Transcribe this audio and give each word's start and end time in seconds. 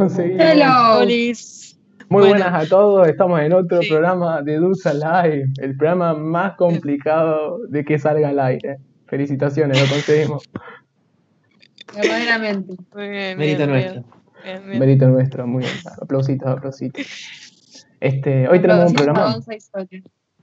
Conseguimos. 0.00 0.42
Hello. 0.42 1.04
Muy 1.04 1.34
Bueno. 2.08 2.28
buenas 2.30 2.64
a 2.64 2.66
todos, 2.66 3.06
estamos 3.06 3.38
en 3.42 3.52
otro 3.52 3.80
programa 3.86 4.40
de 4.40 4.56
Dulce 4.56 4.94
Live, 4.94 5.52
el 5.58 5.76
programa 5.76 6.14
más 6.14 6.54
complicado 6.56 7.58
de 7.68 7.84
que 7.84 7.98
salga 7.98 8.30
al 8.30 8.40
aire. 8.40 8.78
Felicitaciones, 9.08 9.78
lo 9.78 9.86
conseguimos. 9.88 10.42
Verdaderamente. 11.94 12.76
Muy 12.94 13.08
bien, 13.10 13.36
Mérito 13.38 13.58
bien, 13.58 13.70
nuestro. 13.70 14.04
bien. 14.42 14.78
Mérito 14.78 15.08
nuestro, 15.08 15.46
muy 15.46 15.64
bien. 15.64 15.74
Aplausitos, 16.00 16.48
aplausitos. 16.48 17.06
Este, 18.00 18.48
hoy 18.48 18.58
tenemos 18.62 18.90
un 18.92 18.96
programa. 18.96 19.36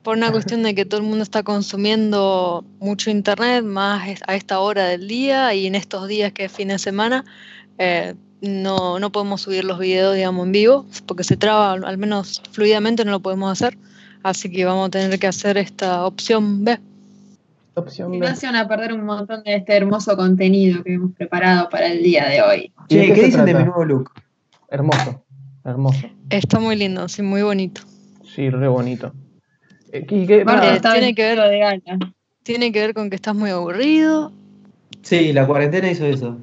Por 0.03 0.17
una 0.17 0.31
cuestión 0.31 0.61
de 0.61 0.75
que 0.75 0.85
todo 0.85 1.02
el 1.02 1.08
mundo 1.08 1.23
está 1.23 1.41
consumiendo 1.41 2.63
mucho 2.80 3.09
internet, 3.09 3.63
más 3.63 4.21
a 4.27 4.35
esta 4.35 4.59
hora 4.59 4.85
del 4.85 5.08
día 5.08 5.52
y 5.55 5.66
en 5.66 5.73
estos 5.73 6.08
días 6.08 6.31
que 6.31 6.45
es 6.45 6.52
fin 6.52 6.67
de 6.67 6.77
semana, 6.77 7.25
eh, 7.80 8.13
no, 8.41 8.99
no 8.99 9.11
podemos 9.11 9.41
subir 9.41 9.63
los 9.66 9.80
videos, 9.80 10.16
digamos, 10.16 10.45
en 10.45 10.52
vivo, 10.52 10.85
porque 11.05 11.23
se 11.23 11.38
traba, 11.38 11.73
al 11.73 11.97
menos 11.97 12.41
fluidamente 12.52 13.03
no 13.05 13.11
lo 13.11 13.19
podemos 13.19 13.52
hacer. 13.52 13.77
Así 14.23 14.52
que 14.52 14.66
vamos 14.66 14.88
a 14.88 14.91
tener 14.91 15.19
que 15.19 15.27
hacer 15.27 15.57
esta 15.57 16.05
opción 16.05 16.63
B. 16.63 16.79
Opción 17.75 18.11
B. 18.11 18.17
no 18.29 18.35
se 18.35 18.47
van 18.47 18.55
a 18.55 18.67
perder 18.67 18.94
un 18.94 19.05
montón 19.05 19.44
de 19.44 19.55
este 19.55 19.75
hermoso 19.77 20.16
contenido 20.17 20.83
que 20.83 20.94
hemos 20.94 21.13
preparado 21.16 21.69
para 21.69 21.88
el 21.88 22.02
día 22.03 22.27
de 22.27 22.41
hoy. 22.41 22.71
¿Y 22.89 22.95
Che, 22.95 23.02
qué 23.02 23.13
¿qué 23.13 23.16
se 23.21 23.25
dicen 23.27 23.45
de 23.45 23.53
mi 23.53 23.63
nuevo 23.63 23.85
look? 23.85 24.11
Hermoso, 24.69 25.23
hermoso. 25.63 26.07
Está 26.29 26.59
muy 26.59 26.75
lindo, 26.75 27.07
sí, 27.07 27.22
muy 27.22 27.44
bonito. 27.44 27.81
Sí, 28.35 28.49
re 28.49 28.67
bonito. 28.67 29.13
Eh, 29.91 29.99
¿y 30.09 30.27
qué- 30.27 30.44
tiene 30.83 31.13
que 31.16 31.23
ver- 31.23 31.38
ver 31.38 31.49
de 31.49 31.59
gala. 31.59 32.13
Tiene 32.44 32.72
que 32.72 32.79
ver 32.81 32.94
con 32.94 33.09
que 33.09 33.16
estás 33.16 33.35
muy 33.35 33.49
aburrido. 33.51 34.31
Sí, 35.03 35.31
la 35.31 35.45
cuarentena 35.47 35.89
hizo 35.89 36.05
eso. 36.05 36.38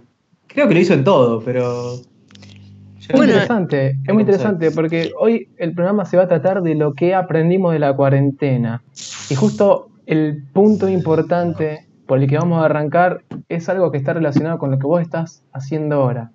Creo 0.55 0.69
que 0.69 0.75
lo 0.75 0.81
hizo 0.81 0.95
en 0.95 1.05
todo, 1.05 1.43
pero. 1.45 1.95
Es 1.95 3.11
muy 3.11 3.19
Bueno, 3.19 3.33
interesante, 3.33 3.89
es 3.89 3.97
muy 3.97 4.07
¿cómo 4.07 4.21
interesante 4.21 4.71
porque 4.71 5.13
hoy 5.19 5.49
el 5.59 5.75
programa 5.75 6.05
se 6.07 6.17
va 6.17 6.23
a 6.23 6.29
tratar 6.29 6.63
de 6.63 6.75
lo 6.75 6.95
que 6.95 7.15
aprendimos 7.15 7.73
de 7.73 7.81
la 7.81 7.95
cuarentena. 7.95 8.83
Y 9.29 9.35
justo 9.35 9.91
el 10.07 10.45
punto 10.53 10.89
importante 10.89 11.87
por 12.07 12.19
el 12.19 12.29
que 12.29 12.39
vamos 12.39 12.63
a 12.63 12.67
arrancar 12.67 13.23
es 13.49 13.69
algo 13.69 13.91
que 13.91 13.99
está 13.99 14.15
relacionado 14.15 14.59
con 14.59 14.71
lo 14.71 14.79
que 14.79 14.87
vos 14.87 15.03
estás 15.03 15.43
haciendo 15.53 15.97
ahora. 15.97 16.31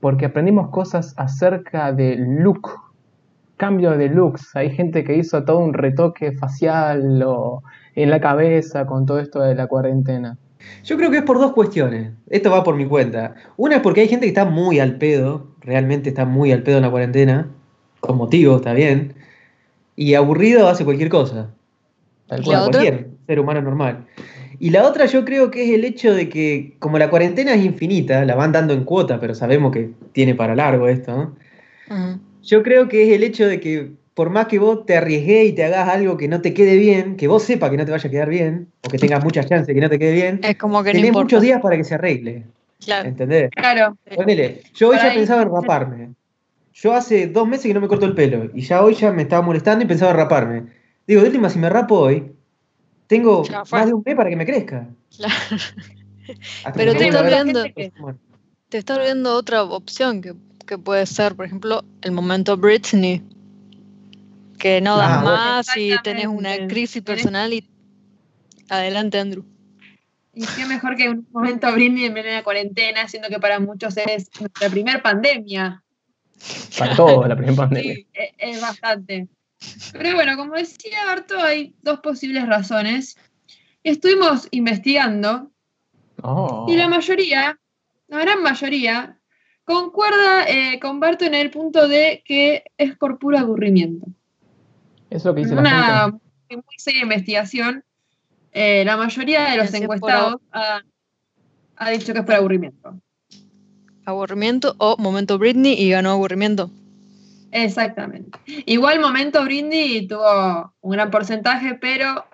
Porque 0.00 0.26
aprendimos 0.26 0.70
cosas 0.70 1.12
acerca 1.18 1.92
del 1.92 2.36
look, 2.36 2.70
cambio 3.56 3.90
de 3.90 4.08
looks. 4.08 4.56
Hay 4.56 4.70
gente 4.70 5.04
que 5.04 5.16
hizo 5.16 5.44
todo 5.44 5.58
un 5.58 5.74
retoque 5.74 6.32
facial 6.32 7.22
o 7.26 7.62
en 7.94 8.08
la 8.10 8.20
cabeza 8.20 8.86
con 8.86 9.04
todo 9.04 9.18
esto 9.18 9.40
de 9.40 9.54
la 9.54 9.66
cuarentena. 9.66 10.38
Yo 10.84 10.96
creo 10.96 11.10
que 11.10 11.18
es 11.18 11.22
por 11.22 11.38
dos 11.38 11.52
cuestiones. 11.52 12.12
Esto 12.28 12.50
va 12.50 12.64
por 12.64 12.76
mi 12.76 12.86
cuenta. 12.86 13.34
Una 13.56 13.76
es 13.76 13.82
porque 13.82 14.02
hay 14.02 14.08
gente 14.08 14.26
que 14.26 14.30
está 14.30 14.44
muy 14.44 14.78
al 14.78 14.96
pedo, 14.96 15.48
realmente 15.60 16.08
está 16.08 16.24
muy 16.24 16.52
al 16.52 16.62
pedo 16.62 16.76
en 16.76 16.82
la 16.82 16.90
cuarentena, 16.90 17.48
con 18.00 18.16
motivo, 18.16 18.56
está 18.56 18.72
bien. 18.72 19.14
Y 19.96 20.14
aburrido 20.14 20.68
hace 20.68 20.84
cualquier 20.84 21.08
cosa. 21.08 21.50
Tal 22.26 22.40
¿Y 22.40 22.44
cual. 22.44 22.70
Cualquier 22.70 23.08
ser 23.26 23.40
humano 23.40 23.62
normal. 23.62 24.06
Y 24.58 24.70
la 24.70 24.86
otra 24.86 25.06
yo 25.06 25.24
creo 25.24 25.50
que 25.50 25.64
es 25.64 25.70
el 25.70 25.84
hecho 25.84 26.14
de 26.14 26.28
que, 26.28 26.76
como 26.78 26.98
la 26.98 27.08
cuarentena 27.08 27.54
es 27.54 27.64
infinita, 27.64 28.24
la 28.26 28.34
van 28.34 28.52
dando 28.52 28.74
en 28.74 28.84
cuota, 28.84 29.18
pero 29.18 29.34
sabemos 29.34 29.72
que 29.72 29.90
tiene 30.12 30.34
para 30.34 30.54
largo 30.54 30.86
esto. 30.86 31.34
Yo 32.42 32.62
creo 32.62 32.88
que 32.88 33.04
es 33.04 33.16
el 33.16 33.22
hecho 33.22 33.46
de 33.46 33.58
que 33.58 33.92
por 34.14 34.30
más 34.30 34.46
que 34.46 34.58
vos 34.58 34.84
te 34.86 34.96
arriesgues 34.96 35.48
y 35.50 35.52
te 35.52 35.64
hagas 35.64 35.88
algo 35.88 36.16
que 36.16 36.28
no 36.28 36.40
te 36.40 36.52
quede 36.52 36.76
bien, 36.76 37.16
que 37.16 37.28
vos 37.28 37.42
sepas 37.42 37.70
que 37.70 37.76
no 37.76 37.84
te 37.84 37.92
vaya 37.92 38.06
a 38.08 38.10
quedar 38.10 38.28
bien, 38.28 38.68
o 38.84 38.88
que 38.90 38.98
tengas 38.98 39.22
muchas 39.24 39.46
chances 39.46 39.66
de 39.68 39.74
que 39.74 39.80
no 39.80 39.88
te 39.88 39.98
quede 39.98 40.12
bien, 40.12 40.40
Es 40.42 40.56
como 40.56 40.82
que 40.82 40.90
no 40.90 40.94
tenés 40.94 41.08
importa. 41.08 41.24
muchos 41.24 41.42
días 41.42 41.60
para 41.62 41.76
que 41.76 41.84
se 41.84 41.94
arregle. 41.94 42.46
Claro. 42.84 43.08
¿Entendés? 43.08 43.50
Claro. 43.54 43.96
Ponele, 44.14 44.62
yo 44.74 44.88
hoy 44.88 44.96
Por 44.96 45.04
ya 45.04 45.10
ahí. 45.12 45.18
pensaba 45.18 45.42
en 45.42 45.50
raparme. 45.52 46.10
Yo 46.72 46.94
hace 46.94 47.26
dos 47.26 47.46
meses 47.46 47.66
que 47.66 47.74
no 47.74 47.80
me 47.80 47.88
corto 47.88 48.06
el 48.06 48.14
pelo 48.14 48.50
y 48.54 48.62
ya 48.62 48.82
hoy 48.82 48.94
ya 48.94 49.10
me 49.12 49.22
estaba 49.22 49.42
molestando 49.42 49.84
y 49.84 49.88
pensaba 49.88 50.12
en 50.12 50.16
raparme. 50.16 50.62
Digo, 51.06 51.20
de 51.20 51.26
última, 51.28 51.50
si 51.50 51.58
me 51.58 51.68
rapo 51.68 51.98
hoy, 51.98 52.32
tengo 53.06 53.42
más 53.70 53.86
de 53.86 53.92
un 53.92 54.02
mes 54.04 54.14
para 54.16 54.30
que 54.30 54.36
me 54.36 54.46
crezca. 54.46 54.88
Claro. 55.16 55.34
Hasta 56.64 56.72
Pero 56.72 56.92
que- 56.94 57.92
Te 58.68 58.78
está 58.78 58.94
olvidando 58.96 59.34
otra 59.34 59.62
opción 59.64 60.22
que, 60.22 60.32
que 60.66 60.78
puede 60.78 61.04
ser, 61.06 61.34
por 61.34 61.44
ejemplo, 61.44 61.82
el 62.02 62.12
momento 62.12 62.56
Britney. 62.56 63.22
Que 64.60 64.80
no 64.82 64.96
das 64.98 65.10
Ah, 65.10 65.22
más 65.24 65.76
y 65.76 65.92
tenés 66.02 66.26
una 66.26 66.66
crisis 66.68 67.02
personal 67.02 67.52
y. 67.52 67.68
Adelante, 68.68 69.18
Andrew. 69.18 69.44
Y 70.34 70.46
qué 70.46 70.64
mejor 70.66 70.94
que 70.96 71.08
un 71.08 71.26
momento 71.32 71.72
brindis 71.72 72.06
en 72.06 72.12
plena 72.12 72.44
cuarentena, 72.44 73.08
siendo 73.08 73.28
que 73.28 73.40
para 73.40 73.58
muchos 73.58 73.96
es 73.96 74.30
nuestra 74.38 74.68
primer 74.68 75.02
pandemia. 75.02 75.82
Para 76.78 76.94
todos, 76.94 77.26
la 77.26 77.34
primera 77.34 77.56
pandemia. 77.56 77.94
Sí, 77.94 78.06
e- 78.14 78.34
es, 78.38 78.60
bastante. 78.60 79.28
Pero 79.92 80.14
bueno, 80.14 80.36
como 80.36 80.54
decía 80.54 81.04
Barto, 81.06 81.38
hay 81.40 81.74
dos 81.82 82.00
posibles 82.00 82.46
razones. 82.46 83.16
Estuvimos 83.82 84.46
investigando 84.50 85.50
Oh. 86.22 86.66
y 86.68 86.76
la 86.76 86.86
mayoría, 86.86 87.58
la 88.08 88.18
gran 88.18 88.42
mayoría, 88.42 89.18
concuerda 89.64 90.44
eh, 90.46 90.78
con 90.78 91.00
Barto 91.00 91.24
en 91.24 91.34
el 91.34 91.50
punto 91.50 91.88
de 91.88 92.22
que 92.26 92.64
es 92.76 92.94
por 92.96 93.18
puro 93.18 93.38
aburrimiento. 93.38 94.06
Es 95.10 95.24
lo 95.24 95.34
que 95.34 95.40
dice 95.42 95.54
la 95.54 95.60
Una 95.60 96.04
gente. 96.04 96.18
muy, 96.48 96.56
muy 96.56 96.78
seria 96.78 97.02
investigación, 97.02 97.84
eh, 98.52 98.84
la 98.84 98.96
mayoría 98.96 99.50
de 99.50 99.56
los 99.58 99.74
encuestados 99.74 100.36
ha, 100.52 100.80
ha 101.76 101.90
dicho 101.90 102.12
que 102.12 102.20
es 102.20 102.24
por 102.24 102.34
aburrimiento. 102.34 103.00
Aburrimiento 104.04 104.74
o 104.78 104.96
momento 104.96 105.38
Britney 105.38 105.74
y 105.74 105.90
ganó 105.90 106.10
aburrimiento. 106.10 106.70
Exactamente. 107.52 108.38
Igual 108.66 109.00
momento 109.00 109.42
Brindy 109.44 110.06
tuvo 110.06 110.74
un 110.80 110.92
gran 110.92 111.10
porcentaje, 111.10 111.74
pero 111.74 112.24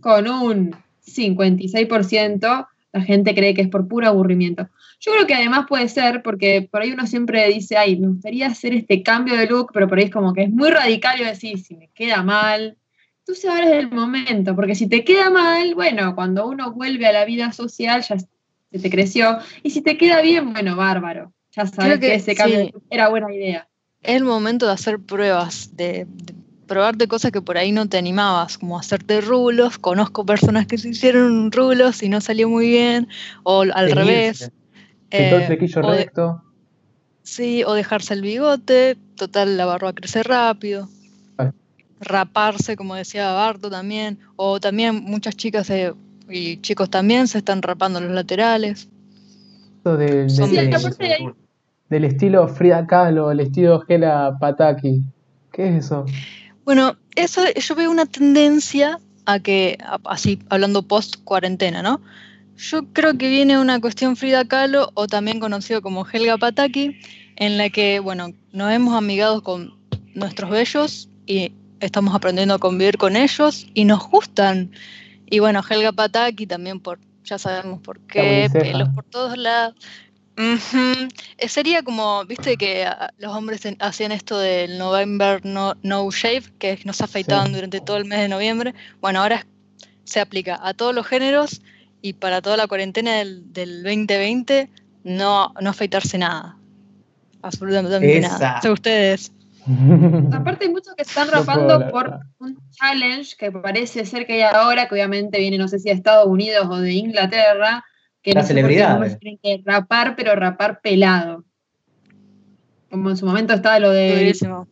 con 0.00 0.28
un 0.28 0.76
56% 1.06 2.66
la 2.92 3.00
gente 3.02 3.34
cree 3.34 3.54
que 3.54 3.62
es 3.62 3.68
por 3.68 3.86
puro 3.88 4.08
aburrimiento. 4.08 4.68
Yo 5.04 5.12
creo 5.12 5.26
que 5.26 5.34
además 5.34 5.66
puede 5.68 5.88
ser 5.88 6.22
porque 6.22 6.66
por 6.70 6.80
ahí 6.80 6.92
uno 6.92 7.06
siempre 7.06 7.46
dice, 7.48 7.76
ay, 7.76 7.96
me 7.96 8.08
gustaría 8.08 8.46
hacer 8.46 8.72
este 8.72 9.02
cambio 9.02 9.36
de 9.36 9.46
look, 9.46 9.70
pero 9.74 9.86
por 9.86 9.98
ahí 9.98 10.04
es 10.04 10.10
como 10.10 10.32
que 10.32 10.44
es 10.44 10.50
muy 10.50 10.70
radical 10.70 11.20
y 11.20 11.24
decir, 11.24 11.58
si 11.58 11.76
me 11.76 11.90
queda 11.94 12.22
mal. 12.22 12.78
Entonces 13.18 13.50
ahora 13.50 13.66
es 13.66 13.84
el 13.84 13.90
momento, 13.90 14.56
porque 14.56 14.74
si 14.74 14.86
te 14.86 15.04
queda 15.04 15.28
mal, 15.28 15.74
bueno, 15.74 16.14
cuando 16.14 16.46
uno 16.46 16.72
vuelve 16.72 17.06
a 17.06 17.12
la 17.12 17.26
vida 17.26 17.52
social 17.52 18.02
ya 18.02 18.18
se 18.18 18.28
te 18.70 18.90
creció, 18.90 19.38
y 19.62 19.70
si 19.70 19.82
te 19.82 19.98
queda 19.98 20.22
bien, 20.22 20.52
bueno, 20.52 20.74
bárbaro. 20.74 21.32
Ya 21.52 21.66
sabes 21.66 21.98
Creo 21.98 22.00
que, 22.00 22.06
que 22.06 22.14
ese 22.14 22.34
cambio 22.34 22.64
sí. 22.64 22.72
era 22.88 23.08
buena 23.08 23.32
idea. 23.32 23.68
Es 24.02 24.16
el 24.16 24.24
momento 24.24 24.66
de 24.66 24.72
hacer 24.72 25.00
pruebas, 25.00 25.76
de, 25.76 26.06
de 26.08 26.34
probarte 26.66 27.08
cosas 27.08 27.30
que 27.30 27.42
por 27.42 27.58
ahí 27.58 27.72
no 27.72 27.88
te 27.88 27.98
animabas, 27.98 28.56
como 28.56 28.78
hacerte 28.78 29.20
rulos. 29.20 29.78
Conozco 29.78 30.24
personas 30.24 30.66
que 30.66 30.78
se 30.78 30.88
hicieron 30.88 31.52
rulos 31.52 32.02
y 32.02 32.08
no 32.08 32.22
salió 32.22 32.48
muy 32.48 32.68
bien, 32.68 33.08
o 33.42 33.62
al 33.62 33.92
revés. 33.92 34.50
Pintó 35.18 35.36
el 35.36 35.42
eh, 35.42 35.46
flequillo 35.46 35.80
o 35.82 35.90
de- 35.90 35.96
recto. 35.98 36.42
Sí, 37.22 37.64
o 37.64 37.72
dejarse 37.72 38.14
el 38.14 38.20
bigote, 38.22 38.96
total 39.16 39.56
la 39.56 39.64
barba 39.64 39.92
crece 39.94 40.22
rápido. 40.22 40.88
Ah. 41.38 41.52
Raparse, 42.00 42.76
como 42.76 42.94
decía 42.94 43.32
Barto 43.32 43.70
también, 43.70 44.18
o 44.36 44.60
también 44.60 44.96
muchas 45.04 45.34
chicas 45.36 45.70
eh, 45.70 45.92
y 46.28 46.58
chicos 46.58 46.90
también 46.90 47.26
se 47.28 47.38
están 47.38 47.62
rapando 47.62 48.00
los 48.00 48.12
laterales. 48.12 48.88
Del, 49.84 50.28
Sí, 50.30 50.42
del- 50.54 50.74
aparte 50.74 51.04
de 51.04 51.14
ahí- 51.14 51.28
del 51.90 52.04
estilo 52.04 52.48
Frida 52.48 52.86
Kahlo, 52.86 53.30
el 53.30 53.40
estilo 53.40 53.80
Gela 53.82 54.36
Pataki. 54.40 55.02
¿Qué 55.52 55.68
es 55.68 55.84
eso? 55.86 56.04
Bueno, 56.64 56.96
eso 57.14 57.42
yo 57.54 57.74
veo 57.74 57.90
una 57.90 58.06
tendencia 58.06 58.98
a 59.26 59.38
que, 59.38 59.78
así 60.04 60.38
hablando 60.48 60.82
post 60.82 61.16
cuarentena, 61.24 61.82
¿no? 61.82 62.00
Yo 62.56 62.84
creo 62.92 63.16
que 63.18 63.28
viene 63.28 63.58
una 63.58 63.80
cuestión 63.80 64.16
Frida 64.16 64.44
Kahlo 64.44 64.90
o 64.94 65.06
también 65.06 65.40
conocido 65.40 65.82
como 65.82 66.06
Helga 66.06 66.38
Pataki, 66.38 66.96
en 67.36 67.58
la 67.58 67.68
que, 67.70 67.98
bueno, 67.98 68.32
nos 68.52 68.72
hemos 68.72 68.94
amigado 68.94 69.42
con 69.42 69.74
nuestros 70.14 70.50
bellos 70.50 71.08
y 71.26 71.52
estamos 71.80 72.14
aprendiendo 72.14 72.54
a 72.54 72.58
convivir 72.58 72.96
con 72.96 73.16
ellos 73.16 73.66
y 73.74 73.84
nos 73.84 74.08
gustan. 74.08 74.70
Y 75.26 75.40
bueno, 75.40 75.62
Helga 75.68 75.92
Pataki 75.92 76.46
también 76.46 76.78
por, 76.80 77.00
ya 77.24 77.38
sabemos 77.38 77.80
por 77.80 77.98
qué, 78.00 78.48
pelos 78.52 78.88
por 78.90 79.04
todos 79.04 79.36
lados. 79.36 79.74
Ujú. 80.36 81.08
Eh, 81.38 81.48
Sería 81.48 81.82
como, 81.82 82.24
viste 82.24 82.56
que 82.56 82.84
ah, 82.84 83.12
los 83.18 83.32
hombres 83.32 83.62
hacían 83.78 84.12
esto 84.12 84.38
del 84.38 84.78
November 84.78 85.44
no, 85.44 85.74
no 85.82 86.10
Shave, 86.10 86.44
que 86.58 86.78
no 86.84 86.92
se 86.92 87.04
afeitaban 87.04 87.48
Sí. 87.48 87.54
durante 87.54 87.80
todo 87.80 87.96
el 87.96 88.04
mes 88.04 88.20
de 88.20 88.28
noviembre. 88.28 88.74
Bueno, 89.00 89.20
ahora 89.22 89.46
se 90.04 90.20
aplica 90.20 90.58
a 90.62 90.74
todos 90.74 90.94
los 90.94 91.06
géneros 91.06 91.62
y 92.04 92.12
para 92.12 92.42
toda 92.42 92.58
la 92.58 92.66
cuarentena 92.66 93.14
del, 93.14 93.50
del 93.54 93.82
2020 93.82 94.68
no, 95.04 95.54
no 95.58 95.70
afeitarse 95.70 96.18
nada. 96.18 96.58
Absolutamente 97.40 98.20
nada. 98.20 98.36
Esa. 98.36 98.58
O 98.58 98.60
sea, 98.60 98.72
ustedes. 98.72 99.32
Aparte 100.34 100.66
hay 100.66 100.70
muchos 100.70 100.94
que 100.96 101.04
se 101.04 101.08
están 101.08 101.30
rapando 101.30 101.88
por 101.90 102.20
un 102.40 102.58
challenge 102.72 103.34
que 103.38 103.50
parece 103.50 104.04
ser 104.04 104.26
que 104.26 104.34
hay 104.34 104.54
ahora, 104.54 104.86
que 104.86 104.94
obviamente 104.96 105.38
viene, 105.38 105.56
no 105.56 105.66
sé 105.66 105.78
si 105.78 105.88
de 105.88 105.94
Estados 105.94 106.26
Unidos 106.26 106.66
o 106.68 106.76
de 106.76 106.92
Inglaterra, 106.92 107.82
Que 108.20 108.34
La 108.34 108.42
no 108.42 108.46
sé 108.46 108.52
por 108.52 108.64
qué 108.64 108.68
celebridad, 108.68 109.06
eh. 109.06 109.16
tienen 109.18 109.40
que 109.42 109.62
rapar, 109.64 110.14
pero 110.14 110.36
rapar 110.36 110.82
pelado. 110.82 111.46
Como 112.90 113.08
en 113.08 113.16
su 113.16 113.24
momento 113.24 113.54
estaba 113.54 113.78
lo 113.78 113.88
de 113.88 114.14
Durísimo. 114.14 114.68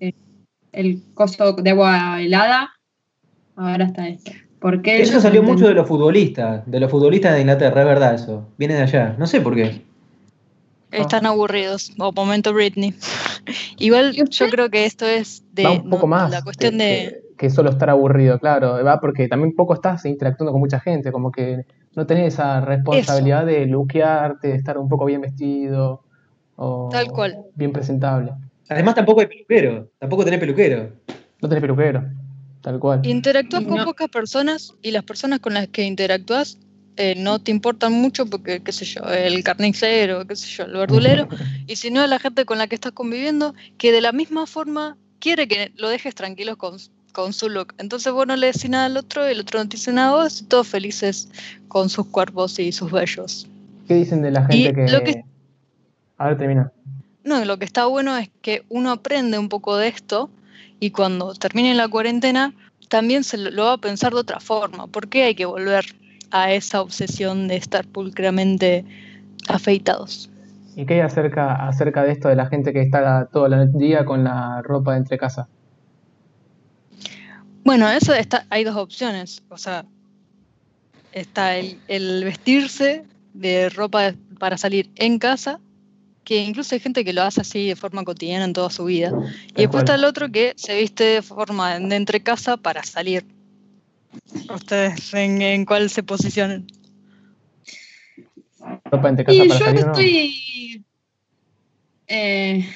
el 0.72 1.02
coso 1.14 1.54
de 1.54 1.70
agua 1.70 2.20
helada, 2.20 2.74
ahora 3.56 3.86
está 3.86 4.06
esto. 4.06 4.32
¿Por 4.62 4.80
qué? 4.80 5.02
Eso 5.02 5.20
salió 5.20 5.42
mucho 5.42 5.66
de 5.66 5.74
los 5.74 5.86
futbolistas, 5.88 6.62
de 6.70 6.80
los 6.80 6.90
futbolistas 6.90 7.34
de 7.34 7.40
Inglaterra, 7.40 7.80
es 7.82 7.86
verdad 7.86 8.14
eso. 8.14 8.48
Viene 8.56 8.74
de 8.74 8.82
allá, 8.82 9.14
no 9.18 9.26
sé 9.26 9.40
por 9.40 9.54
qué. 9.56 9.82
Están 10.92 11.26
aburridos. 11.26 11.92
O 11.98 12.12
momento 12.12 12.52
Britney. 12.54 12.94
Igual 13.78 14.12
¿Y 14.14 14.28
yo 14.28 14.48
creo 14.50 14.70
que 14.70 14.84
esto 14.84 15.04
es 15.06 15.42
de 15.52 15.64
va 15.64 15.72
un 15.72 15.90
poco 15.90 16.02
no, 16.06 16.08
más. 16.08 16.30
la 16.30 16.42
cuestión 16.42 16.72
que, 16.78 16.84
de. 16.84 16.94
que- 17.10 17.22
que 17.38 17.50
solo 17.50 17.70
estar 17.70 17.90
aburrido, 17.90 18.38
claro. 18.38 18.84
Va 18.84 19.00
porque 19.00 19.26
también 19.26 19.56
poco 19.56 19.74
estás 19.74 20.04
interactuando 20.06 20.52
con 20.52 20.60
mucha 20.60 20.78
gente, 20.78 21.10
como 21.10 21.32
que 21.32 21.66
no 21.96 22.06
tenés 22.06 22.34
esa 22.34 22.60
responsabilidad 22.60 23.44
de 23.44 23.66
luquearte, 23.66 24.48
de 24.48 24.54
estar 24.54 24.78
un 24.78 24.88
poco 24.88 25.06
bien 25.06 25.22
vestido. 25.22 26.04
O 26.54 26.88
Tal 26.92 27.08
cual. 27.10 27.38
Bien 27.56 27.72
presentable. 27.72 28.32
Además 28.68 28.94
tampoco 28.94 29.22
hay 29.22 29.26
peluquero, 29.26 29.88
tampoco 29.98 30.24
tenés 30.24 30.38
peluquero. 30.38 30.90
No 31.40 31.48
tenés 31.48 31.62
peluquero, 31.62 32.04
tal 32.62 32.78
cual. 32.78 33.00
Interactúas 33.04 33.64
con 33.64 33.76
No. 33.76 33.84
pocas 33.84 34.08
personas 34.08 34.72
y 34.82 34.90
las 34.92 35.04
personas 35.04 35.40
con 35.40 35.54
las 35.54 35.68
que 35.68 35.82
interactúas 35.84 36.58
eh, 36.96 37.14
no 37.16 37.38
te 37.38 37.50
importan 37.50 37.92
mucho 37.92 38.26
porque, 38.26 38.60
qué 38.60 38.70
sé 38.72 38.84
yo, 38.84 39.02
el 39.08 39.42
carnicero, 39.42 40.26
qué 40.26 40.36
sé 40.36 40.46
yo, 40.48 40.64
el 40.64 40.72
verdulero, 40.72 41.26
y 41.66 41.76
si 41.76 41.90
no, 41.90 42.06
la 42.06 42.18
gente 42.18 42.44
con 42.44 42.58
la 42.58 42.66
que 42.66 42.74
estás 42.74 42.92
conviviendo, 42.92 43.54
que 43.78 43.92
de 43.92 44.00
la 44.00 44.12
misma 44.12 44.46
forma 44.46 44.96
quiere 45.18 45.48
que 45.48 45.72
lo 45.76 45.88
dejes 45.88 46.14
tranquilos 46.14 46.56
con, 46.56 46.76
con 47.12 47.32
su 47.32 47.48
look. 47.48 47.74
Entonces 47.78 48.12
vos 48.12 48.26
no 48.26 48.36
le 48.36 48.48
decís 48.48 48.68
nada 48.68 48.86
al 48.86 48.96
otro, 48.96 49.24
el 49.26 49.40
otro 49.40 49.58
no 49.58 49.68
te 49.68 49.76
dice 49.78 49.92
nada 49.92 50.08
a 50.10 50.22
vos, 50.24 50.42
y 50.42 50.44
todos 50.44 50.68
felices 50.68 51.28
con 51.68 51.88
sus 51.88 52.06
cuerpos 52.08 52.58
y 52.58 52.72
sus 52.72 52.92
bellos. 52.92 53.46
¿Qué 53.88 53.94
dicen 53.94 54.20
de 54.22 54.30
la 54.30 54.46
Y 54.50 54.62
gente 54.64 54.74
que... 54.74 54.92
lo 54.92 55.02
que- 55.02 55.24
A 56.18 56.28
ver, 56.28 56.38
termina. 56.38 56.72
No, 57.24 57.42
lo 57.44 57.58
que 57.58 57.64
está 57.64 57.86
bueno 57.86 58.16
es 58.18 58.28
que 58.42 58.64
uno 58.68 58.90
aprende 58.90 59.38
un 59.38 59.48
poco 59.48 59.76
de 59.76 59.88
esto 59.88 60.28
y 60.82 60.90
cuando 60.90 61.32
termine 61.34 61.76
la 61.76 61.86
cuarentena 61.86 62.52
también 62.88 63.22
se 63.22 63.38
lo, 63.38 63.66
va 63.66 63.74
a 63.74 63.78
pensar 63.78 64.12
de 64.12 64.18
otra 64.18 64.40
forma. 64.40 64.88
¿Por 64.88 65.06
qué 65.06 65.22
hay 65.22 65.36
que 65.36 65.44
volver 65.44 65.84
a 66.32 66.52
esa 66.52 66.82
obsesión 66.82 67.46
de 67.46 67.54
estar 67.54 67.86
pulcramente 67.86 68.84
afeitados? 69.46 70.28
¿Y 70.74 70.84
qué 70.84 70.94
hay 70.94 71.00
acerca, 71.00 71.68
acerca 71.68 72.02
de 72.02 72.10
esto 72.10 72.28
de 72.28 72.34
la 72.34 72.46
gente 72.46 72.72
que 72.72 72.80
está 72.80 73.26
todo 73.26 73.46
el 73.46 73.72
día 73.74 74.04
con 74.04 74.24
la 74.24 74.60
ropa 74.62 74.94
de 74.94 74.98
entre 74.98 75.18
casa? 75.18 75.46
Bueno, 77.64 77.88
eso 77.88 78.12
está, 78.12 78.44
hay 78.50 78.64
dos 78.64 78.74
opciones. 78.74 79.44
O 79.50 79.58
sea, 79.58 79.84
está 81.12 81.54
el, 81.58 81.78
el 81.86 82.24
vestirse 82.24 83.04
de 83.34 83.68
ropa 83.68 84.14
para 84.40 84.58
salir 84.58 84.90
en 84.96 85.20
casa, 85.20 85.60
que 86.24 86.42
incluso 86.42 86.74
hay 86.74 86.80
gente 86.80 87.04
que 87.04 87.12
lo 87.12 87.22
hace 87.22 87.40
así 87.40 87.68
de 87.68 87.76
forma 87.76 88.04
cotidiana 88.04 88.44
en 88.44 88.52
toda 88.52 88.70
su 88.70 88.84
vida. 88.84 89.12
Y 89.56 89.62
después 89.62 89.82
cual. 89.82 89.84
está 89.84 89.94
el 89.96 90.04
otro 90.04 90.30
que 90.30 90.52
se 90.56 90.78
viste 90.78 91.04
de 91.04 91.22
forma 91.22 91.78
de 91.78 91.96
entre 91.96 92.22
casa 92.22 92.56
para 92.56 92.82
salir. 92.84 93.24
¿Ustedes 94.54 95.12
en, 95.14 95.42
en 95.42 95.64
cuál 95.64 95.90
se 95.90 96.02
posicionan? 96.02 96.66
Ropa 98.84 99.02
de 99.04 99.08
entre 99.08 99.24
casa 99.24 99.44
Y 99.44 99.48
para 99.48 99.60
yo 99.60 99.66
salir, 99.66 99.86
¿no? 99.86 99.92
estoy. 99.92 100.84
eh, 102.06 102.66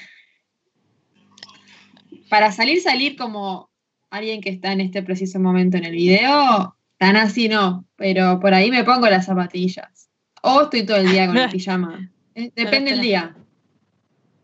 para 2.29 2.53
salir, 2.53 2.81
salir 2.81 3.17
como 3.17 3.71
alguien 4.11 4.41
que 4.41 4.51
está 4.51 4.73
en 4.73 4.81
este 4.81 5.03
preciso 5.03 5.39
momento 5.39 5.77
en 5.77 5.85
el 5.85 5.93
video, 5.93 6.77
tan 6.99 7.17
así 7.17 7.49
no, 7.49 7.85
pero 7.97 8.41
por 8.41 8.55
ahí 8.55 8.71
me 8.71 8.85
pongo 8.85 9.09
las 9.09 9.27
zapatillas. 9.27 10.09
O 10.43 10.63
estoy 10.63 10.87
todo 10.87 10.97
el 10.97 11.11
día 11.11 11.27
con 11.27 11.37
el 11.37 11.51
pijama. 11.51 12.11
Eh, 12.37 12.53
Depende 12.55 12.91
del 12.93 13.01
día. 13.01 13.35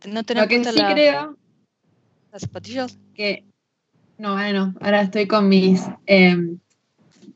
¿No 0.08 0.22
Lo 0.34 0.48
que 0.48 0.64
sí 0.64 0.78
las- 0.78 0.92
creo 0.94 1.36
las 2.32 2.42
zapatillas? 2.42 2.98
que. 3.14 3.44
No, 4.18 4.30
ahora 4.30 4.52
no. 4.52 4.74
Ahora 4.80 5.02
estoy 5.02 5.26
con 5.28 5.48
mis 5.48 5.82
em, 6.06 6.58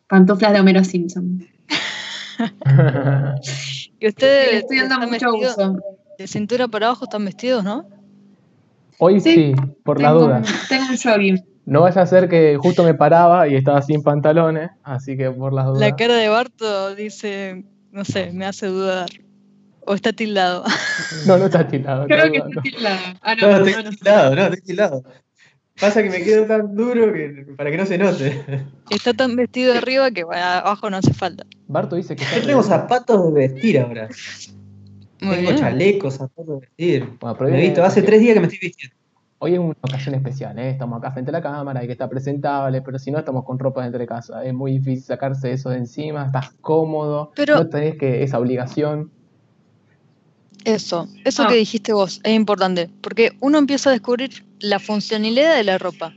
pantuflas 0.08 0.53
de 0.55 0.61
Homero 0.61 0.82
Simpson. 0.82 1.47
Y 3.99 4.05
Le 4.05 4.08
ustedes 4.08 4.55
estoy 4.62 4.79
dando 4.81 5.06
mucho 5.08 5.32
vestidos 5.32 5.56
uso. 5.58 5.79
de 6.19 6.26
cintura 6.26 6.69
para 6.69 6.87
abajo 6.87 7.05
están 7.05 7.25
vestidos, 7.25 7.64
¿no? 7.64 7.88
Hoy 8.99 9.20
sí, 9.20 9.35
Sí, 9.35 9.55
por 9.85 10.00
la 10.03 10.11
duda. 10.12 10.38
un- 10.38 10.44
tengo 10.69 10.85
un 10.91 10.97
jogging. 10.99 11.44
No 11.64 11.81
vaya 11.82 12.03
a 12.03 12.06
ser 12.06 12.29
que 12.29 12.56
justo 12.58 12.85
me 12.85 12.94
paraba 12.94 13.49
y 13.49 13.55
estaba 13.56 13.81
sin 13.82 14.03
pantalones, 14.03 14.70
así 14.82 15.17
que 15.17 15.31
por 15.31 15.53
las 15.53 15.67
dudas. 15.67 15.81
La 15.81 15.97
cara 15.97 16.14
de 16.14 16.29
Barto 16.29 16.94
dice, 16.94 17.64
no 17.91 18.05
sé, 18.05 18.32
me 18.32 18.44
hace 18.47 18.67
dudar. 18.67 19.08
O 19.86 19.94
está 19.94 20.12
tildado. 20.12 20.64
No, 21.26 21.38
no 21.38 21.44
está 21.46 21.66
tirado. 21.68 22.06
Creo 22.06 22.30
que 22.30 22.38
está 22.38 22.48
está 22.48 22.60
dudando. 22.60 22.62
tildada. 22.62 23.18
Ah, 23.22 23.34
No, 23.34 23.46
no, 23.46 23.56
estoy 23.66 23.72
no, 23.72 23.82
no. 23.82 23.90
tildado, 23.96 24.34
no, 24.34 24.42
estoy 24.44 24.60
tildado. 24.62 25.02
Pasa 25.80 26.02
que 26.02 26.10
me 26.10 26.22
quedo 26.22 26.46
tan 26.46 26.74
duro 26.74 27.12
que 27.12 27.46
para 27.56 27.70
que 27.70 27.76
no 27.76 27.86
se 27.86 27.98
note. 27.98 28.42
Está 28.90 29.12
tan 29.12 29.36
vestido 29.36 29.74
arriba 29.74 30.10
que 30.10 30.24
bueno, 30.24 30.42
abajo 30.42 30.88
no 30.90 30.96
hace 30.96 31.12
falta. 31.12 31.44
Barto 31.68 31.96
dice 31.96 32.16
que 32.16 32.24
está 32.24 32.38
Yo 32.38 32.46
tengo 32.46 32.62
zapatos 32.62 33.26
de 33.34 33.40
vestir 33.48 33.78
ahora. 33.78 34.08
Muy 35.20 35.36
tengo 35.36 35.50
bien. 35.50 35.56
chalecos, 35.60 36.14
zapatos 36.14 36.46
de 36.46 36.66
vestir. 36.66 37.08
Bueno, 37.20 37.36
pero 37.38 37.50
Me 37.50 37.58
he 37.58 37.60
visto, 37.62 37.84
hace 37.84 38.02
tres 38.02 38.20
días 38.20 38.34
que 38.34 38.40
me 38.40 38.46
estoy 38.46 38.58
vistiendo. 38.68 38.96
Hoy 39.38 39.52
es 39.52 39.58
una 39.58 39.74
ocasión 39.82 40.14
especial, 40.14 40.58
¿eh? 40.58 40.70
Estamos 40.70 40.98
acá 40.98 41.10
frente 41.12 41.30
a 41.30 41.32
la 41.32 41.42
cámara, 41.42 41.80
hay 41.80 41.86
que 41.86 41.92
estar 41.92 42.08
presentable, 42.08 42.80
pero 42.80 42.98
si 42.98 43.10
no 43.10 43.18
estamos 43.18 43.44
con 43.44 43.58
ropa 43.58 43.82
de 43.82 43.88
entre 43.88 44.06
casa. 44.06 44.42
Es 44.44 44.54
muy 44.54 44.72
difícil 44.78 45.04
sacarse 45.04 45.52
eso 45.52 45.68
de 45.68 45.76
encima, 45.76 46.24
estás 46.24 46.52
cómodo, 46.62 47.32
Pero- 47.36 47.56
no 47.56 47.68
tenés 47.68 47.96
que 47.98 48.22
esa 48.22 48.38
obligación. 48.38 49.10
Eso, 50.66 51.08
eso 51.24 51.44
Ah. 51.44 51.46
que 51.46 51.55
dijiste 51.55 51.93
vos 51.93 52.20
es 52.24 52.34
importante, 52.34 52.91
porque 53.00 53.36
uno 53.41 53.56
empieza 53.56 53.88
a 53.88 53.93
descubrir 53.93 54.44
la 54.58 54.81
funcionalidad 54.81 55.55
de 55.55 55.62
la 55.62 55.79
ropa. 55.79 56.12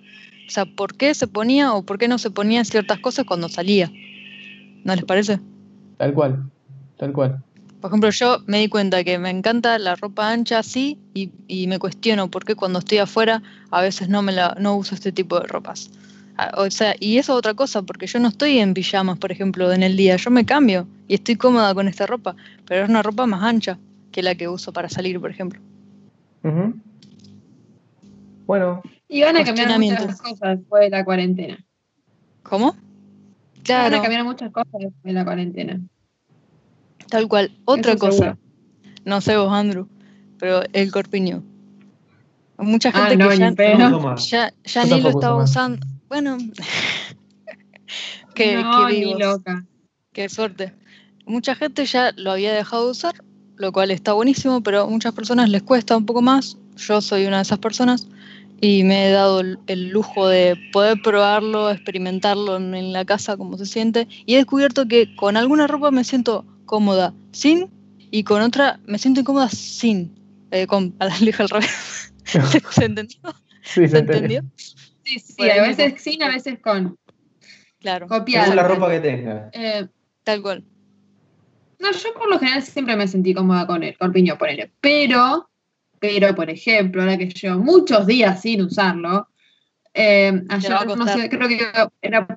O 0.48 0.50
sea, 0.50 0.66
por 0.66 0.96
qué 0.98 1.14
se 1.14 1.28
ponía 1.28 1.74
o 1.74 1.84
por 1.84 2.00
qué 2.00 2.08
no 2.08 2.18
se 2.18 2.32
ponía 2.32 2.66
ciertas 2.66 2.98
cosas 2.98 3.26
cuando 3.26 3.48
salía. 3.48 3.92
¿No 4.84 4.96
les 4.96 5.06
parece? 5.06 5.40
Tal 5.98 6.14
cual, 6.16 6.50
tal 6.98 7.14
cual. 7.14 7.44
Por 7.80 7.92
ejemplo, 7.92 8.10
yo 8.10 8.40
me 8.48 8.58
di 8.58 8.70
cuenta 8.70 9.04
que 9.04 9.20
me 9.20 9.30
encanta 9.30 9.78
la 9.78 9.96
ropa 9.96 10.32
ancha 10.32 10.58
así 10.58 10.98
y, 11.14 11.30
y 11.48 11.68
me 11.68 11.78
cuestiono 11.78 12.32
por 12.32 12.44
qué 12.44 12.56
cuando 12.56 12.80
estoy 12.80 12.98
afuera 12.98 13.44
a 13.70 13.82
veces 13.84 14.10
no 14.10 14.24
me 14.24 14.32
la 14.32 14.58
no 14.60 14.76
uso 14.76 14.96
este 14.96 15.12
tipo 15.12 15.40
de 15.40 15.46
ropas. 15.46 15.92
Ah, 16.38 16.54
O 16.58 16.72
sea, 16.72 16.96
y 17.00 17.20
eso 17.20 17.34
es 17.34 17.38
otra 17.38 17.54
cosa, 17.54 17.84
porque 17.84 18.08
yo 18.08 18.20
no 18.20 18.30
estoy 18.30 18.58
en 18.58 18.74
pijamas, 18.74 19.20
por 19.20 19.32
ejemplo, 19.32 19.72
en 19.72 19.84
el 19.84 19.96
día, 19.96 20.16
yo 20.16 20.32
me 20.32 20.44
cambio 20.44 20.88
y 21.08 21.14
estoy 21.14 21.36
cómoda 21.36 21.76
con 21.76 21.88
esta 21.88 22.08
ropa, 22.08 22.36
pero 22.66 22.84
es 22.84 22.90
una 22.90 23.04
ropa 23.04 23.28
más 23.28 23.44
ancha 23.44 23.78
que 24.12 24.24
la 24.24 24.36
que 24.36 24.48
uso 24.48 24.74
para 24.74 24.90
salir, 24.90 25.20
por 25.20 25.30
ejemplo. 25.32 25.60
Bueno, 28.46 28.82
Y 29.08 29.22
van 29.22 29.38
a 29.38 29.44
cambiar 29.44 29.80
muchas 29.80 30.20
cosas 30.22 30.58
después 30.60 30.82
de 30.84 30.90
la 30.90 31.06
cuarentena. 31.06 31.58
¿Cómo? 32.44 32.74
Van 32.74 33.64
Claro, 33.64 33.98
a 33.98 34.02
cambiar 34.02 34.24
muchas 34.24 34.52
cosas 34.52 34.72
después 34.74 35.04
de 35.04 35.14
la 35.14 35.24
cuarentena. 35.26 35.80
tal 37.10 37.28
cual. 37.28 37.52
Otra 37.66 37.92
Eso 37.94 38.00
cosa, 38.00 38.18
seguro. 38.18 38.38
no 39.06 39.22
sé 39.22 39.38
vos, 39.38 39.52
Andrew, 39.52 39.88
pero 40.40 40.62
el 40.74 40.92
corpiño. 40.92 41.44
Mucha 42.58 42.90
Ah, 42.94 43.08
gente 43.10 43.18
no, 43.18 43.30
que 43.30 43.38
ya. 43.38 43.52
No 43.78 44.16
ya, 44.18 44.54
ya 44.64 44.84
ni 44.86 45.02
lo 45.02 45.10
estaba 45.10 45.44
usando. 45.44 45.86
Bueno, 46.08 46.38
qué, 48.36 48.56
no, 48.62 48.88
qué 48.88 48.94
ni 48.94 49.00
vivos. 49.06 49.20
loca. 49.20 49.66
Qué 50.12 50.28
suerte. 50.30 50.74
Mucha 51.26 51.54
gente 51.56 51.86
ya 51.86 52.12
lo 52.16 52.32
había 52.32 52.52
dejado 52.54 52.86
de 52.86 52.92
usar, 52.92 53.14
lo 53.60 53.74
cual 53.74 53.92
está 53.92 54.14
buenísimo, 54.14 54.64
pero 54.64 54.84
a 54.84 54.88
muchas 54.88 55.14
personas 55.14 55.50
les 55.50 55.62
cuesta 55.62 55.96
un 55.96 56.06
poco 56.06 56.22
más. 56.22 56.58
Yo 56.78 57.02
soy 57.02 57.26
una 57.26 57.38
de 57.38 57.44
esas 57.44 57.60
personas 57.60 58.08
y 58.62 58.84
me 58.86 59.08
he 59.08 59.12
dado 59.12 59.42
el, 59.42 59.90
lujo 59.90 60.30
de 60.30 60.58
poder 60.72 61.02
probarlo, 61.04 61.70
experimentarlo 61.70 62.56
en, 62.56 62.94
la 62.94 63.04
casa, 63.04 63.36
cómo 63.36 63.58
se 63.58 63.66
siente. 63.66 64.08
Y 64.26 64.36
he 64.36 64.38
descubierto 64.38 64.88
que 64.88 65.14
con 65.18 65.36
alguna 65.36 65.68
ropa 65.68 65.92
me 65.92 66.06
siento 66.06 66.46
cómoda 66.66 67.14
sin 67.34 67.70
y 68.12 68.24
con 68.24 68.42
otra 68.42 68.80
me 68.86 68.98
siento 68.98 69.20
incómoda 69.20 69.50
sin. 69.50 70.18
Eh, 70.52 70.66
con, 70.66 70.96
a 71.00 71.08
la 71.08 71.18
lija 71.20 71.44
al 71.44 71.50
revés. 71.50 72.14
¿Se 72.24 72.86
entendió? 72.86 73.20
sí, 73.62 73.90
¿Se 73.90 74.00
entendió? 74.00 74.42
Sí, 75.04 75.20
sí, 75.20 75.44
ahí 75.44 75.60
a 75.60 75.64
veces 75.64 76.02
sin, 76.02 76.24
a 76.24 76.30
veces 76.30 76.60
con. 76.60 76.98
Claro, 77.82 78.08
Copiada. 78.08 78.46
Según 78.46 78.56
la 78.56 78.64
ropa 78.64 78.90
que 78.90 79.00
tenga. 79.02 79.50
Eh, 79.52 79.86
tal 80.24 80.42
cual. 80.42 80.64
No, 81.80 81.92
yo 81.92 82.14
por 82.14 82.30
lo 82.30 82.40
general 82.40 82.62
siempre 82.62 82.96
me 82.96 83.08
sentí 83.08 83.34
cómoda 83.34 83.66
con 83.66 83.84
el 83.84 83.98
corpiño, 83.98 84.38
ponele. 84.38 84.72
Pero, 84.82 85.50
pero, 86.00 86.36
por 86.36 86.50
ejemplo, 86.50 87.02
ahora 87.02 87.18
que 87.18 87.28
llevo 87.28 87.60
muchos 87.60 88.06
días 88.06 88.42
sin 88.42 88.62
usarlo, 88.62 89.30
eh, 89.94 90.44
ayer, 90.50 90.88
no 90.98 91.08
sé, 91.08 91.30
creo 91.30 91.48
que 91.48 91.60
era, 92.02 92.28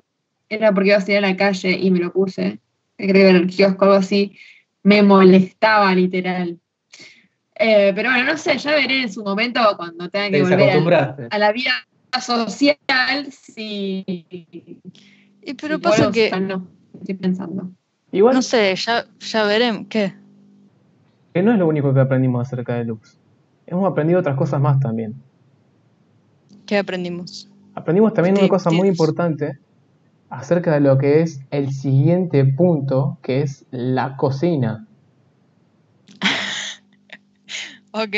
era 0.49 0.73
porque 0.73 0.89
iba 0.89 0.97
a 0.97 1.01
salir 1.01 1.17
a 1.17 1.21
la 1.21 1.37
calle 1.37 1.71
y 1.71 1.91
me 1.91 1.99
lo 1.99 2.11
puse. 2.11 2.59
Creo 2.97 3.13
que 3.13 3.29
era 3.29 3.37
el 3.37 3.47
kiosco 3.47 3.85
o 3.85 3.87
algo 3.89 3.99
así. 3.99 4.37
Me 4.83 5.01
molestaba, 5.01 5.93
literal. 5.93 6.59
Eh, 7.55 7.91
pero 7.95 8.09
bueno, 8.09 8.25
no 8.25 8.37
sé, 8.37 8.57
ya 8.57 8.71
veré 8.71 9.03
en 9.03 9.13
su 9.13 9.23
momento 9.23 9.59
cuando 9.77 10.09
tenga 10.09 10.25
Te 10.31 10.37
que 10.37 10.79
volver 10.79 11.27
a 11.29 11.37
la 11.37 11.51
vida 11.51 11.71
social 12.19 13.31
si 13.31 14.03
Y 14.07 15.53
pero 15.53 15.75
si 15.75 15.81
pasa 15.81 16.11
que, 16.11 16.27
usar, 16.27 16.41
no, 16.41 16.67
estoy 16.99 17.15
pensando. 17.15 17.71
Igual, 18.13 18.35
no 18.35 18.41
sé, 18.41 18.73
ya, 18.75 19.05
ya 19.19 19.43
veremos. 19.43 19.87
¿Qué? 19.89 20.13
Que 21.33 21.41
no 21.43 21.51
es 21.51 21.59
lo 21.59 21.67
único 21.67 21.93
que 21.93 21.99
aprendimos 21.99 22.47
acerca 22.47 22.75
de 22.75 22.85
Lux. 22.85 23.17
Hemos 23.65 23.91
aprendido 23.91 24.19
otras 24.19 24.37
cosas 24.37 24.61
más 24.61 24.79
también. 24.79 25.15
¿Qué 26.65 26.77
aprendimos? 26.77 27.49
Aprendimos 27.75 28.13
también 28.13 28.37
una 28.37 28.47
cosa 28.47 28.69
muy 28.71 28.87
importante 28.87 29.57
acerca 30.29 30.73
de 30.75 30.79
lo 30.81 30.97
que 30.97 31.21
es 31.21 31.39
el 31.51 31.71
siguiente 31.71 32.45
punto, 32.45 33.17
que 33.23 33.41
es 33.41 33.65
la 33.71 34.15
cocina. 34.15 34.87
Ok. 37.95 38.15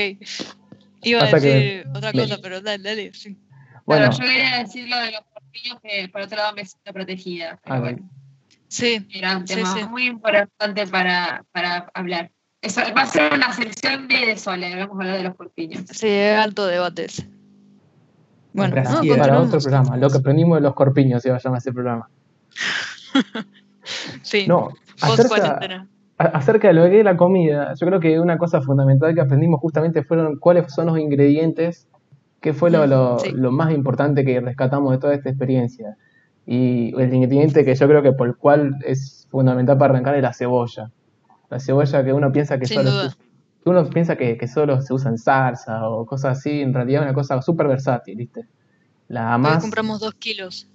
Iba 1.02 1.24
a 1.24 1.28
que 1.28 1.36
decir 1.42 1.88
otra 1.94 2.14
me- 2.14 2.22
cosa, 2.22 2.38
pero 2.42 2.62
dale, 2.62 2.82
dale. 2.84 3.14
sí. 3.14 3.38
Bueno, 3.86 4.10
Claro, 4.10 4.18
yo 4.18 4.26
quería 4.26 4.60
decir 4.60 4.88
lo 4.90 4.98
de 4.98 5.12
los 5.12 5.22
corpiños 5.34 5.80
que 5.84 6.08
por 6.10 6.22
otro 6.22 6.38
lado 6.38 6.56
me 6.56 6.66
siento 6.66 6.94
protegida. 6.94 7.60
Pero 7.64 7.76
Ah, 7.76 7.80
bueno, 7.82 8.10
Sí, 8.76 9.08
era 9.14 9.38
un 9.38 9.46
tema 9.46 9.74
sí. 9.74 9.86
muy 9.90 10.06
importante 10.06 10.86
para, 10.88 11.46
para 11.54 11.90
hablar. 11.94 12.30
Eso 12.62 12.82
va 12.98 13.04
a 13.04 13.06
ser 13.06 13.34
una 13.34 13.54
sección 13.54 14.08
de, 14.08 14.36
Sole, 14.38 14.76
vamos 14.76 14.98
a 15.00 15.02
hablar 15.04 15.18
de 15.18 15.24
los 15.24 15.36
corpiños. 15.36 15.84
sí, 15.92 16.10
alto 16.20 16.66
debate 16.68 17.06
ese. 17.06 17.30
Bueno, 18.54 18.74
Gracias. 18.76 18.96
no, 18.96 19.02
Sí, 19.04 19.10
para 19.20 19.40
otro 19.40 19.60
programa, 19.60 19.98
lo 19.98 20.10
que 20.10 20.18
aprendimos 20.18 20.58
de 20.58 20.62
los 20.62 20.74
corpiños 20.74 21.22
se 21.22 21.30
va 21.30 21.38
a 21.38 21.40
llamar 21.40 21.60
ese 21.60 21.72
programa. 21.74 22.10
Sí, 24.24 24.46
No, 24.48 24.70
acerca, 25.02 26.68
de 26.70 26.74
lo 26.74 26.84
que 26.90 27.00
es 27.00 27.06
la 27.06 27.16
comida, 27.18 27.74
yo 27.80 27.86
creo 27.88 28.00
que 28.00 28.20
una 28.20 28.38
cosa 28.38 28.62
fundamental 28.62 29.14
que 29.14 29.22
aprendimos 29.22 29.60
justamente 29.60 30.04
fueron 30.04 30.38
cuáles 30.40 30.74
son 30.74 30.88
los 30.88 30.98
ingredientes, 30.98 31.88
que 32.42 32.54
fue 32.54 32.72
lo, 32.72 32.88
lo- 32.88 33.20
Sí. 33.20 33.32
lo 33.32 33.52
más 33.52 33.72
importante 33.74 34.26
que 34.26 34.40
rescatamos 34.42 34.92
de 34.92 34.98
toda 34.98 35.14
esta 35.14 35.30
experiencia. 35.30 35.98
Y 36.46 36.94
el 37.02 37.14
ingrediente 37.14 37.66
que 37.66 37.74
yo 37.76 37.88
creo 37.88 38.04
que 38.04 38.12
por 38.14 38.28
el 38.28 38.36
cual 38.36 38.76
es 38.86 39.28
fundamental 39.32 39.78
para 39.78 39.94
arrancar 39.94 40.16
es 40.16 40.22
la 40.22 40.34
cebolla. 40.34 40.92
La 41.50 41.60
cebolla 41.60 42.04
que 42.04 42.14
uno 42.14 42.32
piensa 42.32 42.60
que 42.60 42.66
Sin 42.68 42.78
solo 42.78 42.92
duda. 42.92 43.16
uno 43.66 43.90
piensa 43.90 44.16
que, 44.16 44.38
que 44.38 44.48
solo 44.48 44.82
se 44.82 44.94
usa 44.94 45.10
en 45.10 45.18
salsa 45.18 45.90
o 45.90 46.06
cosas 46.06 46.38
así, 46.38 46.62
en 46.62 46.74
realidad 46.74 47.02
es 47.02 47.06
una 47.08 47.14
cosa 47.16 47.42
súper 47.42 47.68
versátil, 47.68 48.16
¿viste? 48.16 48.46
La 49.08 49.36
Hoy 49.36 49.42
más 49.42 49.62
compramos 49.62 50.00
dos 50.00 50.14
kilos. 50.16 50.68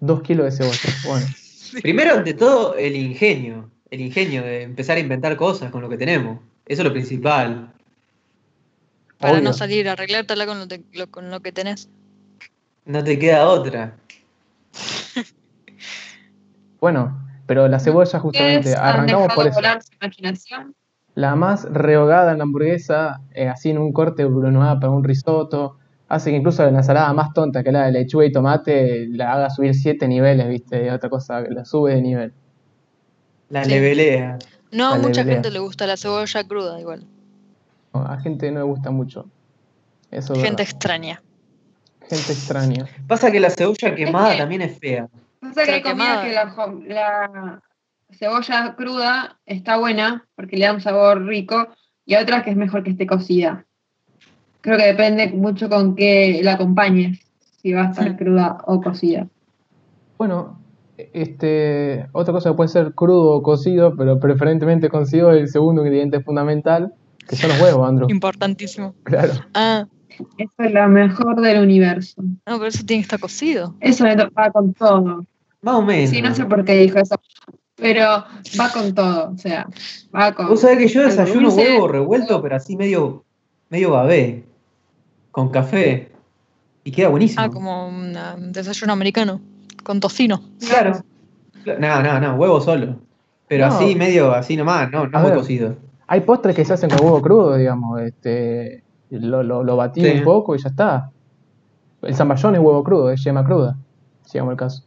dos 0.00 0.22
kilos 0.22 0.46
de 0.46 0.52
cebolla. 0.52 0.78
Bueno, 1.06 1.26
Primero, 1.82 2.14
ante 2.14 2.34
todo, 2.34 2.76
el 2.76 2.94
ingenio. 2.96 3.70
El 3.90 4.00
ingenio 4.00 4.42
de 4.42 4.62
empezar 4.62 4.96
a 4.96 5.00
inventar 5.00 5.36
cosas 5.36 5.70
con 5.72 5.82
lo 5.82 5.88
que 5.88 5.96
tenemos. 5.96 6.38
Eso 6.66 6.82
es 6.82 6.86
lo 6.88 6.92
principal. 6.92 7.72
Para 9.18 9.34
Obvio. 9.34 9.42
no 9.44 9.52
salir, 9.52 9.88
arreglártela 9.88 10.46
con 10.46 10.58
lo, 10.58 10.68
te- 10.68 10.82
lo- 10.92 11.10
con 11.10 11.30
lo 11.30 11.40
que 11.40 11.50
tenés. 11.52 11.88
No 12.84 13.02
te 13.02 13.18
queda 13.18 13.48
otra. 13.48 13.96
Bueno, 16.80 17.26
pero 17.46 17.68
la 17.68 17.78
cebolla 17.78 18.18
justamente, 18.18 18.58
¿Ustedes 18.70 18.76
han 18.76 18.86
arrancamos 18.86 19.34
por 19.34 19.46
eso. 19.46 19.54
volar 19.56 19.82
su 19.82 19.90
imaginación? 20.00 20.74
La 21.14 21.34
más 21.34 21.64
rehogada 21.70 22.32
en 22.32 22.38
la 22.38 22.44
hamburguesa, 22.44 23.20
eh, 23.32 23.48
así 23.48 23.70
en 23.70 23.78
un 23.78 23.92
corte 23.92 24.24
brunoise 24.24 24.78
para 24.80 24.90
un 24.90 25.02
risotto, 25.04 25.78
hace 26.08 26.30
que 26.30 26.36
incluso 26.36 26.62
la 26.70 26.78
ensalada 26.78 27.12
más 27.14 27.32
tonta 27.32 27.62
que 27.64 27.72
la 27.72 27.86
de 27.86 27.92
lechuga 27.92 28.26
y 28.26 28.32
tomate 28.32 29.06
la 29.08 29.32
haga 29.32 29.50
subir 29.50 29.74
siete 29.74 30.06
niveles, 30.08 30.46
¿viste? 30.48 30.90
Otra 30.92 31.08
cosa, 31.08 31.40
la 31.48 31.64
sube 31.64 31.94
de 31.94 32.02
nivel. 32.02 32.32
La 33.48 33.64
Sí. 33.64 33.70
levelea. 33.70 34.38
No 34.72 34.88
a 34.92 34.96
mucha 34.96 35.20
levelea. 35.22 35.34
gente 35.36 35.50
le 35.50 35.58
gusta 35.60 35.86
la 35.86 35.96
cebolla 35.96 36.44
cruda 36.44 36.80
igual. 36.80 37.06
No, 37.94 38.02
a 38.02 38.18
gente 38.20 38.50
no 38.50 38.58
le 38.60 38.66
gusta 38.66 38.90
mucho. 38.90 39.26
Eso 40.10 40.34
es 40.34 40.40
Gente 40.40 40.62
verdad. 40.62 40.72
extraña. 40.74 41.22
Gente 42.10 42.32
extraña. 42.32 42.86
Pasa 43.08 43.30
que 43.32 43.40
la 43.40 43.50
cebolla 43.50 43.94
quemada 43.94 44.32
que- 44.32 44.38
también 44.38 44.62
es 44.62 44.78
fea. 44.78 45.08
Pasa 45.48 45.64
que 45.64 45.72
hay 45.72 45.82
quemada. 45.82 46.24
que 46.24 46.32
la, 46.94 47.60
cebolla 48.12 48.74
cruda 48.76 49.38
está 49.46 49.76
buena 49.78 50.26
porque 50.36 50.56
le 50.56 50.66
da 50.66 50.72
un 50.72 50.80
sabor 50.80 51.24
rico 51.24 51.68
y 52.04 52.14
hay 52.14 52.22
otras 52.22 52.42
que 52.44 52.50
es 52.50 52.56
mejor 52.56 52.82
que 52.84 52.90
esté 52.90 53.06
cocida. 53.06 53.64
Creo 54.60 54.78
que 54.78 54.86
depende 54.86 55.28
mucho 55.32 55.68
con 55.68 55.94
qué 55.96 56.40
la 56.42 56.54
acompañes, 56.54 57.20
si 57.62 57.72
va 57.72 57.82
a 57.82 57.90
estar 57.90 58.16
cruda 58.16 58.58
o 58.66 58.80
cocida. 58.80 59.26
Bueno, 60.18 60.58
este, 61.12 62.06
otra 62.12 62.32
cosa 62.32 62.50
que 62.50 62.56
puede 62.56 62.68
ser 62.68 62.94
crudo 62.94 63.32
o 63.36 63.42
cocido, 63.42 63.94
pero 63.96 64.18
preferentemente 64.18 64.88
cocido 64.88 65.30
el 65.32 65.48
segundo 65.48 65.82
ingrediente 65.82 66.20
fundamental, 66.20 66.94
que 67.28 67.36
son 67.36 67.50
los 67.50 67.60
huevos, 67.60 67.88
Andrew. 67.88 68.08
Importantísimo. 68.10 68.94
Claro. 69.02 69.32
Ah, 69.54 69.86
Eso 70.38 70.50
es 70.58 70.72
lo 70.72 70.88
mejor 70.88 71.40
del 71.40 71.60
universo. 71.62 72.22
no, 72.22 72.38
pero 72.44 72.66
eso 72.66 72.84
tiene 72.86 73.02
que 73.02 73.06
estar 73.06 73.20
cocido. 73.20 73.74
Eso 73.80 74.04
le 74.06 74.16
to- 74.16 74.30
va 74.36 74.50
con 74.50 74.72
todo. 74.74 75.24
Más 75.66 75.74
o 75.74 75.82
menos. 75.82 76.10
Sí, 76.10 76.22
no 76.22 76.32
sé 76.32 76.44
por 76.44 76.64
qué 76.64 76.74
dijo 76.76 76.98
eso, 77.00 77.16
pero 77.74 78.24
va 78.58 78.70
con 78.72 78.94
todo. 78.94 79.32
O 79.32 79.36
sea, 79.36 79.66
va 80.14 80.32
con. 80.32 80.48
Vos 80.48 80.60
sabés 80.60 80.78
que 80.78 80.86
yo 80.88 81.02
desayuno 81.02 81.50
dulce, 81.50 81.72
huevo 81.72 81.88
revuelto, 81.88 82.40
pero 82.40 82.54
así 82.54 82.76
medio, 82.76 83.24
medio 83.68 83.90
babé. 83.90 84.44
Con 85.32 85.48
café. 85.50 86.12
Y 86.84 86.92
queda 86.92 87.08
buenísimo. 87.08 87.42
Ah, 87.42 87.50
como 87.50 87.88
un 87.88 88.16
desayuno 88.52 88.92
americano. 88.92 89.40
Con 89.82 89.98
tocino. 89.98 90.40
Claro. 90.60 91.00
No, 91.80 92.00
no, 92.00 92.20
no, 92.20 92.34
huevo 92.36 92.60
solo. 92.60 93.00
Pero 93.48 93.66
No. 93.68 93.74
así, 93.74 93.96
medio 93.96 94.32
así 94.32 94.56
nomás, 94.56 94.88
no, 94.92 95.08
no 95.08 95.18
A 95.18 95.20
muy 95.20 95.30
ver. 95.30 95.40
cocido. 95.40 95.76
Hay 96.06 96.20
postres 96.20 96.54
que 96.54 96.64
se 96.64 96.74
hacen 96.74 96.88
con 96.90 97.04
huevo 97.04 97.20
crudo, 97.20 97.56
digamos. 97.56 98.00
Este, 98.02 98.84
lo, 99.10 99.42
lo, 99.42 99.64
lo 99.64 99.76
batí 99.76 100.00
Sí. 100.00 100.10
un 100.18 100.22
poco 100.22 100.54
y 100.54 100.58
ya 100.62 100.68
está. 100.68 101.10
El 102.02 102.14
zamballón 102.14 102.54
es 102.54 102.60
huevo 102.60 102.84
crudo, 102.84 103.10
es 103.10 103.22
yema 103.24 103.44
cruda, 103.44 103.76
si 104.24 104.38
vamos 104.38 104.52
el 104.52 104.58
caso. 104.58 104.84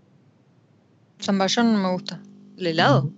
Zamballón 1.22 1.74
no 1.74 1.80
me 1.80 1.92
gusta. 1.94 2.20
¿El 2.58 2.68
helado? 2.68 3.12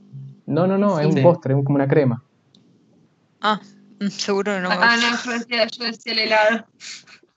No, 0.45 0.67
no, 0.67 0.77
no, 0.77 0.99
es 0.99 1.05
un 1.07 1.13
Sí. 1.13 1.21
postre, 1.21 1.57
es 1.57 1.63
como 1.63 1.75
una 1.75 1.87
crema. 1.87 2.23
Ah, 3.41 3.59
seguro 4.09 4.59
no 4.59 4.69
me 4.69 4.75
Ah, 4.75 4.95
gusta. 4.95 5.11
no, 5.11 5.23
yo 5.33 5.39
decía, 5.39 5.67
yo 5.67 5.85
decía 5.85 6.13
el 6.13 6.19
helado. 6.19 6.65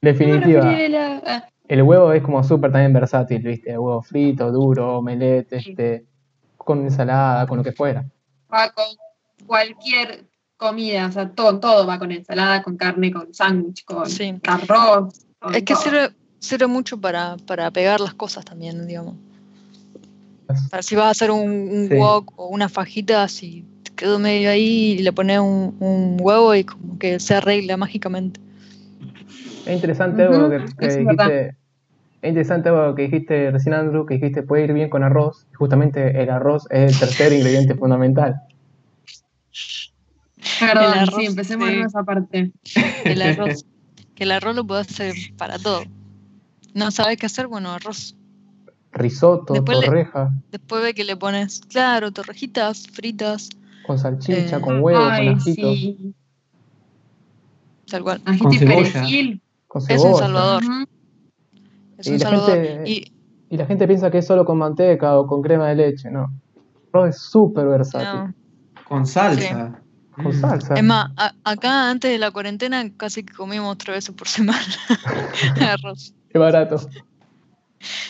Definitiva, 0.01 0.61
No, 0.65 0.71
no, 0.71 0.77
el 0.77 0.81
helado. 0.81 1.23
Ah, 1.27 1.49
el 1.69 1.83
huevo 1.83 2.13
es 2.13 2.23
como 2.23 2.43
súper 2.45 2.73
también 2.73 2.93
versátil, 2.93 3.43
¿viste? 3.43 3.79
Huevo 3.79 4.03
frito, 4.03 4.51
duro, 4.53 4.99
omelette, 4.99 5.61
Sí. 5.61 5.71
este, 5.71 6.05
con 6.59 6.81
ensalada, 6.83 7.47
con 7.47 7.59
lo 7.59 7.65
que 7.65 7.73
fuera. 7.73 8.05
va 8.53 8.71
con 8.71 8.85
cualquier 9.47 10.25
comida, 10.57 11.07
o 11.09 11.13
sea, 11.13 11.29
todo, 11.31 11.59
todo 11.59 11.87
va 11.87 11.99
con 11.99 12.13
ensalada, 12.13 12.63
con 12.63 12.77
carne, 12.77 13.13
con 13.13 13.35
sándwich, 13.35 13.85
con 13.85 14.07
Sí. 14.09 14.35
arroz. 14.47 15.27
con 15.41 15.55
Es 15.55 15.63
que 15.65 15.75
sirve, 15.75 16.11
sirve 16.39 16.67
mucho 16.69 16.99
para, 17.01 17.37
para 17.47 17.71
pegar 17.71 18.01
las 18.01 18.15
cosas 18.15 18.45
también, 18.45 18.87
digamos. 18.87 19.15
Para 20.71 20.83
si 20.83 20.95
vas 20.97 21.07
a 21.07 21.11
hacer 21.11 21.31
un, 21.31 21.51
un 21.51 21.89
Sí. 21.89 21.97
wok 21.97 22.33
o 22.37 22.49
una 22.49 22.69
fajita, 22.69 23.27
si 23.29 23.65
te 23.83 23.93
quedó 23.93 24.19
medio 24.19 24.51
ahí 24.51 24.93
y 24.93 25.03
le 25.03 25.13
pones 25.13 25.39
un, 25.41 25.77
un 25.81 26.17
huevo 26.21 26.55
y 26.55 26.65
como 26.65 26.99
que 26.99 27.21
se 27.21 27.35
arregla 27.35 27.77
mágicamente. 27.77 28.41
Es 29.67 29.75
interesante 29.75 30.23
algo 30.23 30.51
que, 30.51 30.57
es 30.57 30.99
dijiste. 30.99 31.57
Es 32.21 32.29
interesante 32.29 32.69
algo 32.71 32.95
que 32.95 33.03
dijiste 33.03 33.51
recién, 33.51 33.75
Andrew, 33.75 34.07
que 34.07 34.15
dijiste 34.15 34.43
puede 34.43 34.65
ir 34.65 34.73
bien 34.73 34.89
con 34.89 35.03
arroz. 35.03 35.47
Justamente 35.55 36.23
el 36.23 36.31
arroz 36.31 36.67
es 36.71 36.93
el 36.93 36.99
tercer 36.99 37.33
ingrediente 37.33 37.75
fundamental. 37.77 38.41
Perdón, 40.61 40.85
el 40.85 40.99
arroz, 41.01 41.21
sí, 41.21 41.27
empecemos 41.27 41.69
sí. 41.69 41.75
en 41.75 41.83
esa 41.83 42.03
parte. 42.03 42.53
El 43.05 43.23
arroz. 43.23 43.65
que 44.15 44.25
el 44.25 44.33
arroz 44.33 44.55
lo 44.55 44.65
puedes 44.65 44.89
hacer 44.89 45.15
para 45.37 45.59
todo. 45.59 45.83
No 46.73 46.91
sabes 46.91 47.17
qué 47.19 47.27
hacer, 47.27 47.47
bueno, 47.47 47.73
arroz. 47.73 48.17
Risotto, 48.95 49.55
Después 49.55 49.79
le- 49.81 49.87
torreja, 49.87 50.33
Después 50.53 50.83
ve 50.83 50.95
que 50.95 51.05
le 51.05 51.17
pones, 51.17 51.61
claro, 51.69 52.13
torrejitas 52.13 52.87
fritas, 52.87 53.51
con 53.87 53.99
salchicha, 53.99 54.57
Eh, 54.57 54.61
con 54.61 54.81
huevo, 54.81 55.05
Ay, 55.05 55.27
con 55.29 55.37
ajito, 55.37 55.73
sí. 55.75 56.15
tal 57.91 58.03
cual. 58.03 58.23
Con 58.39 58.53
cebolla. 58.53 59.03
con 59.67 59.83
Es 59.83 59.89
un 59.91 59.99
cebolla. 59.99 60.19
salvador. 60.19 60.63
Es 61.99 62.07
Y 62.07 62.11
un 62.13 62.19
la 62.19 62.25
salvador. 62.25 62.55
gente- 62.57 62.91
Y 62.91 63.11
Y 63.51 63.57
la 63.57 63.67
gente 63.67 63.87
piensa 63.87 64.11
que 64.11 64.19
es 64.19 64.27
solo 64.27 64.45
con 64.45 64.59
manteca 64.59 65.17
o 65.19 65.27
con 65.29 65.41
crema 65.43 65.69
de 65.69 65.77
leche, 65.77 66.11
no. 66.11 66.33
El 66.57 67.01
arroz 67.01 67.11
es 67.11 67.23
súper 67.23 67.67
versátil. 67.67 68.09
no. 68.31 68.35
Con 68.89 69.07
salsa. 69.07 69.81
Con 70.17 70.27
Mm. 70.29 70.41
salsa. 70.41 70.75
Es 70.75 70.83
más, 70.83 71.11
a- 71.17 71.35
acá 71.45 71.91
antes 71.91 72.11
de 72.11 72.19
la 72.19 72.31
cuarentena 72.31 72.83
casi 72.97 73.23
que 73.25 73.33
comimos 73.35 73.77
tres 73.79 73.97
veces 73.97 74.15
por 74.15 74.27
semana 74.29 74.61
arroz. 75.79 76.15
Es 76.31 76.41
barato. 76.41 76.77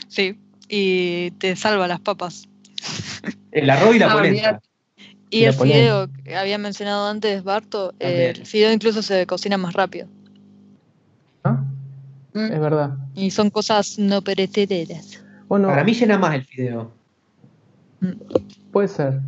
Sí, 0.09 0.39
y 0.77 1.31
te 1.39 1.55
salva 1.55 1.87
las 1.87 2.01
papas. 2.01 2.49
El 3.53 3.71
arroz 3.71 3.95
y 3.95 3.99
la 4.01 4.11
Ah, 4.11 4.15
polenta. 4.17 4.61
Y 5.31 5.45
el 5.45 5.55
polenta. 5.55 5.79
fideo 5.79 6.09
que 6.25 6.37
había 6.37 6.59
mencionado 6.59 7.09
antes, 7.09 7.45
Barto, 7.45 7.93
eh, 8.01 8.33
el 8.37 8.45
fideo 8.45 8.73
incluso 8.73 9.01
se 9.01 9.25
cocina 9.27 9.57
más 9.57 9.73
rápido. 9.75 10.09
¿Ah? 11.45 11.63
Mm. 12.33 12.53
Es 12.53 12.61
verdad. 12.61 12.97
Y 13.15 13.31
son 13.31 13.51
cosas 13.51 13.99
no 14.01 14.21
perecederas. 14.23 15.23
Bueno, 15.47 15.69
Para 15.69 15.85
mí 15.85 15.95
llena 15.95 16.19
más 16.19 16.35
el 16.35 16.45
fideo. 16.45 16.91
puede 18.73 18.89
ser. 18.89 19.21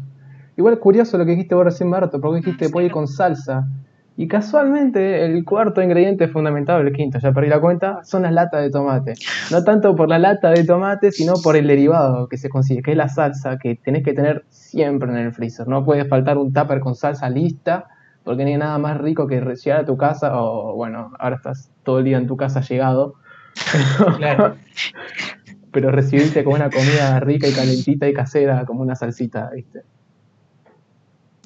Igual 0.56 0.80
curioso 0.80 1.16
lo 1.16 1.24
que 1.24 1.30
dijiste 1.32 1.54
vos 1.54 1.64
recién, 1.64 1.90
Barto, 1.90 2.20
porque 2.20 2.38
dijiste 2.40 2.70
pollo 2.70 2.90
con 2.90 3.06
salsa. 3.06 3.68
Y 4.18 4.28
casualmente 4.28 5.24
el 5.26 5.44
cuarto 5.44 5.82
ingrediente 5.82 6.28
fundamental, 6.28 6.86
el 6.86 6.92
quinto, 6.92 7.18
ya 7.18 7.32
perdí 7.32 7.48
la 7.50 7.60
cuenta, 7.60 8.02
son 8.02 8.22
las 8.22 8.32
latas 8.32 8.62
de 8.62 8.70
tomate. 8.70 9.14
No 9.50 9.62
tanto 9.62 9.94
por 9.94 10.08
la 10.08 10.18
lata 10.18 10.50
de 10.50 10.64
tomate, 10.64 11.12
sino 11.12 11.34
por 11.42 11.54
el 11.54 11.66
derivado 11.66 12.26
que 12.28 12.38
se 12.38 12.48
consigue, 12.48 12.82
que 12.82 12.92
es 12.92 12.96
la 12.96 13.08
salsa 13.08 13.58
que 13.58 13.74
tenés 13.76 14.02
que 14.04 14.14
tener 14.14 14.44
siempre 14.48 15.10
en 15.10 15.18
el 15.18 15.32
freezer. 15.32 15.68
No 15.68 15.84
puede 15.84 16.06
faltar 16.06 16.38
un 16.38 16.52
tupper 16.52 16.80
con 16.80 16.94
salsa 16.94 17.28
lista 17.28 17.88
Porque 18.24 18.44
no 18.44 18.50
hay 18.50 18.56
nada 18.56 18.78
más 18.78 18.98
rico 18.98 19.26
que 19.26 19.40
llegar 19.40 19.80
a 19.80 19.84
tu 19.84 19.96
casa, 19.96 20.40
o 20.40 20.74
bueno, 20.74 21.12
ahora 21.18 21.36
estás 21.36 21.70
todo 21.82 21.98
el 21.98 22.06
día 22.06 22.16
en 22.16 22.26
tu 22.26 22.36
casa 22.36 22.60
llegado, 22.62 23.14
Claro. 24.16 24.56
pero 25.72 25.90
recibirte 25.90 26.42
con 26.42 26.54
una 26.54 26.70
comida 26.70 27.20
rica 27.20 27.46
y 27.48 27.52
calentita 27.52 28.08
y 28.08 28.14
casera, 28.14 28.64
como 28.64 28.80
una 28.80 28.94
salsita, 28.94 29.50
¿viste? 29.54 29.82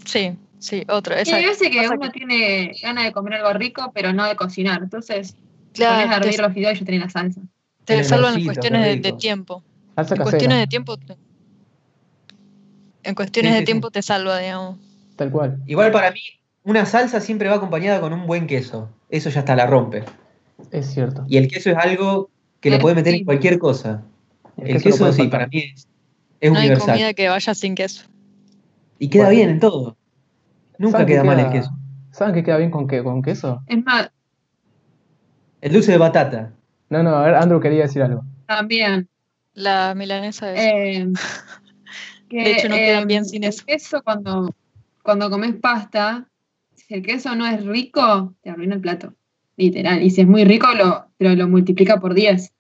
Sí, 0.05 0.39
sí, 0.61 0.85
otra. 0.89 1.19
Y 1.19 1.23
Esa, 1.23 1.37
hay 1.37 1.47
veces 1.47 1.69
que 1.71 1.89
uno 1.89 2.11
tiene 2.13 2.73
ganas 2.81 3.05
de 3.05 3.13
comer 3.13 3.35
algo 3.35 3.53
rico, 3.55 3.91
pero 3.93 4.13
no 4.13 4.25
de 4.27 4.37
cocinar. 4.37 4.81
Entonces, 4.83 5.35
claro, 5.73 5.97
pones 5.97 6.11
a 6.13 6.17
hervir 6.19 6.37
te, 6.37 6.43
los 6.43 6.53
fideos 6.55 6.75
y 6.75 6.79
yo 6.79 6.85
tenés 6.87 7.01
la 7.01 7.11
salsa. 7.11 7.41
te 7.85 8.05
salvan 8.05 8.37
en 8.39 8.45
cuestiones 8.45 9.03
de, 9.03 9.13
tiempo. 9.15 9.65
Salsa 9.97 10.15
En 10.15 10.19
casera, 10.19 10.23
cuestiones 10.23 10.59
de 10.61 10.67
tiempo, 10.69 10.97
te- 10.97 11.17
en 13.03 13.15
cuestiones 13.15 13.51
Sí, 13.53 13.55
de 13.55 13.61
sí, 13.61 13.65
tiempo 13.67 13.89
sí. 13.89 13.93
te 13.95 14.03
salva, 14.03 14.39
digamos. 14.39 14.79
tal 15.17 15.31
cual. 15.31 15.59
Igual 15.67 15.91
para 15.91 16.11
mí, 16.13 16.21
una 16.65 16.85
salsa 16.87 17.21
siempre 17.21 17.49
va 17.49 17.57
acompañada 17.57 18.01
con 18.01 18.13
un 18.13 18.27
buen 18.27 18.47
queso. 18.47 18.89
Eso 19.09 19.31
ya 19.31 19.41
está, 19.41 19.57
la 19.57 19.67
rompe. 19.67 20.05
Es 20.71 20.93
cierto. 20.93 21.25
Y 21.27 21.37
el 21.39 21.49
queso 21.49 21.71
es 21.71 21.77
algo 21.77 22.31
que 22.61 22.71
le 22.71 22.77
Eh, 22.77 22.79
puedes 22.79 22.97
meter 22.97 23.15
sí. 23.15 23.21
en 23.21 23.25
cualquier 23.25 23.59
cosa. 23.59 24.03
El, 24.59 24.75
no 24.75 24.81
queso, 24.81 24.99
puede 24.99 25.13
sí, 25.15 25.29
para 25.29 25.47
mí 25.47 25.73
es, 25.75 25.89
es 26.41 26.53
No 26.53 26.59
hay 26.59 26.67
universal. 26.67 26.91
comida 26.95 27.15
que 27.15 27.29
vaya 27.31 27.55
sin 27.55 27.75
queso. 27.75 28.05
Y 28.99 29.09
queda 29.09 29.25
Bueno. 29.25 29.37
bien 29.39 29.51
en 29.51 29.61
todo. 29.61 29.97
Nunca 30.81 30.93
¿Saben 30.93 31.07
qué 31.07 31.13
queda 31.13 31.25
mal 31.25 31.39
el 31.41 31.51
queso. 31.51 31.71
¿Saben 32.11 32.35
qué 32.35 32.43
queda 32.43 32.57
bien 32.57 32.71
con 32.71 32.89
qué? 32.89 33.03
¿Con 33.05 33.21
queso? 33.23 33.63
Es 33.67 33.85
más, 33.85 34.11
El 35.61 35.73
dulce 35.75 35.93
de 35.93 35.99
batata. 35.99 36.55
No, 36.89 37.03
no, 37.03 37.11
a 37.17 37.23
ver, 37.27 37.35
Andrew 37.35 37.61
quería 37.61 37.83
decir 37.83 38.01
algo. 38.03 38.25
también. 38.47 39.07
La 39.53 39.95
milanesa 39.95 40.55
es. 40.55 40.59
eh, 40.61 41.09
que, 42.31 42.37
De 42.45 42.53
hecho, 42.53 42.69
no 42.71 42.77
quedan 42.77 43.03
eh, 43.03 43.07
bien 43.07 43.25
sin 43.27 43.45
eso. 43.45 43.61
El 43.61 43.67
queso, 43.67 44.03
cuando, 44.03 44.55
cuando 45.03 45.29
comes 45.29 45.55
pasta, 45.57 46.27
si 46.75 46.95
el 46.95 47.03
queso 47.03 47.35
no 47.37 47.47
es 47.47 47.63
rico, 47.67 48.35
te 48.43 48.49
arruina 48.49 48.77
el 48.77 48.81
plato. 48.81 49.13
Literal. 49.59 50.03
Y 50.03 50.09
si 50.11 50.23
es 50.23 50.27
muy 50.27 50.45
rico, 50.45 50.67
lo, 50.75 51.09
pero 51.19 51.35
lo 51.35 51.47
multiplica 51.47 52.01
por 52.01 52.15
10. 52.15 52.53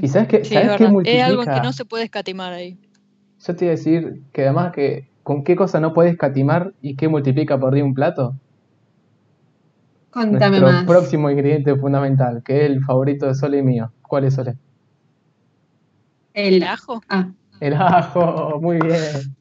¿Y 0.00 0.08
sabes 0.08 0.28
qué, 0.28 0.44
Sí, 0.44 0.54
es 0.54 0.62
¿sabes 0.62 0.78
qué 0.78 0.84
verdad. 0.84 1.02
Es 1.04 1.22
algo 1.22 1.42
que 1.44 1.60
no 1.60 1.72
se 1.72 1.84
puede 1.84 2.04
escatimar 2.04 2.52
ahí. 2.54 2.78
Yo 3.46 3.54
te 3.56 3.64
iba 3.66 3.74
a 3.74 3.76
decir 3.76 4.22
que 4.32 4.42
además 4.44 4.72
que 4.72 5.08
con 5.22 5.44
qué 5.44 5.56
cosa 5.56 5.80
no 5.80 5.92
puedes 5.94 6.16
catimar 6.16 6.72
y 6.82 6.96
qué 6.96 7.08
multiplica 7.08 7.58
por 7.58 7.74
día 7.74 7.84
un 7.84 7.94
plato. 7.94 8.34
Contame 10.10 10.60
Nuestro 10.60 10.72
más. 10.72 10.84
próximo 10.84 11.30
ingrediente 11.30 11.74
fundamental, 11.76 12.42
que 12.44 12.64
es 12.64 12.70
el 12.70 12.82
favorito 12.84 13.26
de 13.26 13.34
Sole 13.34 13.58
y 13.58 13.62
mío. 13.62 13.92
¿Cuál 14.02 14.24
es 14.24 14.34
Sole? 14.34 14.56
¿El 16.34 16.62
ajo? 16.64 17.02
ah, 17.08 17.30
El 17.60 17.74
ajo, 17.74 18.58
muy 18.60 18.78
bien. 18.78 19.36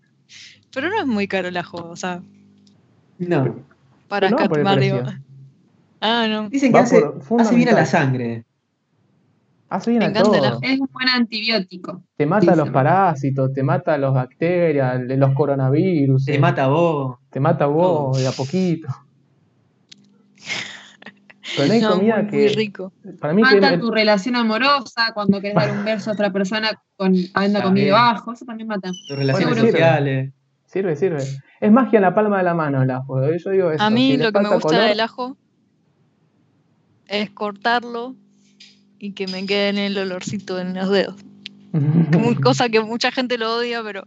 Pero 0.73 0.89
no 0.89 1.00
es 1.00 1.05
muy 1.07 1.27
caro 1.27 1.50
el 1.50 1.57
ajo, 1.57 1.89
o 1.89 1.95
sea, 1.95 2.21
No. 3.19 3.55
para 4.07 4.29
No, 4.29 4.38
escatimar, 4.38 4.79
digo. 4.79 5.00
Ah, 6.00 6.27
no. 6.29 6.50
Dicen 6.50 6.71
que 6.71 6.77
Va 6.77 6.83
hace, 6.83 7.03
hace 7.39 7.55
bien 7.55 7.70
a 7.70 7.74
la 7.74 7.85
sangre. 7.85 8.46
Hace 9.72 9.92
bien 9.92 10.00
Me 10.00 10.05
a 10.05 10.10
encanta 10.10 10.29
el 10.36 10.42
todo. 10.44 10.48
ajo. 10.50 10.60
es 10.64 10.79
un 10.81 10.90
buen 10.92 11.07
antibiótico. 11.07 12.03
Te 12.18 12.25
mata 12.25 12.57
los 12.57 12.70
parásitos, 12.72 13.53
te 13.53 13.64
mata 13.64 13.98
las 13.98 14.14
bacterias, 14.14 15.00
los 15.07 15.34
coronavirus. 15.34 16.25
Te 16.25 16.36
eh, 16.36 16.40
mata 16.40 16.66
a 16.66 16.68
vos. 16.68 17.20
te 17.29 17.40
mata 17.40 17.68
vos 17.68 18.18
de 18.18 18.27
a 18.27 18.31
poquito. 18.34 18.90
Pero 21.55 21.68
no 21.68 21.74
hay 21.74 21.81
No, 21.81 21.90
comida 21.92 22.16
muy, 22.18 22.24
muy 22.24 22.31
que. 22.31 22.48
rico. 22.50 22.94
Para 23.20 23.34
mí 23.34 23.44
que 23.44 23.60
Mata 23.62 23.79
tu 23.79 23.92
relación 23.92 24.36
amorosa 24.36 25.12
cuando 25.14 25.40
querés 25.42 25.55
dar 25.55 25.72
un 25.72 25.84
beso 25.86 26.10
a 26.10 26.14
otra 26.14 26.31
persona 26.31 26.70
con, 26.98 27.14
habiendo 27.34 27.62
comido 27.62 27.96
También. 27.96 28.16
ajo. 28.18 28.34
Eso 28.34 28.46
también 28.46 28.68
mata. 28.68 28.92
Tus 29.07 29.18
relaciones 29.18 29.57
sociales. 29.57 30.34
Sirve, 30.66 30.96
sirve. 30.96 31.24
Es 31.62 31.72
magia 31.72 31.98
en 31.98 32.03
la 32.03 32.14
palma 32.16 32.38
de 32.38 32.44
la 32.44 32.53
mano 32.53 32.81
el 32.84 32.92
ajo. 32.92 33.20
Yo 33.38 33.50
digo 33.51 33.72
eso. 33.72 33.84
A 33.84 33.90
mí 33.90 34.16
lo 34.18 34.31
que 34.31 34.40
me 34.40 34.50
gusta 34.50 34.68
color- 34.70 34.88
del 34.88 35.00
ajo 35.01 35.38
es 37.07 37.29
cortarlo 37.31 38.16
y 39.01 39.14
que 39.14 39.25
me 39.27 39.46
quede 39.48 39.87
el 39.87 39.98
olorcito 39.98 40.59
en 40.59 40.75
los 40.75 40.90
dedos. 40.90 41.16
Mu- 41.74 42.40
Cosa 42.40 42.70
que 42.70 42.79
mucha 42.81 43.11
gente 43.11 43.37
lo 43.37 43.55
odia, 43.55 43.81
pero 43.83 44.03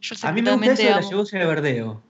yo 0.00 0.16
A 0.22 0.32
mí 0.32 0.40
me 0.42 0.52
gusta 0.52 0.72
eso 0.72 0.82
de 0.82 0.90
la 0.94 1.02
cebolla 1.02 1.38
de 1.38 1.46
verdeo. 1.46 2.02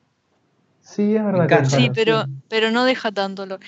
Sí, 0.81 1.17
es 1.17 1.25
verdad. 1.25 1.49
Me 1.49 1.65
que. 1.65 1.71
Sí, 1.71 1.91
pero, 1.95 2.25
pero 2.49 2.71
no 2.71 2.85
deja 2.85 3.11
tanto 3.11 3.43
olor. 3.43 3.59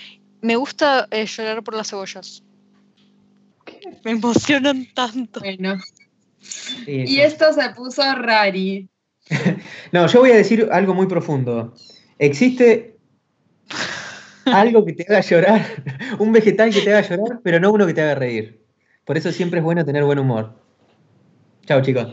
Me 0.40 0.54
gusta 0.56 1.08
eh, 1.10 1.26
llorar 1.26 1.62
por 1.64 1.74
las 1.74 1.90
cebollas. 1.90 2.44
Me 4.04 4.12
emocionan 4.12 4.86
tanto. 4.94 5.40
Bueno. 5.40 5.76
Sí, 6.38 7.04
Y 7.06 7.20
esto 7.20 7.52
se 7.52 7.70
puso 7.70 8.02
rari. 8.14 8.88
No, 9.92 10.06
yo 10.06 10.20
voy 10.20 10.30
a 10.30 10.36
decir 10.36 10.68
algo 10.70 10.94
muy 10.94 11.06
profundo. 11.06 11.74
Existe 12.18 12.96
algo 14.46 14.84
que 14.84 14.92
te 14.92 15.02
haga 15.02 15.20
llorar, 15.20 15.66
un 16.18 16.32
vegetal 16.32 16.72
que 16.72 16.80
te 16.80 16.94
haga 16.94 17.08
llorar, 17.08 17.40
pero 17.42 17.60
no 17.60 17.72
uno 17.72 17.86
que 17.86 17.94
te 17.94 18.02
haga 18.02 18.14
reír. 18.14 18.59
Por 19.04 19.16
eso 19.16 19.32
siempre 19.32 19.58
es 19.60 19.64
bueno 19.64 19.84
tener 19.84 20.04
buen 20.04 20.18
humor. 20.18 20.52
Chao, 21.66 21.80
chicos. 21.82 22.06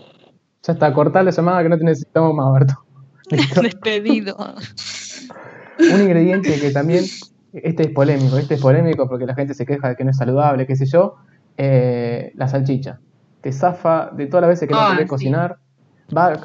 Ya 0.64 0.74
está, 0.74 0.94
cortar 0.94 1.24
la 1.26 1.32
llamada 1.32 1.64
que 1.64 1.70
no 1.70 1.78
te 1.78 1.84
necesitamos 1.84 2.34
más, 2.34 2.54
Berto. 2.54 2.74
Despedido. 3.62 4.36
Un 5.94 6.02
ingrediente 6.02 6.60
que 6.60 6.72
también, 6.72 7.06
este 7.54 7.84
es 7.84 7.90
polémico, 7.90 8.38
este 8.38 8.56
es 8.56 8.62
polémico 8.62 9.08
porque 9.08 9.26
la 9.26 9.36
gente 9.36 9.54
se 9.54 9.66
queja 9.66 9.90
de 9.90 9.96
que 9.96 10.04
no 10.04 10.12
es 10.12 10.18
saludable, 10.18 10.66
qué 10.66 10.76
sé 10.76 10.86
yo, 10.86 11.16
eh, 11.58 12.32
la 12.36 12.48
salchicha. 12.48 13.00
Te 13.42 13.52
zafa 13.52 14.10
de 14.16 14.26
todas 14.28 14.42
las 14.42 14.50
veces 14.50 14.68
que 14.68 14.74
no 14.74 14.82
Ah, 14.82 14.88
querés 14.92 15.06
sí. 15.06 15.10
cocinar, 15.10 15.58
va 16.16 16.42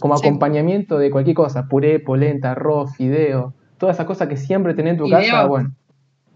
como 0.00 0.16
Sí. 0.16 0.26
acompañamiento 0.26 0.98
de 0.98 1.10
cualquier 1.10 1.36
cosa, 1.36 1.66
puré, 1.68 2.00
polenta, 2.00 2.52
arroz, 2.52 2.96
fideo, 2.96 3.54
todas 3.78 3.96
esas 3.96 4.06
cosas 4.06 4.28
que 4.28 4.36
siempre 4.36 4.74
tenés 4.74 4.92
en 4.92 4.98
tu 4.98 5.04
Fideo. 5.04 5.20
casa, 5.20 5.46
bueno, 5.46 5.74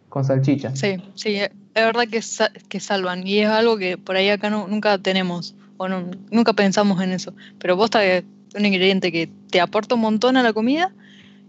con 0.08 0.24
salchicha. 0.24 0.74
Sí, 0.76 0.96
sí, 1.14 1.38
es 1.78 1.84
verdad 1.86 2.08
que, 2.10 2.22
sa- 2.22 2.50
que 2.68 2.80
salvan. 2.80 3.26
Y 3.26 3.38
es 3.38 3.48
algo 3.48 3.76
que 3.78 3.96
por 3.98 4.16
ahí 4.16 4.28
acá 4.28 4.50
no- 4.50 4.66
nunca 4.68 4.98
tenemos. 4.98 5.54
O 5.76 5.88
no- 5.88 6.10
nunca 6.30 6.52
pensamos 6.52 7.00
en 7.02 7.12
eso. 7.12 7.32
Pero 7.58 7.76
posta 7.76 8.00
que 8.00 8.18
es 8.18 8.24
un 8.54 8.66
ingrediente 8.66 9.12
que 9.12 9.28
te 9.50 9.60
aporta 9.60 9.94
un 9.94 10.00
montón 10.00 10.36
a 10.36 10.42
la 10.42 10.52
comida 10.52 10.92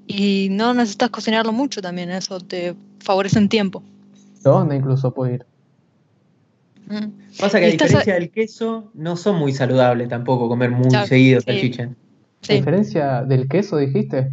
y 0.08 0.48
no 0.52 0.74
necesitas 0.74 1.10
cocinarlo 1.10 1.52
mucho 1.52 1.82
también. 1.82 2.10
Eso 2.12 2.39
te 2.39 2.76
favorece 3.00 3.39
en 3.39 3.50
tiempo. 3.50 3.82
¿Dónde 4.44 4.76
incluso 4.76 5.13
puede 5.13 5.34
ir? 5.36 5.46
Mm. 6.88 7.12
Pasa 7.39 7.60
que 7.60 7.65
a 7.65 7.70
diferencia 7.70 8.13
del 8.15 8.32
queso, 8.32 8.92
no 8.94 9.15
son 9.15 9.38
muy 9.38 9.52
saludables 9.54 10.10
tampoco 10.10 10.48
comer 10.50 10.72
muy 10.72 10.89
Claro, 10.89 11.08
seguido 11.08 11.39
sí. 11.42 11.46
salchicha. 11.46 11.89
¿A 12.50 12.54
diferencia 12.54 13.22
del 13.24 13.48
queso, 13.48 13.78
dijiste? 13.78 14.32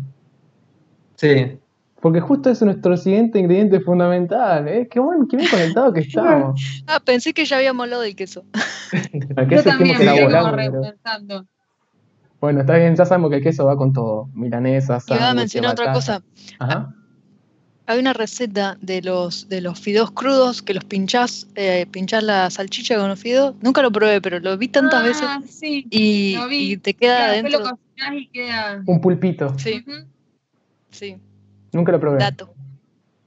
Sí. 1.16 1.58
Porque 2.06 2.20
justo 2.20 2.50
es 2.50 2.62
nuestro 2.62 2.96
siguiente 2.96 3.40
ingrediente 3.40 3.80
fundamental, 3.80 4.68
¿eh? 4.68 4.86
Qué, 4.88 5.00
buen, 5.00 5.26
qué 5.26 5.38
bien 5.38 5.50
conectado 5.50 5.92
que 5.92 5.98
estamos. 6.06 6.84
Ah, 6.86 7.00
pensé 7.04 7.34
que 7.34 7.44
ya 7.44 7.56
habíamos 7.56 7.82
hablado 7.82 8.02
del 8.02 8.14
queso. 8.14 8.44
El 9.12 9.26
Yo 9.28 9.48
queso 9.48 9.62
también 9.64 9.98
dijimos 9.98 10.30
que 10.30 10.56
me 10.56 10.68
repensando. 10.70 11.46
Bueno, 12.40 12.60
está 12.60 12.76
bien, 12.76 12.94
ya 12.94 13.04
sabemos 13.06 13.30
que 13.30 13.38
el 13.38 13.42
queso 13.42 13.66
va 13.66 13.76
con 13.76 13.92
todo. 13.92 14.28
Milanesa, 14.34 15.00
Y 15.08 15.14
voy 15.14 15.18
a 15.20 15.34
mencionar 15.34 15.72
otra 15.72 15.92
cosa. 15.92 16.22
Ajá. 16.60 16.94
Hay 17.86 17.98
una 17.98 18.12
receta 18.12 18.78
de 18.80 19.02
los, 19.02 19.48
de 19.48 19.60
los 19.60 19.80
fideos 19.80 20.12
crudos 20.12 20.62
que 20.62 20.74
los 20.74 20.84
pinchás, 20.84 21.48
eh, 21.56 21.86
pinchás 21.90 22.22
la 22.22 22.48
salchicha 22.50 22.96
con 22.98 23.08
los 23.08 23.18
fideos. 23.18 23.56
Nunca 23.62 23.82
lo 23.82 23.90
probé, 23.90 24.20
pero 24.20 24.38
lo 24.38 24.56
vi 24.56 24.68
tantas 24.68 25.02
veces 25.02 25.26
Ah, 25.26 25.42
sí. 25.48 25.84
y, 25.90 26.36
lo 26.36 26.46
vi. 26.46 26.70
y 26.74 26.76
te 26.76 26.94
queda 26.94 27.32
después 27.32 27.52
lo 27.52 27.58
adentro. 27.58 27.78
cocinás 27.96 28.14
y 28.22 28.28
queda. 28.28 28.82
Un 28.86 29.00
pulpito. 29.00 29.58
Sí, 29.58 29.84
sí, 30.92 31.16
Nunca 31.72 31.92
lo 31.92 32.00
probé. 32.00 32.18
dato. 32.18 32.52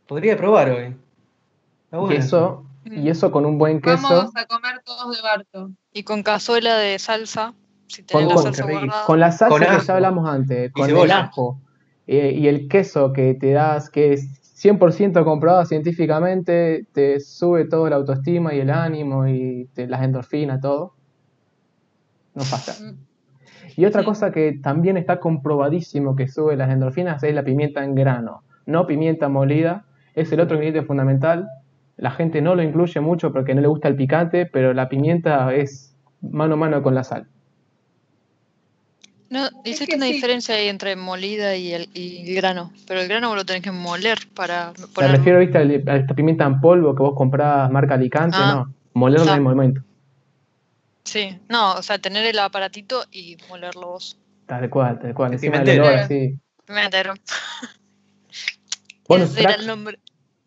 Podría 0.07 0.35
probar 0.37 0.69
hoy. 0.71 0.95
Y 2.11 2.13
eso, 2.15 2.65
y 2.85 3.09
eso 3.09 3.31
con 3.31 3.45
un 3.45 3.57
buen 3.57 3.81
queso. 3.81 4.07
Vamos 4.09 4.35
a 4.35 4.45
comer 4.45 4.81
todos 4.83 5.15
de 5.15 5.21
Barto. 5.21 5.71
Y 5.93 6.03
con 6.03 6.23
cazuela 6.23 6.77
de 6.77 6.97
salsa, 6.99 7.53
si 7.87 8.03
Con- 8.03 8.27
la 8.27 8.33
con- 8.35 8.43
salsa 8.43 8.63
guardada. 8.65 9.05
Con 9.05 9.19
la 9.19 9.31
salsa 9.31 9.49
Con 9.49 9.59
que 9.79 9.85
ya 9.85 9.93
hablamos 9.95 10.27
antes, 10.29 10.71
con 10.71 10.89
el 10.89 11.11
ajo 11.11 11.59
eh, 12.07 12.31
y 12.35 12.47
el 12.47 12.67
queso 12.67 13.13
que 13.13 13.33
te 13.35 13.51
das, 13.51 13.89
que 13.89 14.13
es 14.13 14.39
100% 14.63 15.23
comprobado 15.23 15.63
científicamente, 15.65 16.85
te 16.91 17.19
sube 17.19 17.65
todo 17.65 17.87
la 17.89 17.95
autoestima 17.97 18.53
y 18.53 18.59
el 18.59 18.69
ánimo 18.71 19.27
y 19.27 19.69
te- 19.73 19.87
las 19.87 20.01
endorfinas, 20.03 20.59
todo. 20.59 20.93
No 22.35 22.43
falla. 22.43 22.73
Mm. 22.79 22.97
Y 23.79 23.85
otra 23.85 24.01
Sí. 24.01 24.07
cosa 24.07 24.31
que 24.33 24.59
también 24.61 24.97
está 24.97 25.21
comprobadísimo 25.21 26.13
que 26.13 26.27
sube 26.27 26.57
las 26.57 26.69
endorfinas 26.69 27.23
es 27.23 27.33
la 27.33 27.43
pimienta 27.43 27.81
en 27.81 27.95
grano, 27.95 28.43
no 28.65 28.85
pimienta 28.85 29.29
molida, 29.29 29.85
es 30.15 30.29
el 30.33 30.41
otro 30.41 30.55
ingrediente 30.57 30.85
fundamental. 30.85 31.47
La 31.95 32.11
gente 32.11 32.41
no 32.41 32.55
lo 32.55 32.61
incluye 32.61 32.99
mucho 32.99 33.31
porque 33.31 33.55
no 33.55 33.61
le 33.61 33.67
gusta 33.69 33.87
el 33.87 33.95
picante, 33.95 34.45
pero 34.45 34.73
la 34.73 34.89
pimienta 34.89 35.55
es 35.55 35.95
mano 36.19 36.55
a 36.55 36.57
mano 36.57 36.83
con 36.83 36.93
la 36.93 37.05
sal. 37.05 37.27
No, 39.29 39.45
Es 39.45 39.51
hiciste 39.75 39.87
que 39.91 39.95
una 39.95 40.07
sí. 40.07 40.13
diferencia 40.13 40.55
ahí 40.55 40.67
entre 40.67 40.97
molida 40.97 41.55
y 41.55 41.71
el, 41.71 41.87
y 41.93 42.29
el 42.29 42.35
grano, 42.35 42.73
pero 42.85 42.99
el 42.99 43.07
grano 43.07 43.29
vos 43.29 43.37
lo 43.37 43.45
tenés 43.45 43.61
que 43.63 43.71
moler 43.71 44.17
para 44.35 44.73
Me 44.77 44.87
ponerlo. 44.87 45.17
refiero 45.19 45.39
¿viste, 45.39 45.57
a 45.57 45.95
esta 45.95 46.13
pimienta 46.13 46.43
en 46.45 46.59
polvo 46.59 46.93
que 46.95 47.01
vos 47.03 47.13
comprás 47.15 47.71
marca 47.71 47.93
Alicante, 47.93 48.35
Ah. 48.41 48.65
no, 48.65 48.73
molerla 48.93 49.31
Ah. 49.31 49.35
en 49.35 49.37
el 49.37 49.43
momento. 49.43 49.81
Sí, 51.09 51.39
no, 51.49 51.73
o 51.73 51.81
sea, 51.81 51.97
tener 51.97 52.23
el 52.23 52.37
aparatito 52.37 53.03
y 53.11 53.35
molerlo 53.49 53.87
vos. 53.93 54.15
Tal 54.45 54.69
cual, 54.69 54.99
tal 54.99 55.15
cual. 55.15 55.33
Encima 55.33 55.55
el 55.57 55.63
pimentero. 55.63 55.87
olor 55.87 55.99
así. 56.01 56.37
Me 56.67 56.85
entero. 56.85 57.13
Bonus 59.07 59.29
Ese 59.31 59.39
era 59.39 59.49
tracks, 59.49 59.61
el 59.61 59.67
nombre. 59.67 59.99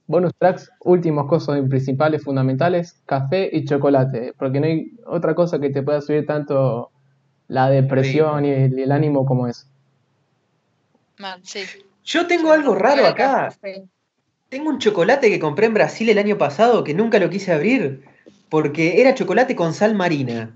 bonus 0.06 0.32
tracks, 0.38 0.70
últimos 0.84 1.26
cosas 1.26 1.60
principales, 1.68 2.22
fundamentales, 2.22 3.02
café 3.06 3.50
y 3.52 3.64
chocolate, 3.64 4.34
porque 4.38 4.60
no 4.60 4.66
hay 4.66 4.92
otra 5.04 5.34
cosa 5.34 5.58
que 5.58 5.70
te 5.70 5.82
pueda 5.82 6.00
subir 6.00 6.26
tanto 6.26 6.92
la 7.48 7.68
depresión 7.68 8.44
y 8.44 8.50
el, 8.50 8.78
y 8.78 8.82
el 8.82 8.92
ánimo 8.92 9.26
como 9.26 9.48
eso. 9.48 9.66
Mal, 11.18 11.40
sí. 11.42 11.64
Yo 12.04 12.28
tengo 12.28 12.52
algo 12.52 12.76
raro 12.76 13.04
acá. 13.04 13.48
café. 13.48 13.82
Tengo 14.48 14.70
un 14.70 14.78
chocolate 14.78 15.28
que 15.28 15.40
compré 15.40 15.66
en 15.66 15.74
Brasil 15.74 16.08
el 16.08 16.18
año 16.18 16.38
pasado 16.38 16.84
que 16.84 16.94
nunca 16.94 17.18
lo 17.18 17.28
quise 17.30 17.50
abrir 17.52 18.11
porque 18.52 19.00
era 19.00 19.14
chocolate 19.14 19.56
con 19.56 19.72
sal 19.72 19.94
marina. 19.94 20.54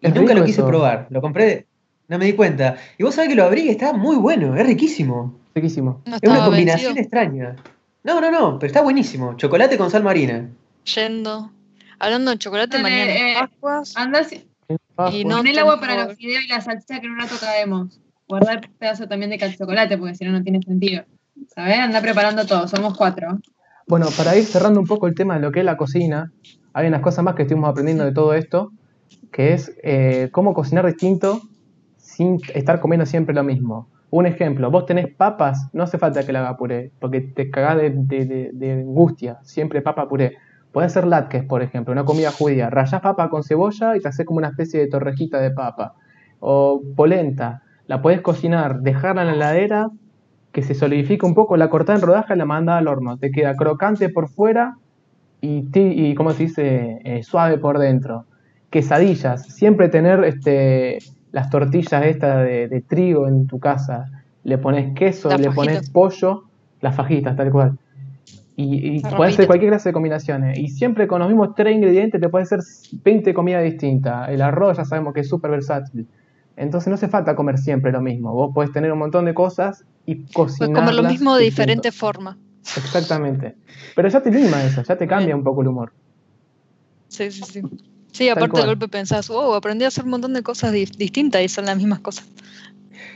Y 0.00 0.06
Es 0.06 0.14
nunca 0.14 0.32
lo 0.32 0.42
quise 0.42 0.62
eso. 0.62 0.66
probar. 0.66 1.06
Lo 1.10 1.20
compré, 1.20 1.66
no 2.08 2.16
me 2.16 2.24
di 2.24 2.32
cuenta. 2.32 2.76
Y 2.96 3.02
vos 3.02 3.14
sabés 3.14 3.28
que 3.28 3.34
lo 3.36 3.44
abrí 3.44 3.60
y 3.64 3.68
está 3.68 3.92
muy 3.92 4.16
bueno, 4.16 4.56
es 4.56 4.66
riquísimo. 4.66 5.38
Riquísimo. 5.54 6.00
No 6.06 6.16
Es 6.16 6.22
una 6.26 6.46
combinación 6.46 6.94
vencido. 6.94 7.02
extraña. 7.02 7.56
No, 8.04 8.22
no, 8.22 8.30
no, 8.30 8.58
pero 8.58 8.68
está 8.68 8.80
buenísimo. 8.80 9.36
Chocolate 9.36 9.76
con 9.76 9.90
sal 9.90 10.02
marina. 10.02 10.48
Yendo. 10.94 11.50
Hablando 11.98 12.30
de 12.30 12.38
chocolate, 12.38 12.78
Dale, 12.78 12.82
mañana 12.82 13.12
eh, 13.12 13.34
Pascuas. 13.38 13.92
Y 15.12 15.26
no 15.26 15.40
el 15.42 15.58
agua 15.58 15.78
para 15.78 16.06
los 16.06 16.16
fideos 16.16 16.44
y 16.44 16.48
la 16.48 16.62
salchicha 16.62 17.00
que 17.00 17.06
en 17.06 17.12
un 17.12 17.20
rato 17.20 17.34
caemos. 17.38 18.00
Guardar 18.28 18.62
pedazo 18.78 19.06
también 19.06 19.30
de 19.30 19.56
chocolate 19.58 19.98
porque 19.98 20.14
si 20.14 20.24
no, 20.24 20.32
no 20.32 20.42
tiene 20.42 20.62
sentido. 20.62 21.04
¿Sabes? 21.54 21.80
Anda 21.80 22.00
preparando 22.00 22.46
todo, 22.46 22.66
somos 22.66 22.96
cuatro. 22.96 23.38
Bueno, 23.86 24.06
para 24.16 24.34
ir 24.38 24.44
cerrando 24.44 24.80
un 24.80 24.86
poco 24.86 25.06
el 25.06 25.14
tema 25.14 25.34
de 25.34 25.40
lo 25.40 25.52
que 25.52 25.58
es 25.60 25.66
la 25.66 25.76
cocina, 25.76 26.32
hay 26.72 26.88
unas 26.88 27.00
cosas 27.02 27.24
más 27.24 27.34
que 27.34 27.42
estuvimos 27.42 27.70
aprendiendo 27.70 28.04
de 28.04 28.12
todo 28.12 28.34
esto, 28.34 28.70
que 29.32 29.52
es 29.54 29.76
eh, 29.82 30.28
cómo 30.32 30.54
cocinar 30.54 30.86
distinto 30.86 31.40
sin 31.96 32.38
estar 32.54 32.80
comiendo 32.80 33.06
siempre 33.06 33.34
lo 33.34 33.42
mismo. 33.44 33.88
Un 34.10 34.26
ejemplo, 34.26 34.70
vos 34.70 34.86
tenés 34.86 35.08
papas, 35.14 35.68
no 35.72 35.84
hace 35.84 35.98
falta 35.98 36.24
que 36.26 36.32
la 36.32 36.40
haga 36.40 36.56
puré, 36.56 36.90
porque 37.00 37.20
te 37.20 37.50
cagás 37.50 37.76
de, 37.76 37.90
de- 37.90 38.24
de- 38.24 38.50
de 38.52 38.72
angustia, 38.72 39.38
siempre 39.42 39.82
papa 39.82 40.08
puré. 40.08 40.36
Podés 40.72 40.90
hacer 40.92 41.06
latkes, 41.06 41.44
por 41.44 41.62
ejemplo, 41.62 41.92
una 41.92 42.04
comida 42.04 42.30
judía. 42.32 42.70
Rayás 42.70 43.00
papa 43.00 43.28
con 43.30 43.42
cebolla 43.44 43.96
y 43.96 44.00
te 44.00 44.08
haces 44.08 44.26
como 44.26 44.38
una 44.38 44.48
especie 44.48 44.80
de 44.80 44.88
torrejita 44.88 45.40
de 45.40 45.50
papa. 45.52 45.94
O 46.40 46.82
polenta, 46.96 47.62
la 47.86 48.02
podés 48.02 48.20
cocinar, 48.20 48.80
dejarla 48.80 49.22
en 49.22 49.28
la 49.28 49.34
heladera, 49.34 49.88
que 50.52 50.62
se 50.62 50.74
solidifica 50.74 51.26
un 51.26 51.34
poco, 51.34 51.56
la 51.56 51.70
cortás 51.70 52.00
en 52.00 52.06
rodajas 52.06 52.36
y 52.36 52.38
la 52.38 52.44
mandás 52.44 52.78
al 52.78 52.88
horno. 52.88 53.16
Te 53.18 53.30
queda 53.30 53.54
crocante 53.54 54.08
por 54.08 54.28
fuera 54.28 54.74
y, 55.40 55.68
y 55.74 56.14
¿cómo 56.14 56.32
se 56.32 56.44
dice? 56.44 57.00
Eh, 57.04 57.22
suave 57.22 57.58
por 57.58 57.78
dentro. 57.78 58.26
Quesadillas, 58.70 59.46
siempre 59.46 59.88
tener 59.88 60.22
este, 60.24 60.98
las 61.32 61.50
tortillas 61.50 62.04
estas 62.04 62.44
de, 62.44 62.68
de 62.68 62.80
trigo 62.82 63.26
en 63.26 63.46
tu 63.46 63.58
casa. 63.58 64.06
Le 64.44 64.58
pones 64.58 64.94
queso, 64.94 65.28
Las 65.28 65.40
le 65.40 65.50
pones 65.50 65.90
pollo, 65.90 66.44
las 66.80 66.94
fajitas, 66.94 67.36
tal 67.36 67.50
cual. 67.50 67.78
Y, 68.56 69.00
puedes 69.16 69.34
hacer 69.34 69.46
cualquier 69.46 69.70
clase 69.70 69.88
de 69.88 69.92
combinaciones. 69.92 70.58
Y 70.58 70.68
siempre 70.68 71.06
con 71.06 71.20
los 71.20 71.28
mismos 71.28 71.54
tres 71.54 71.74
ingredientes 71.74 72.20
te 72.20 72.28
puedes 72.28 72.52
hacer 72.52 72.60
20 73.02 73.32
comidas 73.32 73.64
distintas. 73.64 74.28
El 74.28 74.42
arroz 74.42 74.76
ya 74.76 74.84
sabemos 74.84 75.14
que 75.14 75.20
es 75.20 75.28
súper 75.28 75.50
versátil. 75.50 76.06
Entonces 76.56 76.88
no 76.88 76.94
hace 76.94 77.08
falta 77.08 77.34
comer 77.34 77.56
siempre 77.56 77.90
lo 77.90 78.02
mismo. 78.02 78.34
Vos 78.34 78.52
podés 78.54 78.70
tener 78.72 78.92
un 78.92 78.98
montón 78.98 79.24
de 79.24 79.32
cosas 79.32 79.84
y 80.04 80.24
cocinar. 80.32 80.74
comer 80.74 80.94
lo 80.94 81.04
mismo 81.04 81.36
de 81.36 81.44
diferente 81.44 81.90
forma. 81.90 82.36
Exactamente. 82.62 83.54
Pero 83.96 84.08
ya 84.08 84.22
te 84.22 84.30
lima 84.30 84.64
eso, 84.64 84.82
ya 84.82 84.96
te 84.96 85.06
cambia 85.06 85.34
un 85.34 85.42
poco 85.44 85.62
el 85.62 85.68
humor. 85.68 85.92
Sí, 87.08 87.30
sí, 87.30 87.42
sí. 87.44 87.62
Sí, 88.12 88.28
aparte 88.28 88.46
de 88.46 88.50
cual. 88.50 88.66
golpe 88.66 88.88
pensás, 88.88 89.28
wow, 89.28 89.54
aprendí 89.54 89.84
a 89.84 89.88
hacer 89.88 90.04
un 90.04 90.10
montón 90.10 90.34
de 90.34 90.42
cosas 90.42 90.72
di- 90.72 90.84
distintas 90.84 91.42
y 91.42 91.48
son 91.48 91.66
las 91.66 91.76
mismas 91.76 92.00
cosas. 92.00 92.26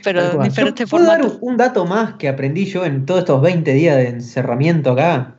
Pero 0.03 0.37
diferentes 0.43 0.89
¿Puedo 0.89 1.05
dar 1.05 1.21
un, 1.21 1.37
un 1.41 1.57
dato 1.57 1.85
más 1.85 2.13
que 2.13 2.27
aprendí 2.29 2.65
yo 2.65 2.85
en 2.85 3.05
todos 3.05 3.21
estos 3.21 3.41
20 3.41 3.73
días 3.73 3.97
de 3.97 4.07
encerramiento 4.09 4.91
acá? 4.91 5.35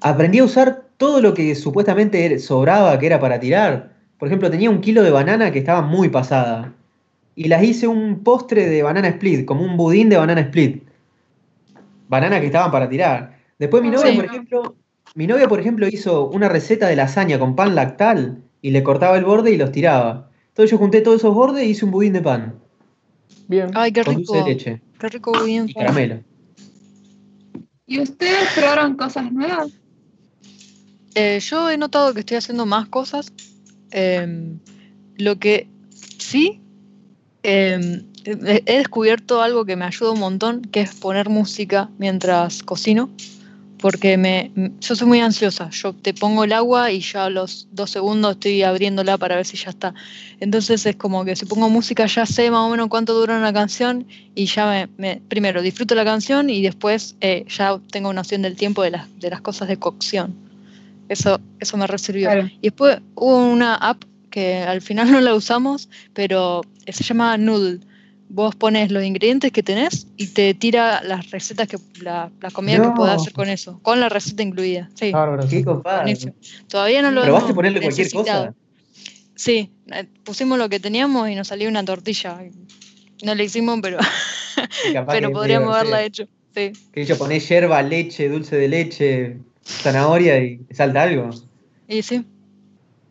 Aprendí 0.00 0.38
a 0.38 0.44
usar 0.44 0.86
todo 0.96 1.20
lo 1.20 1.34
que 1.34 1.54
supuestamente 1.54 2.38
sobraba, 2.38 2.98
que 2.98 3.06
era 3.06 3.20
para 3.20 3.38
tirar. 3.40 3.92
Por 4.18 4.28
ejemplo, 4.28 4.50
tenía 4.50 4.70
un 4.70 4.80
kilo 4.80 5.02
de 5.02 5.10
banana 5.10 5.52
que 5.52 5.58
estaba 5.58 5.82
muy 5.82 6.08
pasada. 6.08 6.72
Y 7.34 7.48
las 7.48 7.62
hice 7.62 7.86
un 7.86 8.22
postre 8.24 8.66
de 8.68 8.82
banana 8.82 9.08
split, 9.08 9.44
como 9.44 9.62
un 9.62 9.76
budín 9.76 10.08
de 10.08 10.16
banana 10.16 10.40
split. 10.42 10.82
Banana 12.08 12.40
que 12.40 12.46
estaban 12.46 12.70
para 12.70 12.88
tirar. 12.88 13.38
Después 13.58 13.82
mi 13.82 13.88
Ah, 13.88 13.92
novia, 13.92 14.10
sí. 14.10 14.16
por 14.16 14.24
ejemplo, 14.26 14.76
mi 15.14 15.26
novia, 15.26 15.48
por 15.48 15.60
ejemplo, 15.60 15.88
hizo 15.88 16.28
una 16.28 16.48
receta 16.48 16.88
de 16.88 16.96
lasaña 16.96 17.38
con 17.38 17.56
pan 17.56 17.74
lactal 17.74 18.42
y 18.62 18.70
le 18.70 18.82
cortaba 18.82 19.16
el 19.16 19.24
borde 19.24 19.50
y 19.52 19.56
los 19.56 19.72
tiraba. 19.72 20.30
Entonces 20.48 20.70
yo 20.70 20.78
junté 20.78 21.00
todos 21.00 21.18
esos 21.18 21.34
bordes 21.34 21.64
y 21.66 21.70
hice 21.70 21.84
un 21.84 21.90
budín 21.90 22.12
de 22.14 22.22
pan 22.22 22.54
Bien. 23.48 23.70
Ay, 23.74 23.92
qué 23.92 24.02
con 24.02 24.16
rico. 24.16 24.32
dulce 24.32 24.44
de 24.44 24.54
leche 24.54 24.82
Qué 24.98 25.08
rico 25.08 25.32
bien. 25.44 25.68
y 25.68 25.74
caramelo. 25.74 26.20
¿Y 27.86 28.00
ustedes 28.00 28.48
probaron 28.54 28.96
cosas 28.96 29.30
nuevas? 29.32 29.72
Eh, 31.14 31.38
yo 31.40 31.70
he 31.70 31.78
notado 31.78 32.12
que 32.12 32.20
estoy 32.20 32.36
haciendo 32.38 32.66
más 32.66 32.88
cosas. 32.88 33.32
Em, 33.90 34.58
lo 35.16 35.38
que 35.38 35.68
sí, 36.18 36.60
em, 37.42 38.02
he 38.26 38.78
descubierto 38.78 39.42
algo 39.42 39.64
que 39.64 39.76
me 39.76 39.84
ayuda 39.84 40.10
un 40.12 40.20
montón, 40.20 40.62
que 40.62 40.80
es 40.80 40.94
poner 40.94 41.28
música 41.28 41.88
mientras 41.98 42.62
cocino. 42.62 43.08
Porque 43.78 44.16
me, 44.16 44.50
yo 44.80 44.96
soy 44.96 45.06
muy 45.06 45.20
ansiosa. 45.20 45.68
Yo 45.68 45.92
te 45.92 46.14
pongo 46.14 46.44
el 46.44 46.52
agua 46.54 46.90
y 46.92 47.00
ya 47.00 47.26
a 47.26 47.30
los 47.30 47.68
dos 47.72 47.90
segundos 47.90 48.32
estoy 48.32 48.62
abriéndola 48.62 49.18
para 49.18 49.36
ver 49.36 49.44
si 49.44 49.58
ya 49.58 49.68
está. 49.68 49.92
Entonces 50.40 50.86
es 50.86 50.96
como 50.96 51.26
que 51.26 51.36
si 51.36 51.44
pongo 51.44 51.68
música 51.68 52.06
ya 52.06 52.24
sé 52.24 52.50
más 52.50 52.60
o 52.60 52.70
menos 52.70 52.88
cuánto 52.88 53.12
dura 53.12 53.36
una 53.36 53.52
canción 53.52 54.06
y 54.34 54.46
ya 54.46 54.66
me, 54.66 54.88
me- 54.96 55.20
primero 55.28 55.60
disfruto 55.60 55.94
la 55.94 56.06
canción 56.06 56.48
y 56.48 56.62
después 56.62 57.16
eh, 57.20 57.44
ya 57.48 57.78
tengo 57.90 58.08
una 58.08 58.20
noción 58.20 58.40
del 58.40 58.56
tiempo 58.56 58.82
de 58.82 58.92
las, 58.92 59.20
de 59.20 59.28
las 59.28 59.42
cosas 59.42 59.68
de 59.68 59.76
cocción. 59.76 60.34
Eso, 61.10 61.38
eso 61.60 61.76
me 61.76 61.86
resirvió. 61.86 62.30
Claro. 62.30 62.48
Y 62.62 62.68
después 62.68 62.98
hubo 63.14 63.36
una 63.46 63.74
app 63.74 64.02
que 64.30 64.56
al 64.56 64.80
final 64.80 65.12
no 65.12 65.20
la 65.20 65.34
usamos, 65.34 65.90
pero 66.14 66.62
se 66.88 67.04
llama 67.04 67.36
Noodle. 67.36 67.80
Vos 68.28 68.56
pones 68.56 68.90
los 68.90 69.04
ingredientes 69.04 69.52
que 69.52 69.62
tenés 69.62 70.08
y 70.16 70.26
te 70.28 70.52
tira 70.54 71.00
las 71.02 71.30
recetas 71.30 71.68
que 71.68 71.76
la, 72.02 72.30
la 72.40 72.50
comida 72.50 72.76
que 72.76 72.88
No. 72.88 72.94
podés 72.94 73.16
hacer 73.16 73.32
con 73.32 73.48
eso, 73.48 73.78
con 73.82 74.00
la 74.00 74.08
receta 74.08 74.42
incluida. 74.42 74.90
Sí. 74.94 75.12
Qué 75.12 75.62
buenísimo. 75.62 76.34
Todavía 76.68 77.02
no 77.02 77.12
lo 77.12 77.22
¿Probaste 77.22 77.54
ponerle 77.54 77.80
cualquier 77.80 78.10
cosa? 78.10 78.52
Sí, 79.36 79.70
eh, 79.92 80.06
pusimos 80.24 80.58
lo 80.58 80.68
que 80.68 80.80
teníamos 80.80 81.28
y 81.28 81.34
nos 81.34 81.48
salió 81.48 81.68
una 81.68 81.84
tortilla. 81.84 82.38
No 83.22 83.34
la 83.34 83.42
hicimos, 83.42 83.78
pero, 83.80 83.98
pero 85.08 85.28
que 85.28 85.34
podríamos 85.34 85.74
haberla 85.74 86.02
hecho. 86.02 86.26
Sí. 86.54 86.72
Que 86.92 87.04
yo 87.04 87.16
ponés 87.18 87.48
yerba, 87.48 87.82
leche, 87.82 88.28
dulce 88.28 88.56
de 88.56 88.68
leche, 88.68 89.36
zanahoria 89.64 90.38
y 90.42 90.60
salta 90.72 91.02
algo. 91.02 91.30
Y 91.86 92.02
sí. 92.02 92.24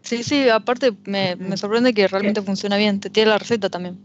Sí, 0.02 0.24
sí, 0.24 0.50
aparte 0.50 0.94
me, 1.06 1.36
me 1.36 1.58
sorprende 1.58 1.94
que 1.94 2.08
realmente 2.08 2.42
funciona 2.42 2.76
bien. 2.78 3.00
Te 3.00 3.10
tira 3.10 3.30
la 3.30 3.38
receta 3.38 3.70
también. 3.70 3.98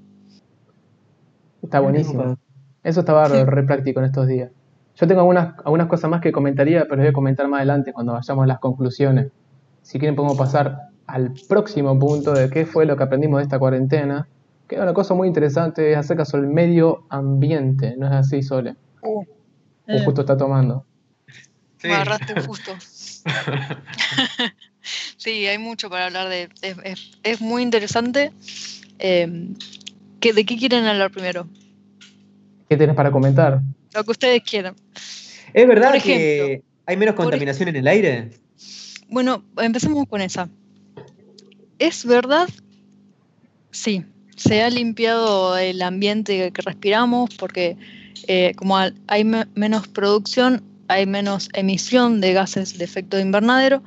Está 1.62 1.80
buenísimo. 1.80 2.38
Eso 2.82 3.00
está 3.00 3.12
bárbaro, 3.12 3.44
re 3.46 3.62
práctico 3.64 4.00
en 4.00 4.06
estos 4.06 4.26
días. 4.26 4.50
Yo 4.96 5.06
tengo 5.06 5.20
algunas, 5.20 5.54
algunas 5.64 5.86
cosas 5.86 6.10
más 6.10 6.20
que 6.20 6.32
comentaría, 6.32 6.84
pero 6.88 6.96
voy 6.98 7.08
a 7.08 7.12
comentar 7.12 7.46
más 7.48 7.58
adelante 7.58 7.92
cuando 7.92 8.12
vayamos 8.14 8.44
a 8.44 8.46
las 8.46 8.58
conclusiones. 8.58 9.28
Si 9.82 9.98
quieren 9.98 10.14
podemos 10.16 10.36
pasar 10.36 10.88
al 11.06 11.32
próximo 11.48 11.98
punto 11.98 12.32
de 12.32 12.48
qué 12.50 12.66
fue 12.66 12.86
lo 12.86 12.96
que 12.96 13.02
aprendimos 13.04 13.38
de 13.38 13.42
esta 13.44 13.58
cuarentena. 13.58 14.28
Que 14.68 14.76
es 14.76 14.82
una 14.82 14.94
cosa 14.94 15.14
muy 15.14 15.26
interesante, 15.26 15.90
es 15.92 15.96
acerca 15.98 16.24
sobre 16.24 16.44
el 16.46 16.52
medio 16.52 17.04
ambiente. 17.08 17.94
¿No 17.96 18.06
es 18.06 18.12
así, 18.12 18.42
Sole? 18.42 18.76
O 19.02 19.24
justo 20.04 20.20
está 20.20 20.36
tomando. 20.36 20.84
Me 21.82 21.94
agarraste 21.94 22.40
justo. 22.42 22.72
sí, 25.16 25.46
hay 25.46 25.58
mucho 25.58 25.90
para 25.90 26.06
hablar 26.06 26.28
de. 26.28 26.48
Es, 26.62 26.76
es- 26.84 27.18
es 27.22 27.40
muy 27.40 27.62
interesante. 27.62 28.32
Eh, 28.98 29.54
¿qué- 30.20 30.33
¿De 30.33 30.44
qué 30.44 30.56
quieren 30.56 30.85
hablar 30.85 31.11
primero? 31.11 31.48
¿Qué 32.68 32.76
tenés 32.76 32.94
para 32.94 33.11
comentar? 33.11 33.61
Lo 33.94 34.04
que 34.04 34.11
ustedes 34.12 34.42
quieran. 34.42 34.76
¿Es 35.52 35.66
verdad 35.66 36.00
que 36.00 36.62
hay 36.87 36.96
menos 36.96 37.14
por 37.16 37.24
contaminación 37.24 37.68
en 37.70 37.76
el 37.76 37.88
aire? 37.88 38.30
Bueno, 39.09 39.44
empecemos 39.56 40.06
con 40.09 40.20
esa. 40.20 40.48
¿Es 41.78 42.04
verdad? 42.04 42.48
Sí, 43.72 44.04
se 44.37 44.62
ha 44.62 44.70
limpiado 44.70 45.56
el 45.59 45.83
ambiente 45.83 46.52
que 46.52 46.62
respiramos 46.62 47.30
porque 47.37 47.76
eh, 48.28 48.52
como 48.56 48.76
hay 48.76 49.24
me- 49.24 49.46
menos 49.54 49.88
producción, 49.88 50.62
hay 50.88 51.06
menos 51.06 51.48
emisión 51.54 52.20
de 52.20 52.33
gases 52.33 52.76
de 52.78 52.85
efecto 52.85 53.18
invernadero. 53.18 53.83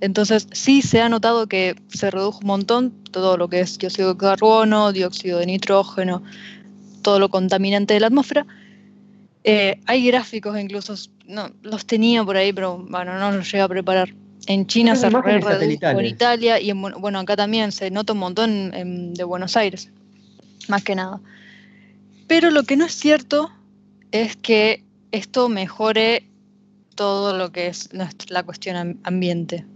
Entonces 0.00 0.46
sí 0.52 0.80
se 0.82 1.00
ha 1.02 1.08
notado 1.08 1.46
que 1.46 1.76
se 1.88 2.10
redujo 2.10 2.38
un 2.40 2.46
montón 2.46 2.90
todo 3.10 3.36
lo 3.36 3.48
que 3.48 3.60
es 3.60 3.78
dióxido 3.78 4.14
de 4.14 4.18
carbono, 4.18 4.92
dióxido 4.92 5.38
de 5.38 5.46
nitrógeno, 5.46 6.22
todo 7.02 7.18
lo 7.18 7.28
contaminante 7.28 7.94
de 7.94 8.00
la 8.00 8.06
atmósfera. 8.06 8.46
Eh, 9.44 9.80
hay 9.86 10.06
gráficos 10.06 10.58
incluso, 10.58 10.94
no, 11.26 11.50
los 11.62 11.86
tenía 11.86 12.24
por 12.24 12.36
ahí, 12.36 12.52
pero 12.52 12.78
bueno, 12.78 13.18
no 13.18 13.32
los 13.32 13.46
llegué 13.50 13.62
a 13.62 13.68
preparar. 13.68 14.14
En 14.46 14.66
China 14.66 14.96
se 14.96 15.06
redujo, 15.40 15.50
en. 15.92 16.06
Italia 16.08 16.60
y 16.60 16.70
en, 16.70 16.80
Bu- 16.82 16.98
bueno, 16.98 17.18
acá 17.18 17.36
también 17.36 17.70
se 17.72 17.90
nota 17.90 18.12
un 18.14 18.18
montón 18.20 18.72
en- 18.74 19.12
de 19.14 19.24
Buenos 19.24 19.56
Aires, 19.56 19.90
más 20.68 20.82
que 20.82 20.94
nada. 20.94 21.20
Pero 22.26 22.50
lo 22.50 22.62
que 22.62 22.76
no 22.76 22.86
es 22.86 22.92
cierto 22.94 23.50
es 24.12 24.36
que 24.36 24.82
esto 25.12 25.48
mejore 25.48 26.26
todo 26.94 27.36
lo 27.36 27.52
que 27.52 27.66
es 27.66 27.90
la 28.30 28.42
cuestión 28.44 28.76
am- 28.76 28.96
ambiente. 29.04 29.66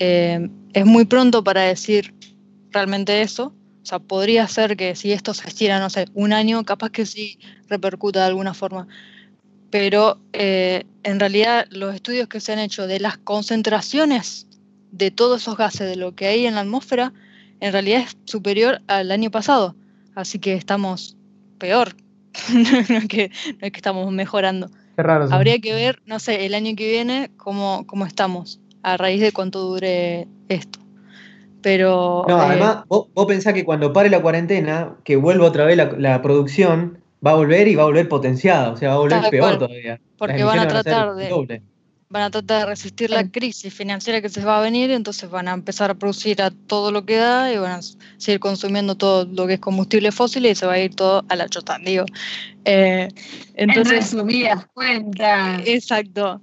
Eh, 0.00 0.50
es 0.72 0.86
muy 0.86 1.04
pronto 1.04 1.44
para 1.44 1.62
decir 1.62 2.14
realmente 2.70 3.22
eso. 3.22 3.54
O 3.82 3.86
sea, 3.86 3.98
podría 3.98 4.48
ser 4.48 4.76
que 4.76 4.96
si 4.96 5.12
esto 5.12 5.32
se 5.34 5.46
estira, 5.46 5.78
no 5.78 5.90
sé, 5.90 6.06
un 6.14 6.32
año, 6.32 6.64
capaz 6.64 6.90
que 6.90 7.06
sí 7.06 7.38
repercuta 7.68 8.20
de 8.20 8.26
alguna 8.26 8.54
forma. 8.54 8.88
Pero 9.70 10.20
eh, 10.32 10.84
en 11.02 11.20
realidad 11.20 11.66
los 11.70 11.94
estudios 11.94 12.28
que 12.28 12.40
se 12.40 12.52
han 12.52 12.58
hecho 12.58 12.86
de 12.86 12.98
las 12.98 13.18
concentraciones 13.18 14.46
de 14.90 15.10
todos 15.10 15.42
esos 15.42 15.56
gases, 15.56 15.88
de 15.88 15.96
lo 15.96 16.14
que 16.14 16.26
hay 16.26 16.46
en 16.46 16.56
la 16.56 16.62
atmósfera, 16.62 17.12
en 17.60 17.72
realidad 17.72 18.00
es 18.00 18.16
superior 18.24 18.80
al 18.86 19.10
año 19.12 19.30
pasado. 19.30 19.76
Así 20.14 20.38
que 20.38 20.54
estamos 20.54 21.16
peor. 21.58 21.94
no, 22.52 22.96
es 22.96 23.08
que, 23.08 23.28
no 23.60 23.66
es 23.66 23.72
que 23.72 23.78
estamos 23.78 24.10
mejorando. 24.12 24.70
Qué 24.96 25.02
raro. 25.02 25.28
Habría 25.30 25.58
que 25.58 25.74
ver, 25.74 26.02
no 26.06 26.18
sé, 26.18 26.46
el 26.46 26.54
año 26.54 26.74
que 26.74 26.88
viene 26.90 27.30
cómo, 27.36 27.86
cómo 27.86 28.06
estamos, 28.06 28.60
a 28.82 28.96
raíz 28.96 29.20
de 29.20 29.32
cuánto 29.32 29.60
dure 29.60 30.28
esto. 30.48 30.78
Pero 31.62 32.24
No, 32.26 32.38
eh, 32.38 32.46
además, 32.46 32.84
vos, 32.88 33.08
vos 33.14 33.26
pensás 33.26 33.52
que 33.52 33.64
cuando 33.64 33.92
pare 33.92 34.08
la 34.08 34.22
cuarentena, 34.22 34.96
que 35.04 35.16
vuelva 35.16 35.46
otra 35.46 35.64
vez 35.64 35.76
la, 35.76 35.92
la 35.98 36.22
producción, 36.22 37.00
va 37.24 37.32
a 37.32 37.34
volver 37.34 37.68
y 37.68 37.74
va 37.74 37.82
a 37.82 37.86
volver 37.86 38.08
potenciada, 38.08 38.70
o 38.72 38.76
sea, 38.76 38.90
va 38.90 38.94
a 38.94 38.98
volver 38.98 39.30
peor 39.30 39.42
cual, 39.42 39.58
todavía. 39.58 40.00
Porque 40.16 40.44
van 40.44 40.58
a 40.58 40.68
tratar 40.68 41.14
de, 41.14 41.28
doble. 41.28 41.62
Van 42.10 42.24
a 42.24 42.30
tratar 42.30 42.60
de 42.60 42.66
resistir 42.66 43.08
la 43.08 43.30
crisis 43.30 43.72
financiera 43.72 44.20
que 44.20 44.28
se 44.28 44.44
va 44.44 44.58
a 44.58 44.60
venir, 44.60 44.90
entonces 44.90 45.30
van 45.30 45.46
a 45.46 45.52
empezar 45.52 45.92
a 45.92 45.94
producir 45.94 46.42
a 46.42 46.50
todo 46.50 46.90
lo 46.90 47.06
que 47.06 47.16
da 47.16 47.52
y 47.52 47.56
van 47.56 47.70
a 47.70 47.80
seguir 48.18 48.40
consumiendo 48.40 48.96
todo 48.96 49.26
lo 49.26 49.46
que 49.46 49.54
es 49.54 49.60
combustible 49.60 50.10
fósil 50.10 50.44
y 50.46 50.54
se 50.56 50.66
va 50.66 50.72
a 50.72 50.80
ir 50.80 50.92
todo 50.96 51.24
a 51.28 51.36
la 51.36 51.48
chota, 51.48 51.78
digo. 51.78 52.04
Eh, 52.64 53.08
En 53.54 53.70
entonces, 53.70 54.12
resumidas 54.12 54.66
cuentas. 54.74 55.62
exacto. 55.64 56.40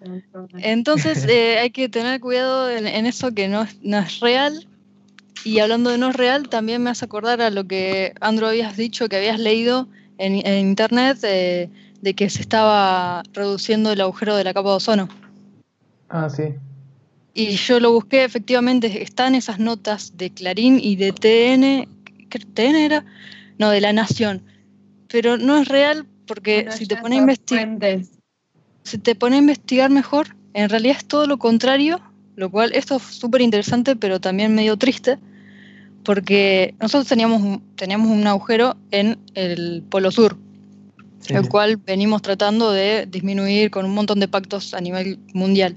Entonces 0.57 1.25
eh, 1.29 1.59
hay 1.59 1.69
que 1.71 1.89
tener 1.89 2.21
cuidado 2.21 2.71
en, 2.71 2.87
en 2.87 3.05
eso 3.05 3.33
que 3.33 3.49
no 3.49 3.63
es, 3.63 3.77
no 3.81 3.99
es 3.99 4.21
real. 4.21 4.65
Y 5.43 5.59
hablando 5.59 5.89
de 5.89 5.97
no 5.97 6.13
real, 6.13 6.47
también 6.47 6.81
me 6.81 6.91
hace 6.91 7.03
acordar 7.03 7.41
a 7.41 7.49
lo 7.49 7.67
que 7.67 8.13
Andrew 8.21 8.47
habías 8.47 8.77
dicho, 8.77 9.09
que 9.09 9.17
habías 9.17 9.39
leído 9.39 9.89
en, 10.17 10.47
en 10.47 10.59
internet, 10.59 11.17
eh, 11.23 11.69
de 12.01 12.13
que 12.13 12.29
se 12.29 12.39
estaba 12.41 13.21
reduciendo 13.33 13.91
el 13.91 13.99
agujero 13.99 14.37
de 14.37 14.45
la 14.45 14.53
capa 14.53 14.69
de 14.69 14.75
ozono. 14.75 15.26
Ah, 16.09 16.29
sí. 16.29 16.43
Y 17.33 17.49
yo 17.55 17.79
lo 17.79 17.91
busqué, 17.91 18.23
efectivamente, 18.23 19.03
están 19.03 19.35
esas 19.35 19.59
notas 19.59 20.17
de 20.17 20.31
Clarín 20.31 20.79
y 20.81 20.95
de 20.95 21.11
TN, 21.11 21.87
¿qué- 22.29 22.39
¿TN 22.39 22.75
era? 22.85 23.05
No, 23.59 23.69
de 23.69 23.81
La 23.81 23.93
Nación. 23.93 24.41
Pero 25.07 25.37
no 25.37 25.57
es 25.57 25.67
real 25.67 26.05
porque 26.25 26.67
si 26.71 26.85
te 26.85 26.95
ya 26.95 27.01
pones 27.01 27.17
a 27.17 27.21
investigar 27.21 27.69
se 28.83 28.97
te 28.97 29.15
pone 29.15 29.35
a 29.35 29.39
investigar 29.39 29.89
mejor, 29.91 30.35
en 30.53 30.69
realidad 30.69 30.97
es 30.97 31.05
todo 31.05 31.27
lo 31.27 31.37
contrario, 31.37 31.99
lo 32.35 32.49
cual 32.49 32.71
esto 32.73 32.95
es 32.95 33.03
súper 33.03 33.41
interesante, 33.41 33.95
pero 33.95 34.19
también 34.21 34.55
medio 34.55 34.77
triste, 34.77 35.17
porque 36.03 36.73
nosotros 36.79 37.07
teníamos 37.07 37.41
un, 37.41 37.61
teníamos 37.75 38.09
un 38.09 38.25
agujero 38.27 38.77
en 38.91 39.17
el 39.35 39.83
Polo 39.89 40.09
Sur, 40.11 40.37
Sí. 41.19 41.33
el 41.33 41.49
cual 41.49 41.75
venimos 41.77 42.21
tratando 42.21 42.71
de 42.71 43.05
disminuir 43.11 43.69
con 43.71 43.85
un 43.85 43.93
montón 43.93 44.19
de 44.21 44.27
pactos 44.29 44.73
a 44.73 44.79
nivel 44.79 45.19
mundial. 45.33 45.75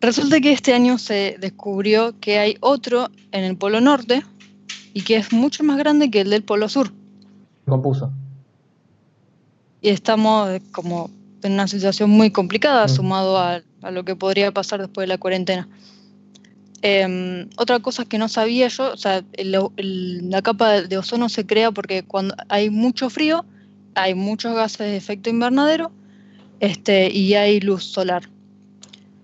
Resulta 0.00 0.40
que 0.40 0.52
este 0.52 0.72
año 0.72 0.98
se 0.98 1.36
descubrió 1.40 2.18
que 2.20 2.38
hay 2.38 2.56
otro 2.60 3.10
en 3.32 3.44
el 3.44 3.56
Polo 3.56 3.80
Norte 3.80 4.22
y 4.94 5.02
que 5.02 5.16
es 5.16 5.32
mucho 5.32 5.62
más 5.62 5.76
grande 5.78 6.10
que 6.10 6.22
el 6.22 6.30
del 6.30 6.42
Polo 6.42 6.68
Sur. 6.68 6.92
Compuso. 7.66 8.10
y 9.82 9.88
estamos 9.88 10.60
como 10.72 11.08
en 11.42 11.52
una 11.54 11.66
situación 11.66 12.10
muy 12.10 12.30
complicada 12.30 12.84
Mm. 12.84 12.88
sumado 12.90 13.38
a, 13.38 13.62
a 13.80 13.90
lo 13.90 14.04
que 14.04 14.14
podría 14.14 14.52
pasar 14.52 14.78
después 14.80 15.04
de 15.04 15.08
la 15.08 15.16
cuarentena. 15.16 15.66
Em, 16.82 17.48
otra 17.56 17.78
cosa 17.80 18.04
que 18.04 18.18
no 18.18 18.28
sabía 18.28 18.68
yo, 18.68 18.92
o 18.92 18.96
sea, 18.98 19.24
el- 19.32 19.56
el- 19.78 20.28
la 20.30 20.42
capa 20.42 20.70
de, 20.72 20.86
de 20.86 20.98
ozono 20.98 21.30
se 21.30 21.46
crea 21.46 21.70
porque 21.72 22.02
cuando 22.02 22.34
hay 22.50 22.68
mucho 22.68 23.08
frío, 23.08 23.46
hay 23.94 24.12
muchos 24.14 24.54
gases 24.54 24.80
de 24.80 24.96
efecto 24.98 25.30
invernadero 25.30 25.92
este, 26.60 27.10
y 27.10 27.32
hay 27.34 27.60
luz 27.60 27.84
solar. 27.84 28.28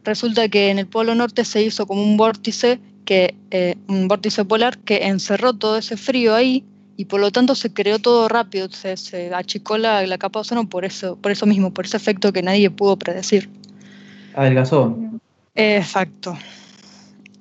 Resulta 0.06 0.48
que 0.48 0.70
en 0.70 0.78
el 0.78 0.86
Polo 0.86 1.16
Norte 1.16 1.44
se 1.44 1.64
hizo 1.64 1.84
como 1.84 2.00
un 2.00 2.16
vórtice, 2.16 2.78
que, 3.04 3.34
eh, 3.50 3.74
un 3.88 4.06
vórtice 4.06 4.44
polar 4.44 4.78
que 4.78 5.08
encerró 5.08 5.52
todo 5.54 5.78
ese 5.78 5.96
frío 5.96 6.32
ahí 6.32 6.62
y 6.96 7.06
por 7.06 7.20
lo 7.20 7.32
tanto 7.32 7.56
se 7.56 7.72
creó 7.72 7.98
todo 7.98 8.28
rápido, 8.28 8.68
se, 8.70 8.96
se 8.96 9.34
achicó 9.34 9.78
la, 9.78 10.06
la 10.06 10.16
capa 10.16 10.38
de 10.38 10.40
ozono 10.42 10.68
por 10.68 10.84
eso, 10.84 11.16
por 11.16 11.32
eso 11.32 11.44
mismo, 11.44 11.74
por 11.74 11.86
ese 11.86 11.96
efecto 11.96 12.32
que 12.32 12.40
nadie 12.40 12.70
pudo 12.70 12.96
predecir. 12.96 13.50
Adelgazó. 14.36 14.96
Exacto. 15.56 16.38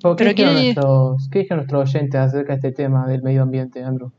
¿O 0.02 0.16
¿Qué, 0.16 0.24
Pero 0.24 0.30
dijeron 0.30 0.54
nuestros, 0.54 1.28
¿Qué 1.30 1.38
dijeron 1.38 1.58
nuestros 1.58 1.94
oyentes 1.94 2.20
acerca 2.20 2.54
de 2.54 2.56
este 2.56 2.72
tema 2.72 3.06
del 3.06 3.22
medio 3.22 3.42
ambiente, 3.44 3.84
Andrew? 3.84 4.10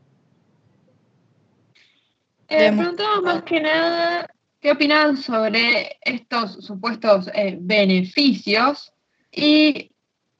Eh, 2.47 2.71
preguntaba 2.71 3.19
más 3.19 3.43
que 3.43 3.59
nada 3.59 4.25
qué 4.59 4.71
opinaban 4.71 5.17
sobre 5.17 5.97
estos 6.01 6.65
supuestos 6.65 7.29
eh, 7.33 7.57
beneficios 7.59 8.91
y 9.31 9.91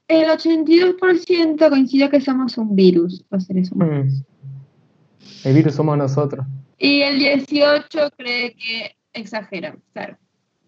el 0.08 0.30
82% 0.30 1.70
coincidió 1.70 2.10
que 2.10 2.22
somos 2.22 2.58
un 2.58 2.76
virus, 2.76 3.26
los 3.30 3.46
seres 3.46 3.72
humanos. 3.72 4.14
Mm. 4.14 5.48
El 5.48 5.54
virus 5.56 5.76
somos 5.76 5.98
nosotros. 5.98 6.46
Y 6.78 7.02
el 7.02 7.20
18% 7.20 8.12
cree 8.18 8.54
que 8.54 8.96
exageran, 9.14 9.82
claro. 9.94 10.18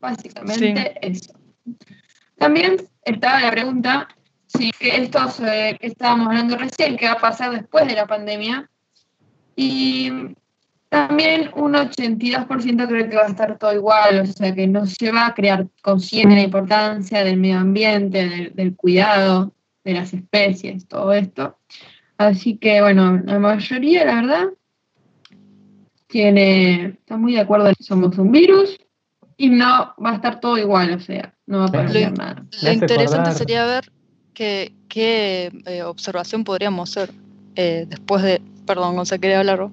Básicamente 0.01 0.95
eso. 1.01 1.33
También 2.37 2.77
estaba 3.03 3.41
la 3.41 3.51
pregunta 3.51 4.07
si 4.47 4.71
que 4.71 4.95
esto 4.97 5.29
se- 5.29 5.77
que 5.79 5.87
estábamos 5.87 6.27
hablando 6.27 6.57
recién, 6.57 6.97
qué 6.97 7.05
va 7.05 7.13
a 7.13 7.19
pasar 7.19 7.51
después 7.51 7.85
de 7.87 7.93
la 7.95 8.07
pandemia. 8.07 8.69
Y 9.55 10.09
también 10.89 11.51
un 11.55 11.73
82% 11.73 12.87
cree 12.87 13.09
que 13.09 13.15
va 13.15 13.23
a 13.23 13.29
estar 13.29 13.57
todo 13.59 13.73
igual, 13.73 14.21
o 14.21 14.25
sea 14.25 14.53
que 14.53 14.67
no 14.67 14.87
se 14.87 15.11
va 15.11 15.27
a 15.27 15.33
crear 15.35 15.67
conciencia 15.83 16.29
de 16.29 16.35
la 16.35 16.45
importancia 16.45 17.23
del 17.23 17.37
medio 17.37 17.59
ambiente, 17.59 18.27
del, 18.27 18.55
del 18.55 18.75
cuidado 18.75 19.53
de 19.83 19.93
las 19.93 20.13
especies, 20.13 20.87
todo 20.87 21.13
esto. 21.13 21.57
Así 22.17 22.57
que 22.57 22.81
bueno, 22.81 23.21
la 23.23 23.39
mayoría, 23.39 24.03
la 24.03 24.15
verdad, 24.15 24.45
tiene, 26.07 26.85
está 26.87 27.17
muy 27.17 27.33
de 27.33 27.41
acuerdo 27.41 27.69
en 27.69 27.75
que 27.75 27.83
somos 27.83 28.17
un 28.17 28.31
virus 28.31 28.79
y 29.37 29.49
no 29.49 29.93
va 30.03 30.11
a 30.11 30.15
estar 30.15 30.39
todo 30.39 30.57
igual, 30.57 30.91
o 30.93 30.99
sea, 30.99 31.33
no 31.45 31.59
va 31.59 31.65
a 31.67 31.71
cambiar 31.71 32.17
nada. 32.17 32.45
Lo 32.63 32.71
interesante 32.73 33.31
sería 33.31 33.65
ver 33.65 33.91
qué, 34.33 34.73
qué 34.89 35.51
eh, 35.65 35.83
observación 35.83 36.43
podríamos 36.43 36.89
hacer 36.89 37.13
eh, 37.55 37.85
después 37.87 38.23
de... 38.23 38.41
Perdón, 38.65 38.95
Gonzalo, 38.95 39.21
quería 39.21 39.39
hablar. 39.39 39.61
vos? 39.61 39.71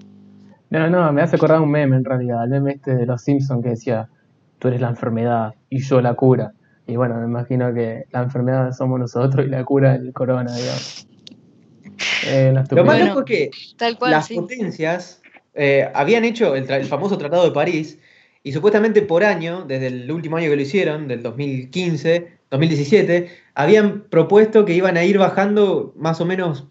No, 0.70 0.90
no, 0.90 1.12
me 1.12 1.22
hace 1.22 1.36
acordar 1.36 1.60
un 1.60 1.70
meme 1.70 1.96
en 1.96 2.04
realidad, 2.04 2.42
el 2.44 2.50
meme 2.50 2.72
este 2.72 2.96
de 2.96 3.06
los 3.06 3.22
Simpsons 3.22 3.62
que 3.62 3.70
decía, 3.70 4.08
tú 4.58 4.68
eres 4.68 4.80
la 4.80 4.88
enfermedad 4.88 5.54
y 5.70 5.80
yo 5.80 6.00
la 6.00 6.14
cura. 6.14 6.52
Y 6.86 6.96
bueno, 6.96 7.16
me 7.16 7.24
imagino 7.26 7.72
que 7.74 8.04
la 8.12 8.22
enfermedad 8.22 8.72
somos 8.72 8.98
nosotros 8.98 9.46
y 9.46 9.48
la 9.48 9.64
cura 9.64 9.94
el 9.94 10.12
corona, 10.12 10.54
digamos. 10.54 11.06
Eh, 12.26 12.52
Lo 12.52 12.84
más 12.84 12.96
Bueno, 12.96 13.06
loco 13.06 13.20
es 13.20 13.26
que 13.26 13.50
Tal 13.76 13.98
cual, 13.98 14.12
las 14.12 14.26
sí. 14.26 14.34
potencias 14.34 15.22
eh, 15.54 15.88
habían 15.94 16.24
hecho 16.24 16.54
el, 16.54 16.70
el 16.70 16.84
famoso 16.86 17.16
Tratado 17.18 17.44
de 17.44 17.52
París 17.52 17.98
y 18.42 18.52
supuestamente 18.52 19.02
por 19.02 19.24
año, 19.24 19.64
desde 19.66 19.88
el 19.88 20.10
último 20.10 20.36
año 20.36 20.48
que 20.50 20.56
lo 20.56 20.62
hicieron, 20.62 21.08
del 21.08 21.22
2015, 21.22 22.28
2017, 22.50 23.28
habían 23.54 24.02
propuesto 24.02 24.64
que 24.64 24.74
iban 24.74 24.96
a 24.96 25.04
ir 25.04 25.18
bajando 25.18 25.92
más 25.96 26.20
o 26.20 26.24
menos 26.26 26.68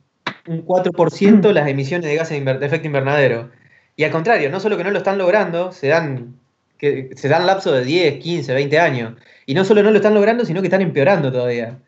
un 0.48 0.62
4% 0.62 1.52
las 1.52 1.68
emisiones 1.68 2.08
de 2.10 2.16
gases 2.16 2.38
de 2.38 2.46
inver- 2.46 2.60
de 2.60 2.66
efecto 2.66 2.88
invernadero. 2.88 3.50
Y 3.96 4.04
al 4.04 4.12
contrario, 4.12 4.50
no 4.50 4.60
solo 4.60 4.78
que 4.78 4.84
no 4.84 4.92
lo 4.92 4.98
están 4.98 5.18
logrando, 5.18 5.72
se 5.72 5.88
dan, 5.88 6.36
que, 6.78 7.10
se 7.16 7.30
dan 7.30 7.46
lapsos 7.46 7.74
de 7.74 7.84
10, 7.84 8.20
15, 8.22 8.54
20 8.54 8.80
años. 8.80 9.14
Y 9.46 9.54
no 9.54 9.64
solo 9.64 9.84
no 9.84 9.92
lo 9.92 9.98
están 9.98 10.14
logrando, 10.14 10.46
sino 10.46 10.62
que 10.62 10.68
están 10.68 10.82
empeorando 10.82 11.32
todavía. 11.32 11.80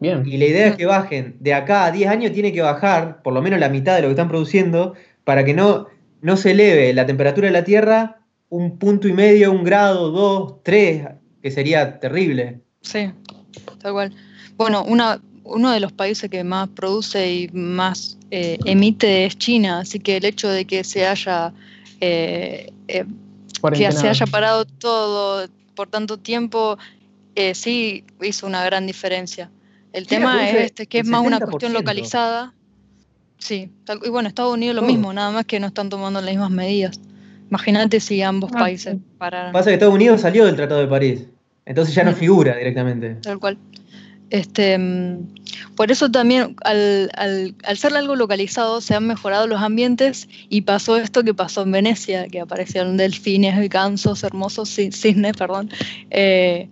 Bien. 0.00 0.22
Y 0.26 0.36
la 0.36 0.44
idea 0.46 0.66
es 0.68 0.76
que 0.76 0.86
bajen 0.86 1.36
de 1.40 1.54
acá 1.54 1.84
a 1.84 1.92
10 1.92 2.10
años, 2.10 2.32
tiene 2.32 2.52
que 2.52 2.62
bajar 2.62 3.22
por 3.22 3.32
lo 3.32 3.42
menos 3.42 3.60
la 3.60 3.68
mitad 3.68 3.94
de 3.96 4.02
lo 4.02 4.08
que 4.08 4.12
están 4.12 4.28
produciendo 4.28 4.94
para 5.24 5.44
que 5.44 5.54
no, 5.54 5.86
no 6.20 6.36
se 6.36 6.50
eleve 6.50 6.92
la 6.92 7.06
temperatura 7.06 7.46
de 7.46 7.52
la 7.52 7.64
Tierra 7.64 8.20
un 8.48 8.78
punto 8.78 9.08
y 9.08 9.12
medio, 9.12 9.52
un 9.52 9.64
grado, 9.64 10.10
dos, 10.10 10.62
tres, 10.62 11.06
que 11.42 11.50
sería 11.50 11.98
terrible. 11.98 12.60
Sí, 12.82 13.10
tal 13.80 13.92
cual. 13.92 14.14
Bueno, 14.56 14.84
una, 14.84 15.20
uno 15.46 15.70
de 15.70 15.80
los 15.80 15.92
países 15.92 16.28
que 16.30 16.44
más 16.44 16.68
produce 16.68 17.32
y 17.32 17.48
más 17.48 18.18
eh, 18.30 18.58
emite 18.64 19.26
es 19.26 19.38
China, 19.38 19.80
así 19.80 19.98
que 20.00 20.16
el 20.16 20.24
hecho 20.24 20.48
de 20.48 20.64
que 20.64 20.84
se 20.84 21.06
haya 21.06 21.52
eh, 22.00 22.72
eh, 22.88 23.04
que 23.72 23.92
se 23.92 24.08
haya 24.08 24.26
parado 24.26 24.64
todo 24.64 25.48
por 25.74 25.88
tanto 25.88 26.18
tiempo, 26.18 26.78
eh, 27.34 27.54
sí 27.54 28.04
hizo 28.22 28.46
una 28.46 28.64
gran 28.64 28.86
diferencia. 28.86 29.50
El 29.92 30.06
China 30.06 30.20
tema 30.32 30.48
es 30.48 30.66
este, 30.66 30.86
que 30.86 31.00
es 31.00 31.06
más 31.06 31.22
una 31.24 31.38
70%. 31.38 31.44
cuestión 31.50 31.72
localizada. 31.72 32.52
Sí, 33.38 33.70
y 34.04 34.08
bueno, 34.08 34.28
Estados 34.28 34.54
Unidos 34.54 34.76
lo 34.76 34.82
mismo, 34.82 35.12
nada 35.12 35.30
más 35.30 35.44
que 35.44 35.60
no 35.60 35.66
están 35.66 35.90
tomando 35.90 36.20
las 36.20 36.30
mismas 36.30 36.50
medidas. 36.50 36.98
Imagínate 37.50 38.00
si 38.00 38.22
ambos 38.22 38.50
Ah, 38.54 38.58
países 38.60 38.96
pararan. 39.18 39.52
Pasa 39.52 39.70
que 39.70 39.74
Estados 39.74 39.94
Unidos 39.94 40.22
salió 40.22 40.46
del 40.46 40.56
Tratado 40.56 40.80
de 40.80 40.86
París. 40.88 41.26
Entonces 41.66 41.94
ya 41.94 42.04
no 42.04 42.12
figura 42.12 42.56
directamente. 42.56 43.16
Tal 43.16 43.38
cual. 43.38 43.58
Este, 44.30 44.76
por 45.76 45.90
eso 45.92 46.10
también, 46.10 46.56
al, 46.64 47.10
al- 47.16 47.54
al 47.64 47.76
ser 47.78 47.94
algo 47.96 48.16
localizado, 48.16 48.80
se 48.80 48.94
han 48.94 49.06
mejorado 49.06 49.46
los 49.46 49.60
ambientes 49.62 50.28
y 50.48 50.62
pasó 50.62 50.96
esto 50.96 51.22
que 51.22 51.32
pasó 51.34 51.62
en 51.62 51.70
Venecia, 51.72 52.26
que 52.28 52.40
aparecieron 52.40 52.96
delfines 52.96 53.62
y 53.64 53.68
gansos 53.68 54.24
hermosos, 54.24 54.76
ci- 54.76 54.92
cisnes, 54.92 55.36
perdón, 55.36 55.70
eh, 56.10 56.68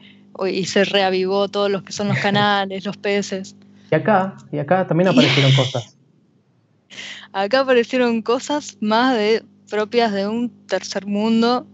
y 0.51 0.65
se 0.65 0.85
reavivó 0.85 1.47
todos 1.49 1.71
los 1.71 1.85
que 1.85 1.93
son 1.93 2.09
los 2.09 2.19
canales, 2.19 2.85
los 2.85 2.97
peces. 2.97 3.55
Y 3.93 3.95
acá, 3.95 4.37
y 4.51 4.59
acá 4.59 4.87
también 4.87 5.09
aparecieron 5.11 5.53
cosas. 5.55 5.97
Acá 7.33 7.61
aparecieron 7.61 8.23
cosas 8.23 8.77
más 8.81 9.17
de 9.17 9.45
propias 9.71 10.13
de 10.13 10.27
un 10.29 10.51
tercer 10.67 11.07
mundo, 11.07 11.67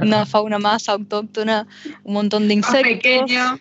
una 0.00 0.26
fauna 0.26 0.58
más 0.58 0.88
autóctona, 0.88 1.66
un 2.04 2.14
montón 2.14 2.48
de 2.48 2.56
Más 2.56 2.68
insectos. 2.74 2.94
pequeño. 2.94 3.58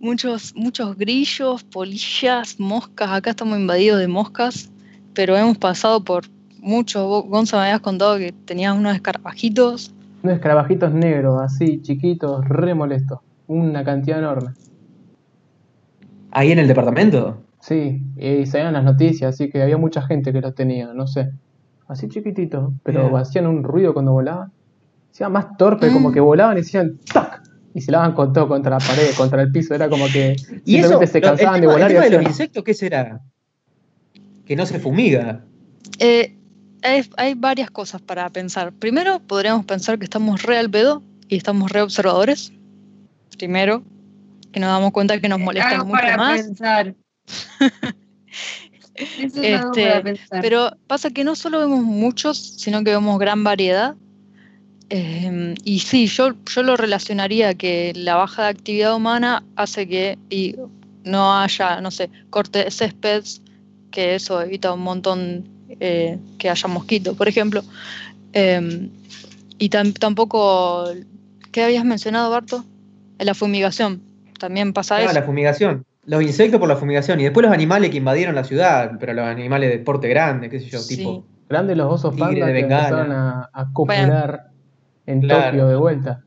Muchos, 0.00 0.52
muchos 0.56 0.96
grillos, 0.96 1.62
polillas, 1.64 2.58
moscas. 2.58 3.10
Acá 3.10 3.30
estamos 3.30 3.58
invadidos 3.58 4.00
de 4.00 4.08
moscas, 4.08 4.70
pero 5.14 5.36
hemos 5.36 5.58
pasado 5.58 6.02
por 6.02 6.24
muchos. 6.58 7.06
Vos, 7.06 7.26
Gonza, 7.26 7.58
me 7.58 7.62
habías 7.64 7.80
contado 7.80 8.18
que 8.18 8.32
tenías 8.32 8.76
unos 8.76 8.94
escarabajitos. 8.94 9.94
Unos 10.22 10.36
escarabajitos 10.36 10.92
negros, 10.92 11.40
así, 11.42 11.80
chiquitos, 11.82 12.46
re 12.48 12.74
molestos. 12.74 13.20
Una 13.46 13.84
cantidad 13.84 14.18
enorme. 14.18 14.50
Ahí 16.32 16.52
en 16.52 16.58
el 16.58 16.68
departamento. 16.68 17.38
Sí, 17.60 18.02
y 18.16 18.46
salían 18.46 18.72
las 18.72 18.84
noticias, 18.84 19.34
así 19.34 19.50
que 19.50 19.62
había 19.62 19.76
mucha 19.76 20.00
gente 20.02 20.32
que 20.32 20.40
los 20.40 20.54
tenía, 20.54 20.92
no 20.94 21.06
sé. 21.06 21.30
Así 21.88 22.08
chiquititos, 22.08 22.72
pero 22.84 23.16
hacían 23.16 23.46
un 23.46 23.62
ruido 23.64 23.92
cuando 23.92 24.12
volaban. 24.12 24.50
Hacían 25.12 25.32
más 25.32 25.56
torpe, 25.58 25.92
como 25.92 26.10
Mm. 26.10 26.12
que 26.14 26.20
volaban 26.20 26.56
y 26.56 26.60
hacían 26.60 26.98
¡tac! 27.12 27.29
Y 27.74 27.80
se 27.80 27.92
la 27.92 27.98
daban 27.98 28.14
con 28.14 28.32
todo 28.32 28.48
contra 28.48 28.70
la 28.72 28.78
pared, 28.78 29.10
contra 29.16 29.42
el 29.42 29.52
piso. 29.52 29.74
Era 29.74 29.88
como 29.88 30.06
que 30.06 30.34
Y 30.64 30.76
eso, 30.78 30.88
simplemente 31.00 31.06
se 31.06 31.20
lo- 31.20 31.26
el 31.26 31.30
cansaban 31.36 31.54
de 31.54 31.60
tema- 31.60 31.72
volar 31.72 31.90
el 31.90 31.96
y 31.96 32.00
tema 32.00 32.10
de 32.10 32.22
los 32.22 32.26
insectos, 32.30 32.64
¿qué 32.64 32.74
será? 32.74 33.20
Que 34.44 34.56
no 34.56 34.66
se 34.66 34.80
fumiga. 34.80 35.44
Eh, 35.98 36.36
hay, 36.82 37.08
hay 37.16 37.34
varias 37.34 37.70
cosas 37.70 38.00
para 38.02 38.28
pensar. 38.30 38.72
Primero, 38.72 39.20
podríamos 39.20 39.64
pensar 39.66 39.98
que 39.98 40.04
estamos 40.04 40.42
re 40.42 40.58
al 40.58 40.68
pedo 40.70 41.02
y 41.28 41.36
estamos 41.36 41.70
re 41.70 41.82
observadores. 41.82 42.52
Primero, 43.38 43.82
que 44.52 44.58
nos 44.58 44.68
damos 44.70 44.90
cuenta 44.92 45.20
que 45.20 45.28
nos 45.28 45.38
molestan 45.38 45.74
Algo 45.74 45.86
mucho 45.86 46.00
para 46.00 46.16
más. 46.16 46.42
pensar. 46.42 46.94
Eso 48.94 49.42
es 49.42 49.58
algo 49.60 49.70
Este, 49.72 49.86
para 49.88 50.02
pensar. 50.02 50.40
Pero 50.42 50.70
pasa 50.86 51.10
que 51.10 51.24
no 51.24 51.34
solo 51.36 51.60
vemos 51.60 51.80
muchos, 51.82 52.36
sino 52.58 52.82
que 52.84 52.90
vemos 52.90 53.18
gran 53.18 53.44
variedad. 53.44 53.94
Eh, 54.90 55.54
y 55.64 55.78
sí, 55.80 56.06
yo, 56.08 56.30
yo 56.52 56.62
lo 56.62 56.76
relacionaría 56.76 57.54
que 57.54 57.92
la 57.94 58.16
baja 58.16 58.42
de 58.44 58.48
actividad 58.48 58.94
humana 58.96 59.44
hace 59.56 59.86
que 59.88 60.18
y 60.30 60.56
no 61.04 61.38
haya, 61.38 61.80
no 61.80 61.90
sé, 61.90 62.10
corte 62.28 62.64
de 62.64 62.70
céspedes, 62.70 63.40
que 63.90 64.16
eso 64.16 64.40
evita 64.42 64.72
un 64.72 64.80
montón 64.82 65.44
eh, 65.80 66.18
que 66.38 66.50
haya 66.50 66.68
mosquitos, 66.68 67.16
por 67.16 67.28
ejemplo. 67.28 67.62
Eh, 68.32 68.88
y 69.58 69.68
tam- 69.70 69.96
tampoco, 69.96 70.84
¿qué 71.52 71.62
habías 71.64 71.84
mencionado, 71.84 72.30
Barto? 72.30 72.64
La 73.18 73.34
fumigación. 73.34 74.02
También 74.38 74.72
pasa 74.72 74.96
Ah, 74.96 75.02
eso. 75.04 75.12
la 75.12 75.22
fumigación. 75.22 75.84
Los 76.06 76.22
insectos 76.22 76.58
por 76.58 76.68
la 76.68 76.76
fumigación. 76.76 77.20
Y 77.20 77.24
después 77.24 77.44
los 77.44 77.52
animales 77.52 77.90
que 77.90 77.98
invadieron 77.98 78.34
la 78.34 78.42
ciudad, 78.44 78.92
pero 78.98 79.12
los 79.12 79.24
animales 79.26 79.70
de 79.70 79.78
porte 79.78 80.08
grande, 80.08 80.48
qué 80.50 80.58
sé 80.60 80.66
yo, 80.70 80.78
Sí. 80.80 80.96
tipo. 80.96 81.24
Grandes 81.48 81.76
los 81.76 81.92
osos 81.92 82.14
Tigre 82.14 82.28
panda 82.40 82.46
de 82.46 82.52
que 82.54 82.60
empezaron 82.60 83.12
a, 83.12 83.50
a 83.52 83.72
copular 83.72 84.49
en 85.10 85.20
Claro. 85.22 85.44
Tokio 85.50 85.68
de 85.68 85.76
vuelta. 85.76 86.24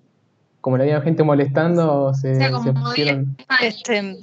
Como 0.62 0.78
le 0.78 0.84
había 0.84 1.02
gente 1.02 1.24
molestando, 1.24 2.13
se, 2.13 2.32
O 2.32 2.36
sea, 2.36 2.48
se 2.48 2.54
como 2.54 2.74
pusieron. 2.84 3.36
Este, 3.62 4.17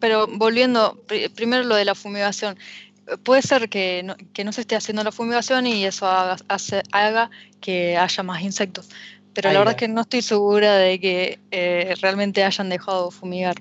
pero 0.00 0.26
volviendo, 0.26 1.00
pri- 1.06 1.28
primero 1.28 1.64
lo 1.64 1.74
de 1.76 1.84
la 1.84 1.94
fumigación. 1.94 2.56
Puede 3.24 3.42
ser 3.42 3.68
que 3.68 4.02
no, 4.04 4.14
que 4.32 4.44
no 4.44 4.52
se 4.52 4.60
esté 4.62 4.76
haciendo 4.76 5.02
la 5.04 5.12
fumigación 5.12 5.66
y 5.66 5.84
eso 5.84 6.06
haga, 6.06 6.36
hace- 6.48 6.82
haga 6.92 7.30
que 7.60 7.96
haya 7.96 8.22
más 8.22 8.42
insectos. 8.42 8.88
Pero 9.32 9.48
Ahí 9.48 9.54
la 9.54 9.60
verdad 9.60 9.74
es 9.74 9.78
que 9.80 9.88
no 9.88 10.00
estoy 10.00 10.22
segura 10.22 10.76
de 10.76 10.98
que 11.00 11.38
eh, 11.50 11.94
realmente 12.02 12.42
hayan 12.44 12.68
dejado 12.68 13.06
de 13.06 13.10
fumigar. 13.16 13.56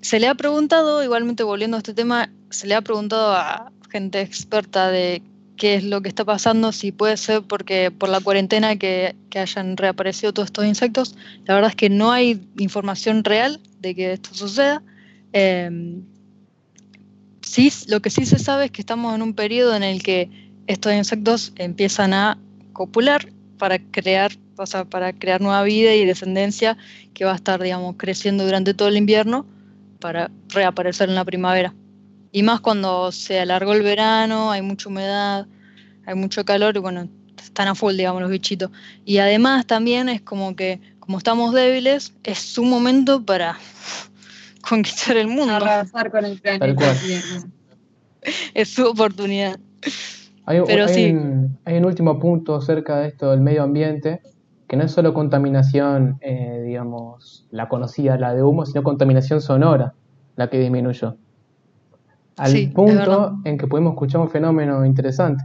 Se 0.00 0.18
le 0.20 0.26
ha 0.28 0.34
preguntado, 0.34 1.02
igualmente 1.02 1.42
volviendo 1.44 1.76
a 1.76 1.78
este 1.78 1.94
tema, 1.94 2.28
se 2.50 2.66
le 2.66 2.74
ha 2.74 2.82
preguntado 2.82 3.32
a 3.34 3.70
gente 3.90 4.20
experta 4.20 4.90
de 4.90 5.22
qué 5.56 5.76
es 5.76 5.84
lo 5.84 6.02
que 6.02 6.08
está 6.08 6.24
pasando, 6.24 6.72
si 6.72 6.92
puede 6.92 7.16
ser 7.16 7.42
porque 7.42 7.90
por 7.90 8.08
la 8.08 8.20
cuarentena 8.20 8.76
que, 8.76 9.14
hayan 9.34 9.76
reaparecido 9.76 10.32
todos 10.32 10.46
estos 10.46 10.64
insectos. 10.64 11.16
La 11.44 11.54
verdad 11.54 11.70
es 11.70 11.76
que 11.76 11.90
no 11.90 12.12
hay 12.12 12.40
información 12.58 13.24
real 13.24 13.60
de 13.80 13.94
que 13.96 14.12
esto 14.12 14.30
suceda. 14.32 14.80
Eh, 15.32 15.98
sí, 17.42 17.72
lo 17.88 18.00
que 18.00 18.10
sí 18.10 18.26
se 18.26 18.38
sabe 18.38 18.66
es 18.66 18.70
que 18.70 18.80
estamos 18.80 19.12
en 19.12 19.22
un 19.22 19.34
periodo 19.34 19.74
en 19.74 19.82
el 19.82 20.04
que 20.04 20.30
estos 20.68 20.92
insectos 20.94 21.52
empiezan 21.56 22.14
a 22.14 22.38
copular 22.72 23.28
para 23.58 23.78
crear, 23.78 24.30
o 24.56 24.66
sea, 24.66 24.84
para 24.84 25.12
crear 25.12 25.40
nueva 25.40 25.64
vida 25.64 25.94
y 25.94 26.04
descendencia 26.04 26.76
que 27.12 27.24
va 27.24 27.32
a 27.32 27.36
estar, 27.36 27.60
digamos, 27.60 27.96
creciendo 27.98 28.44
durante 28.44 28.72
todo 28.72 28.86
el 28.86 28.96
invierno 28.96 29.46
para 29.98 30.30
reaparecer 30.48 31.08
en 31.08 31.14
la 31.16 31.24
primavera. 31.24 31.74
Y 32.34 32.42
más 32.42 32.60
cuando 32.60 33.12
se 33.12 33.38
alargó 33.38 33.74
el 33.74 33.82
verano, 33.82 34.50
hay 34.50 34.60
mucha 34.60 34.88
humedad, 34.88 35.46
hay 36.04 36.16
mucho 36.16 36.44
calor 36.44 36.76
y 36.76 36.80
bueno, 36.80 37.08
están 37.40 37.68
a 37.68 37.76
full, 37.76 37.94
digamos, 37.94 38.20
los 38.22 38.28
bichitos. 38.28 38.72
Y 39.04 39.18
además 39.18 39.66
también 39.66 40.08
es 40.08 40.20
como 40.20 40.56
que, 40.56 40.80
como 40.98 41.18
estamos 41.18 41.54
débiles, 41.54 42.12
es 42.24 42.40
su 42.40 42.64
momento 42.64 43.24
para 43.24 43.56
conquistar 44.68 45.16
el 45.16 45.28
mundo. 45.28 45.54
arrasar 45.54 46.10
con 46.10 46.24
el 46.24 46.40
planeta. 46.40 46.92
Es 48.52 48.68
su 48.70 48.84
oportunidad. 48.84 49.60
Hay, 50.44 50.58
un- 50.58 50.66
Pero 50.66 50.86
hay 50.86 50.92
sí. 50.92 51.10
un, 51.12 51.56
hay 51.64 51.76
un 51.76 51.84
último 51.84 52.18
punto 52.18 52.56
acerca 52.56 52.96
de 52.98 53.08
esto 53.10 53.30
del 53.30 53.42
medio 53.42 53.62
ambiente, 53.62 54.20
que 54.66 54.76
no 54.76 54.82
es 54.82 54.90
solo 54.90 55.14
contaminación, 55.14 56.18
eh, 56.20 56.64
digamos, 56.66 57.46
la 57.52 57.68
conocida, 57.68 58.18
la 58.18 58.34
de 58.34 58.42
humo, 58.42 58.66
sino 58.66 58.82
contaminación 58.82 59.40
sonora, 59.40 59.94
la 60.34 60.50
que 60.50 60.58
disminuyó. 60.58 61.16
Al 62.36 62.50
Sí, 62.50 62.66
punto 62.66 63.38
en 63.44 63.56
que 63.58 63.66
pudimos 63.66 63.92
escuchar 63.92 64.20
un 64.20 64.28
fenómeno 64.30 64.84
interesante. 64.84 65.44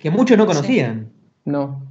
Que 0.00 0.10
muchos 0.10 0.38
no 0.38 0.46
conocían. 0.46 1.10
No, 1.44 1.82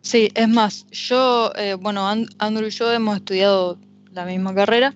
Sí, 0.00 0.30
es 0.34 0.48
más, 0.48 0.86
yo, 0.90 1.50
eh, 1.56 1.74
bueno, 1.80 2.06
And- 2.06 2.28
Andrew 2.38 2.66
y 2.68 2.70
yo 2.70 2.92
hemos 2.92 3.16
estudiado 3.16 3.78
la 4.12 4.26
misma 4.26 4.54
carrera 4.54 4.94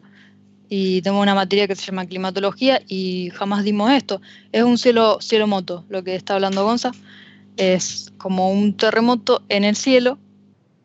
y 0.69 1.01
tengo 1.01 1.23
una 1.23 1.35
materia 1.35 1.67
que 1.67 1.75
se 1.75 1.87
llama 1.87 2.05
climatología 2.05 2.83
y 2.89 3.31
jamás 3.31 3.65
dimos 3.65 3.91
esto. 3.91 4.21
Es 4.53 4.65
un 4.65 4.77
cielo, 4.77 5.19
cielo 5.23 5.47
moto, 5.47 5.87
lo 5.89 6.05
que 6.05 6.15
está 6.15 6.35
hablando 6.35 6.63
Gonza. 6.63 6.93
Es 7.57 8.13
como 8.19 8.51
un 8.53 8.77
terremoto 8.77 9.43
en 9.49 9.65
el 9.65 9.77
cielo, 9.77 10.19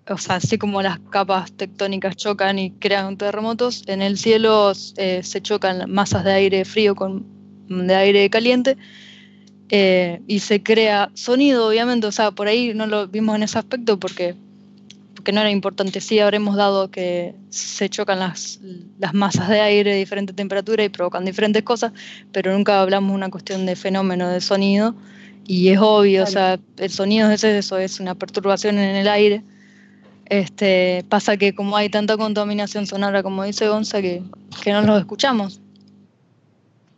o 0.09 0.17
sea, 0.17 0.35
así 0.35 0.57
como 0.57 0.81
las 0.81 0.99
capas 0.99 1.51
tectónicas 1.53 2.15
chocan 2.15 2.59
y 2.59 2.71
crean 2.71 3.17
terremotos, 3.17 3.83
en 3.87 4.01
el 4.01 4.17
cielo 4.17 4.73
eh, 4.97 5.21
se 5.23 5.41
chocan 5.41 5.91
masas 5.91 6.23
de 6.23 6.33
aire 6.33 6.65
frío 6.65 6.95
con 6.95 7.25
de 7.67 7.95
aire 7.95 8.29
caliente 8.29 8.77
eh, 9.69 10.21
y 10.27 10.39
se 10.39 10.61
crea 10.61 11.09
sonido, 11.13 11.67
obviamente, 11.67 12.07
o 12.07 12.11
sea, 12.11 12.31
por 12.31 12.47
ahí 12.47 12.73
no 12.73 12.85
lo 12.85 13.07
vimos 13.07 13.35
en 13.35 13.43
ese 13.43 13.57
aspecto 13.57 13.99
porque, 13.99 14.35
porque 15.15 15.31
no 15.31 15.41
era 15.41 15.49
importante. 15.49 16.01
Sí 16.01 16.19
habremos 16.19 16.55
dado 16.55 16.91
que 16.91 17.33
se 17.49 17.89
chocan 17.89 18.19
las, 18.19 18.59
las 18.99 19.13
masas 19.13 19.49
de 19.49 19.61
aire 19.61 19.93
de 19.93 19.97
diferente 19.97 20.33
temperatura 20.33 20.83
y 20.83 20.89
provocan 20.89 21.25
diferentes 21.25 21.63
cosas, 21.63 21.93
pero 22.31 22.53
nunca 22.53 22.81
hablamos 22.81 23.11
de 23.11 23.15
una 23.15 23.29
cuestión 23.29 23.65
de 23.65 23.75
fenómeno 23.75 24.29
de 24.29 24.41
sonido. 24.41 24.95
Y 25.45 25.69
es 25.69 25.79
obvio, 25.79 26.23
o 26.23 26.27
sea, 26.27 26.57
el 26.77 26.89
sonido 26.89 27.29
es 27.29 27.43
eso, 27.43 27.77
es 27.77 27.99
una 27.99 28.15
perturbación 28.15 28.77
en 28.77 28.95
el 28.95 29.07
aire. 29.07 29.43
Este, 30.25 31.03
pasa 31.09 31.37
que 31.37 31.53
como 31.53 31.75
hay 31.75 31.89
tanta 31.89 32.17
contaminación 32.17 32.85
sonora, 32.87 33.21
como 33.23 33.43
dice 33.43 33.67
Gonza, 33.67 34.01
que, 34.01 34.23
que 34.63 34.71
no 34.71 34.81
los 34.81 34.99
escuchamos. 34.99 35.59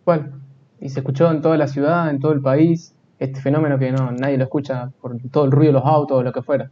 ¿cuál? 0.04 0.32
Y 0.80 0.90
se 0.90 1.00
escuchó 1.00 1.32
en 1.32 1.42
toda 1.42 1.58
la 1.58 1.68
ciudad, 1.68 2.10
en 2.12 2.20
todo 2.20 2.32
el 2.34 2.42
país, 2.42 2.94
este 3.18 3.42
fenómeno 3.42 3.80
que 3.80 3.92
no 3.92 4.12
nadie 4.12 4.38
lo 4.38 4.44
escucha 4.44 4.92
por 5.02 5.18
todo 5.32 5.46
el 5.46 5.52
ruido 5.52 5.74
de 5.74 5.80
los 5.80 5.86
autos 5.86 6.18
o 6.20 6.24
lo 6.24 6.32
que 6.32 6.44
fuera. 6.44 6.70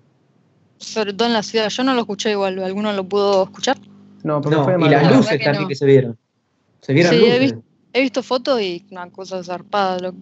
Sobre 0.78 1.14
todo 1.14 1.28
en 1.28 1.34
la 1.34 1.42
ciudad. 1.44 1.70
Yo 1.70 1.84
no 1.84 1.94
lo 1.96 2.02
escuché 2.02 2.32
igual, 2.32 2.60
¿alguno 2.64 2.94
lo 2.94 3.04
pudo 3.08 3.44
escuchar? 3.46 3.78
No, 4.24 4.42
porque 4.42 4.58
No, 4.58 4.64
fue 4.66 4.78
de 4.78 4.86
y 4.86 4.90
las 4.90 5.16
luces 5.16 5.38
que 5.38 5.44
también 5.44 5.64
no. 5.64 5.68
que 5.70 5.76
se 5.76 5.86
vieron. 5.86 6.18
Se 6.82 6.94
vieron 6.94 7.12
Sí, 7.14 7.18
he 7.18 7.22
luces. 7.26 7.40
visto- 7.40 7.64
He 7.96 8.02
visto 8.02 8.24
fotos 8.24 8.60
y 8.62 8.86
una 8.92 9.10
cosa 9.12 9.44
zarpada. 9.44 10.00
lo- 10.00 10.16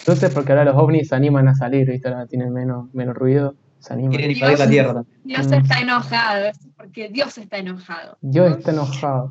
Entonces, 0.00 0.32
porque 0.32 0.52
ahora 0.52 0.64
los 0.64 0.76
ovnis 0.76 1.08
se 1.08 1.14
animan 1.14 1.48
a 1.48 1.54
salir, 1.54 1.88
¿viste? 1.88 2.08
Ahora 2.08 2.26
tienen 2.26 2.52
menos, 2.52 2.92
menos 2.94 3.14
ruido, 3.16 3.54
se 3.80 3.92
animan. 3.92 4.12
Quieren 4.12 4.30
invadir 4.30 4.58
la 4.58 4.66
Dios. 4.66 4.70
Tierra 4.70 4.94
también. 4.94 5.18
Dios 5.24 5.46
Mm. 5.48 5.54
está 5.54 5.80
enojado, 5.80 6.44
es 6.46 6.58
porque 6.76 7.08
Dios 7.08 7.36
está 7.38 7.58
enojado. 7.58 8.16
Dios 8.20 8.56
está 8.56 8.70
enojado. 8.70 9.28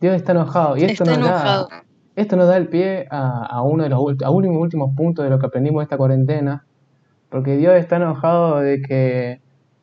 Dios 0.00 0.14
está 0.16 0.32
enojado. 0.32 0.76
Y 0.76 0.84
esto 0.84 1.04
Está 1.04 1.16
nos 1.16 1.28
da, 1.28 1.34
enojado. 1.36 1.68
Esto 2.16 2.36
nos 2.36 2.48
da 2.48 2.56
el 2.56 2.68
pie 2.68 3.06
a, 3.10 3.46
a 3.46 3.62
uno 3.62 3.84
de 3.84 3.88
los 3.90 4.00
a 4.24 4.30
uno 4.30 4.46
de 4.48 4.52
los 4.52 4.62
últimos 4.62 4.94
puntos 4.96 5.24
de 5.24 5.30
lo 5.30 5.38
que 5.38 5.46
aprendimos 5.46 5.80
de 5.80 5.84
esta 5.84 5.96
cuarentena, 5.96 6.66
porque 7.28 7.56
Dios 7.56 7.74
está 7.76 7.96
enojado 7.96 8.58
de 8.58 8.82
que 8.82 9.40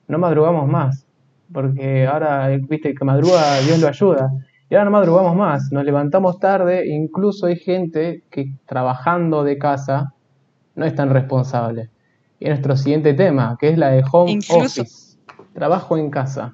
no 0.07 0.17
madrugamos 0.19 0.67
más, 0.67 1.05
porque 1.53 2.05
ahora, 2.07 2.47
viste, 2.69 2.93
que 2.93 3.05
madruga, 3.05 3.59
Dios 3.65 3.79
lo 3.79 3.87
ayuda, 3.87 4.31
y 4.69 4.75
ahora 4.75 4.85
no 4.85 4.91
madrugamos 4.91 5.35
más, 5.35 5.71
nos 5.71 5.85
levantamos 5.85 6.39
tarde, 6.39 6.87
incluso 6.87 7.45
hay 7.45 7.55
gente 7.55 8.23
que 8.29 8.51
trabajando 8.65 9.43
de 9.43 9.57
casa 9.57 10.13
no 10.75 10.85
es 10.85 10.93
tan 10.93 11.09
responsable. 11.11 11.89
Y 12.39 12.47
nuestro 12.49 12.75
siguiente 12.75 13.13
tema, 13.13 13.57
que 13.59 13.69
es 13.69 13.77
la 13.77 13.89
de 13.91 14.03
home 14.11 14.31
Incluso- 14.33 14.81
office, 14.81 15.17
trabajo 15.53 15.97
en 15.97 16.09
casa. 16.09 16.53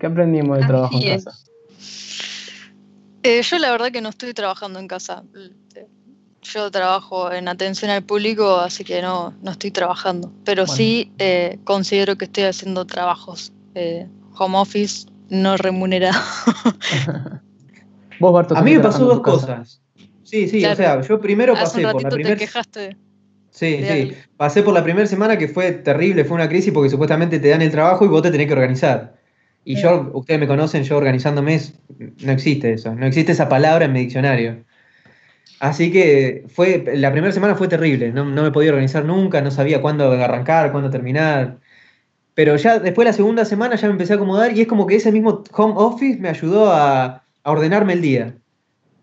¿Qué 0.00 0.06
aprendimos 0.06 0.58
del 0.58 0.66
trabajo 0.66 0.96
Así 0.96 1.06
en 1.06 1.12
es. 1.14 1.24
casa? 1.24 1.38
Eh, 3.22 3.40
yo 3.42 3.58
la 3.58 3.70
verdad 3.70 3.92
que 3.92 4.00
no 4.00 4.08
estoy 4.08 4.34
trabajando 4.34 4.78
en 4.80 4.88
casa. 4.88 5.22
Yo 6.42 6.70
trabajo 6.72 7.30
en 7.30 7.46
atención 7.46 7.90
al 7.92 8.02
público, 8.02 8.56
así 8.56 8.82
que 8.82 9.00
no, 9.00 9.32
no 9.42 9.50
estoy 9.52 9.70
trabajando. 9.70 10.32
Pero 10.44 10.64
Bueno. 10.64 10.76
sí 10.76 11.12
eh, 11.18 11.58
considero 11.62 12.16
que 12.16 12.24
estoy 12.24 12.44
haciendo 12.44 12.84
trabajos 12.84 13.52
eh, 13.76 14.08
home 14.36 14.58
office 14.58 15.06
no 15.28 15.56
remunerado. 15.56 16.18
Vos, 18.18 18.32
Barto, 18.32 18.56
A 18.56 18.62
mí 18.62 18.74
me 18.74 18.80
pasó 18.80 19.04
dos 19.04 19.20
cosas. 19.20 19.80
Sí, 20.24 20.48
sí, 20.48 20.60
Claro. 20.60 20.72
o 20.74 20.76
sea, 20.76 21.00
yo 21.02 21.20
primero 21.20 21.52
Hace 21.54 21.62
pasé 21.64 21.86
un 21.86 21.92
por 21.92 22.02
la 22.02 22.08
ratito 22.08 22.08
te 22.08 22.14
primera... 22.22 22.36
quejaste. 22.36 22.96
Sí, 23.52 23.76
de 23.76 23.86
sí. 23.86 24.16
Pasé 24.36 24.62
por 24.62 24.74
la 24.74 24.82
primera 24.82 25.06
semana 25.06 25.36
que 25.38 25.46
fue 25.46 25.72
terrible, 25.72 26.24
fue 26.24 26.36
una 26.36 26.48
crisis 26.48 26.72
porque 26.72 26.90
supuestamente 26.90 27.38
te 27.38 27.48
dan 27.48 27.62
el 27.62 27.70
trabajo 27.70 28.04
y 28.04 28.08
vos 28.08 28.22
te 28.22 28.30
tenés 28.30 28.46
que 28.46 28.54
organizar. 28.54 29.14
Y 29.64 29.76
yo, 29.76 30.10
ustedes 30.14 30.40
me 30.40 30.48
conocen, 30.48 30.82
yo 30.82 30.96
organizándome, 30.96 31.60
no 32.24 32.32
existe 32.32 32.72
eso, 32.72 32.94
no 32.94 33.06
existe 33.06 33.32
esa 33.32 33.48
palabra 33.48 33.84
en 33.84 33.92
mi 33.92 34.00
diccionario. 34.00 34.64
Así 35.60 35.92
que 35.92 36.44
fue, 36.48 36.84
la 36.96 37.12
primera 37.12 37.32
semana 37.32 37.54
fue 37.54 37.68
terrible, 37.68 38.12
no, 38.12 38.24
no 38.24 38.42
me 38.42 38.50
podía 38.50 38.70
organizar 38.70 39.04
nunca, 39.04 39.40
no 39.42 39.50
sabía 39.52 39.80
cuándo 39.80 40.10
arrancar, 40.12 40.72
cuándo 40.72 40.90
terminar. 40.90 41.60
Pero 42.34 42.56
ya 42.56 42.78
después 42.80 43.06
la 43.06 43.14
segunda 43.14 43.44
semana 43.44 43.76
ya 43.76 43.88
me 43.88 43.92
empecé 43.92 44.14
a 44.14 44.16
acomodar 44.16 44.56
y 44.56 44.62
es 44.62 44.68
como 44.68 44.86
que 44.86 44.96
ese 44.96 45.12
mismo 45.12 45.44
home 45.52 45.74
office 45.76 46.20
me 46.20 46.30
ayudó 46.30 46.72
a, 46.72 47.24
a 47.44 47.50
ordenarme 47.52 47.94
el 47.94 48.02
día. 48.02 48.41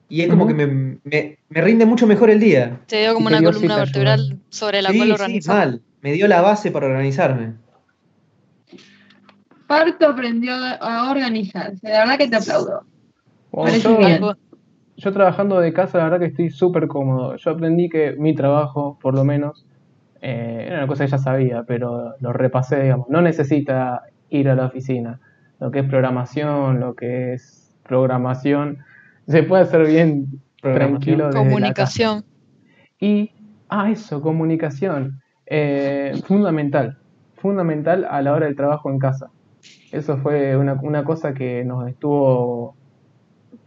Y 0.09 0.21
es 0.21 0.27
como 0.29 0.47
que 0.47 0.53
me, 0.55 0.65
me- 1.03 1.37
me 1.49 1.61
rinde 1.61 1.85
mucho 1.85 2.07
mejor 2.07 2.29
el 2.31 2.39
día. 2.39 2.79
Te 2.87 3.01
dio 3.01 3.13
como 3.13 3.27
una 3.27 3.37
columna 3.37 3.59
cita, 3.61 3.75
vertebral 3.77 4.39
sobre 4.49 4.81
la 4.81 4.89
Sí, 4.89 4.97
cual 4.97 5.07
sí, 5.09 5.13
organizar. 5.13 5.55
mal. 5.55 5.81
Me 6.01 6.13
dio 6.13 6.27
la 6.27 6.41
base 6.41 6.71
para 6.71 6.87
organizarme. 6.87 7.53
Parto 9.67 10.07
aprendió 10.07 10.53
a 10.53 11.11
organizarse. 11.11 11.87
La 11.87 11.99
verdad 11.99 12.17
que 12.17 12.27
te 12.27 12.35
aplaudo. 12.37 12.83
Bueno, 13.51 13.77
yo, 13.77 13.97
bien. 13.97 14.21
Yo 14.97 15.13
trabajando 15.13 15.59
de 15.59 15.71
casa, 15.73 15.97
la 15.99 16.05
verdad 16.05 16.19
que 16.19 16.25
estoy 16.25 16.49
súper 16.49 16.87
cómodo. 16.87 17.35
Yo 17.37 17.51
aprendí 17.51 17.87
que 17.87 18.13
mi 18.17 18.35
trabajo, 18.35 18.97
por 19.01 19.13
lo 19.13 19.23
menos, 19.23 19.65
eh, 20.21 20.63
era 20.67 20.79
una 20.79 20.87
cosa 20.87 21.05
que 21.05 21.11
ya 21.11 21.17
sabía, 21.19 21.63
pero 21.63 22.15
lo 22.19 22.33
repasé, 22.33 22.81
digamos. 22.81 23.07
No 23.09 23.21
necesita 23.21 24.03
ir 24.29 24.49
a 24.49 24.55
la 24.55 24.65
oficina. 24.65 25.19
Lo 25.59 25.71
que 25.71 25.79
es 25.79 25.85
programación, 25.85 26.79
lo 26.79 26.95
que 26.95 27.33
es 27.33 27.71
programación, 27.83 28.79
se 29.29 29.43
puede 29.43 29.63
hacer 29.63 29.85
bien 29.85 30.41
tranquilo. 30.61 31.29
Comunicación. 31.31 32.25
Y, 32.99 33.31
ah, 33.69 33.91
eso, 33.91 34.21
comunicación. 34.21 35.21
Eh, 35.45 36.13
fundamental. 36.25 36.97
Fundamental 37.35 38.05
a 38.09 38.21
la 38.21 38.33
hora 38.33 38.47
del 38.47 38.55
trabajo 38.55 38.89
en 38.89 38.99
casa. 38.99 39.29
Eso 39.91 40.17
fue 40.17 40.57
una, 40.57 40.73
una 40.81 41.03
cosa 41.03 41.33
que 41.33 41.63
nos 41.63 41.87
estuvo 41.87 42.75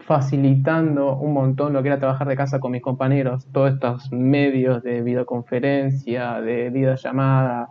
facilitando 0.00 1.16
un 1.16 1.32
montón 1.32 1.72
lo 1.72 1.82
que 1.82 1.88
era 1.88 1.98
trabajar 1.98 2.26
de 2.26 2.36
casa 2.36 2.58
con 2.58 2.72
mis 2.72 2.82
compañeros. 2.82 3.46
Todos 3.52 3.74
estos 3.74 4.12
medios 4.12 4.82
de 4.82 5.00
videoconferencia, 5.02 6.40
de 6.40 6.70
videollamada. 6.70 7.68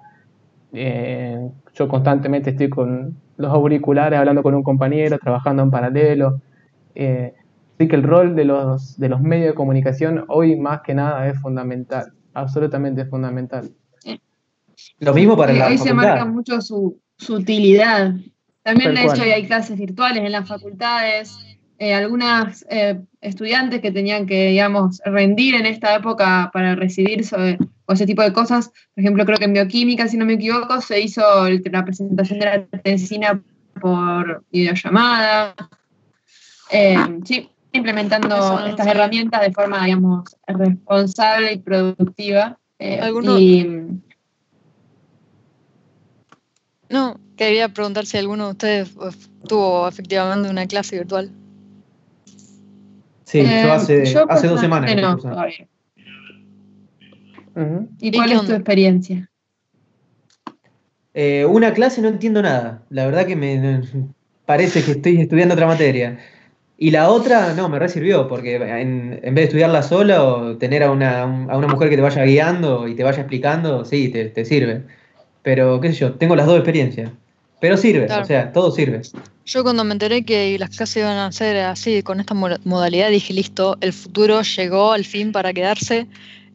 Eh, 0.71 1.49
yo 1.73 1.87
constantemente 1.89 2.51
estoy 2.51 2.69
con 2.69 3.17
los 3.35 3.51
auriculares 3.51 4.17
hablando 4.17 4.43
con 4.43 4.55
un 4.55 4.63
compañero, 4.63 5.19
trabajando 5.19 5.63
en 5.63 5.71
paralelo. 5.71 6.41
Eh, 6.95 7.33
Así 7.81 7.87
que 7.87 7.95
el 7.95 8.03
rol 8.03 8.35
de 8.35 8.45
los, 8.45 8.99
de 8.99 9.09
los 9.09 9.21
medios 9.21 9.47
de 9.47 9.53
comunicación 9.55 10.25
hoy 10.27 10.55
más 10.55 10.81
que 10.81 10.93
nada 10.93 11.27
es 11.27 11.39
fundamental, 11.41 12.13
absolutamente 12.35 13.05
fundamental. 13.05 13.71
Lo 14.99 15.15
mismo 15.15 15.35
para 15.35 15.51
Hoy, 15.51 15.57
la 15.57 15.65
hoy 15.65 15.77
se 15.79 15.85
facultad. 15.89 16.07
marca 16.09 16.25
mucho 16.25 16.61
su, 16.61 16.99
su 17.17 17.33
utilidad. 17.37 18.13
También, 18.61 18.93
Tal 18.93 19.03
de 19.07 19.11
hecho, 19.11 19.23
hay 19.23 19.47
clases 19.47 19.79
virtuales 19.79 20.23
en 20.23 20.31
las 20.31 20.47
facultades. 20.47 21.35
Eh, 21.79 21.95
algunas 21.95 22.63
eh, 22.69 23.01
estudiantes 23.19 23.81
que 23.81 23.91
tenían 23.91 24.27
que, 24.27 24.49
digamos, 24.49 25.01
rendir 25.03 25.55
en 25.55 25.65
esta 25.65 25.95
época 25.95 26.51
para 26.53 26.75
recibirse 26.75 27.35
o, 27.35 27.65
o 27.87 27.93
ese 27.93 28.05
tipo 28.05 28.21
de 28.21 28.31
cosas. 28.31 28.67
Por 28.93 29.03
ejemplo, 29.03 29.25
creo 29.25 29.39
que 29.39 29.45
en 29.45 29.53
bioquímica, 29.53 30.07
si 30.07 30.17
no 30.17 30.25
me 30.27 30.33
equivoco, 30.33 30.79
se 30.81 31.01
hizo 31.01 31.47
el- 31.47 31.63
la 31.71 31.83
presentación 31.83 32.37
de 32.37 32.45
la 32.45 32.65
tesina 32.83 33.41
por 33.81 34.43
videollamada. 34.51 35.55
Eh, 36.71 36.95
sí, 37.25 37.49
implementando 37.73 38.35
Eso 38.35 38.65
estas 38.65 38.87
herramientas 38.87 39.41
de 39.41 39.51
forma, 39.51 39.85
digamos, 39.85 40.35
responsable 40.47 41.53
y 41.53 41.57
productiva. 41.59 42.57
Eh, 42.79 42.99
¿Alguno- 43.01 43.37
y, 43.39 44.01
No, 46.89 47.17
quería 47.37 47.69
preguntar 47.69 48.05
si 48.05 48.17
alguno 48.17 48.45
de 48.47 48.51
ustedes 48.51 48.89
eh, 48.89 49.27
tuvo 49.47 49.87
efectivamente 49.87 50.49
una 50.49 50.65
clase 50.67 50.97
virtual. 50.97 51.31
Sí, 53.23 53.39
Eh, 53.39 53.61
yo 53.63 53.71
hace, 53.71 54.05
yo 54.13 54.29
hace 54.29 54.47
dos 54.47 54.59
semanas. 54.59 54.93
no, 54.93 54.95
estoy 54.95 55.15
usando. 55.15 55.35
todavía. 55.35 55.67
Ujú. 57.55 57.89
¿Y 57.99 58.07
¿Y 58.09 58.11
cuál 58.11 58.31
es 58.33 58.45
tu 58.45 58.53
experiencia? 58.53 59.29
Eh, 61.13 61.45
una 61.45 61.73
clase 61.73 62.01
no 62.01 62.09
entiendo 62.09 62.41
nada. 62.41 62.83
La 62.89 63.05
verdad 63.05 63.25
que 63.25 63.35
me 63.35 63.81
parece 64.45 64.83
que 64.83 64.91
estoy 64.91 65.21
estudiando 65.21 65.53
otra 65.53 65.67
materia. 65.67 66.19
Y 66.83 66.89
la 66.89 67.11
otra, 67.11 67.53
no, 67.53 67.69
me 67.69 67.77
resirvió, 67.77 68.27
porque 68.27 68.55
en, 68.55 69.19
en 69.21 69.35
vez 69.35 69.43
de 69.43 69.43
estudiarla 69.43 69.83
sola 69.83 70.23
o 70.23 70.57
tener 70.57 70.81
a 70.81 70.89
una, 70.89 71.21
a 71.21 71.55
una 71.55 71.67
mujer 71.67 71.91
que 71.91 71.95
te 71.95 72.01
vaya 72.01 72.23
guiando 72.23 72.87
y 72.87 72.95
te 72.95 73.03
vaya 73.03 73.19
explicando, 73.19 73.85
sí, 73.85 74.09
te, 74.09 74.25
te 74.29 74.43
sirve. 74.45 74.81
Pero, 75.43 75.79
qué 75.79 75.89
sé 75.89 75.99
yo, 75.99 76.13
tengo 76.13 76.35
las 76.35 76.47
dos 76.47 76.55
experiencias. 76.55 77.11
Pero 77.59 77.77
sirve, 77.77 78.07
Claro. 78.07 78.23
o 78.23 78.25
sea, 78.25 78.51
todo 78.51 78.71
sirve. 78.71 78.99
Yo 79.45 79.61
cuando 79.61 79.83
me 79.83 79.93
enteré 79.93 80.25
que 80.25 80.57
las 80.57 80.75
clases 80.75 80.97
iban 80.97 81.19
a 81.19 81.31
ser 81.31 81.57
así, 81.57 82.01
con 82.01 82.19
esta 82.19 82.33
mo- 82.33 82.57
modalidad, 82.63 83.11
dije, 83.11 83.31
listo, 83.31 83.77
el 83.79 83.93
futuro 83.93 84.41
llegó 84.41 84.91
al 84.91 85.05
fin 85.05 85.31
para 85.31 85.53
quedarse, 85.53 86.07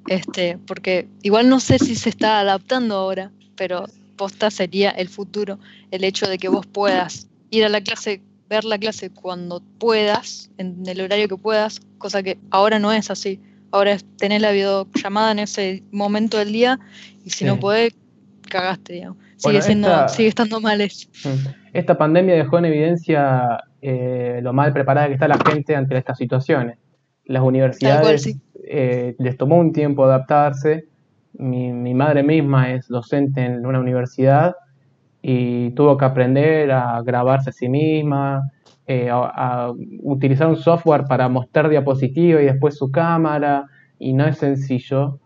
este, 0.08 0.58
porque 0.66 1.06
igual 1.22 1.48
no 1.48 1.60
sé 1.60 1.78
si 1.78 1.94
se 1.94 2.08
está 2.08 2.40
adaptando 2.40 2.96
ahora, 2.96 3.30
pero 3.54 3.86
posta 4.16 4.50
sería 4.50 4.90
el 4.90 5.08
futuro, 5.08 5.60
el 5.92 6.02
hecho 6.02 6.28
de 6.28 6.38
que 6.38 6.48
vos 6.48 6.66
puedas 6.66 7.28
ir 7.50 7.64
a 7.64 7.68
la 7.68 7.80
clase, 7.80 8.22
ver 8.48 8.64
la 8.64 8.78
clase 8.78 9.10
cuando 9.10 9.60
puedas, 9.78 10.50
en 10.58 10.82
el 10.86 11.00
horario 11.00 11.28
que 11.28 11.36
puedas, 11.36 11.80
cosa 11.98 12.22
que 12.22 12.38
ahora 12.50 12.78
no 12.78 12.92
es 12.92 13.10
así. 13.10 13.40
Ahora 13.72 13.92
es 13.92 14.04
tener 14.16 14.40
la 14.40 14.52
videollamada 14.52 15.32
en 15.32 15.40
ese 15.40 15.82
momento 15.90 16.38
del 16.38 16.52
día 16.52 16.78
y 17.24 17.30
si 17.30 17.38
Sí. 17.38 17.44
no 17.44 17.58
podés, 17.58 17.94
cagaste, 18.48 18.92
digamos. 18.94 19.18
Sigue, 19.36 19.60
siendo, 19.60 19.88
esta- 19.88 20.08
sigue 20.08 20.28
estando 20.28 20.60
mal 20.60 20.80
eso. 20.80 21.08
Mm. 21.24 21.48
Esta 21.74 21.98
pandemia 21.98 22.34
dejó 22.36 22.58
en 22.58 22.64
evidencia 22.66 23.58
eh, 23.82 24.40
lo 24.42 24.52
mal 24.52 24.72
preparada 24.72 25.06
que 25.08 25.14
está 25.14 25.28
la 25.28 25.38
gente 25.38 25.76
ante 25.76 25.96
estas 25.96 26.16
situaciones. 26.18 26.78
Las 27.26 27.42
universidades 27.42 28.22
sí. 28.22 28.40
eh, 28.68 29.14
les 29.18 29.36
tomó 29.36 29.58
un 29.58 29.72
tiempo 29.72 30.04
adaptarse. 30.04 30.86
Mi, 31.34 31.70
mi 31.72 31.92
madre 31.92 32.22
misma 32.22 32.72
es 32.72 32.88
docente 32.88 33.44
en 33.44 33.66
una 33.66 33.78
universidad 33.78 34.54
y 35.28 35.70
tuvo 35.72 35.96
que 35.96 36.04
aprender 36.04 36.70
a 36.70 37.02
grabarse 37.02 37.50
a 37.50 37.52
sí 37.52 37.68
misma, 37.68 38.52
eh, 38.86 39.10
a, 39.10 39.66
a 39.66 39.72
utilizar 40.04 40.46
un 40.46 40.54
software 40.56 41.02
para 41.08 41.28
mostrar 41.28 41.68
diapositiva 41.68 42.40
y 42.40 42.44
después 42.44 42.76
su 42.76 42.92
cámara, 42.92 43.64
y 43.98 44.12
no 44.12 44.24
es 44.24 44.38
sencillo. 44.38 45.18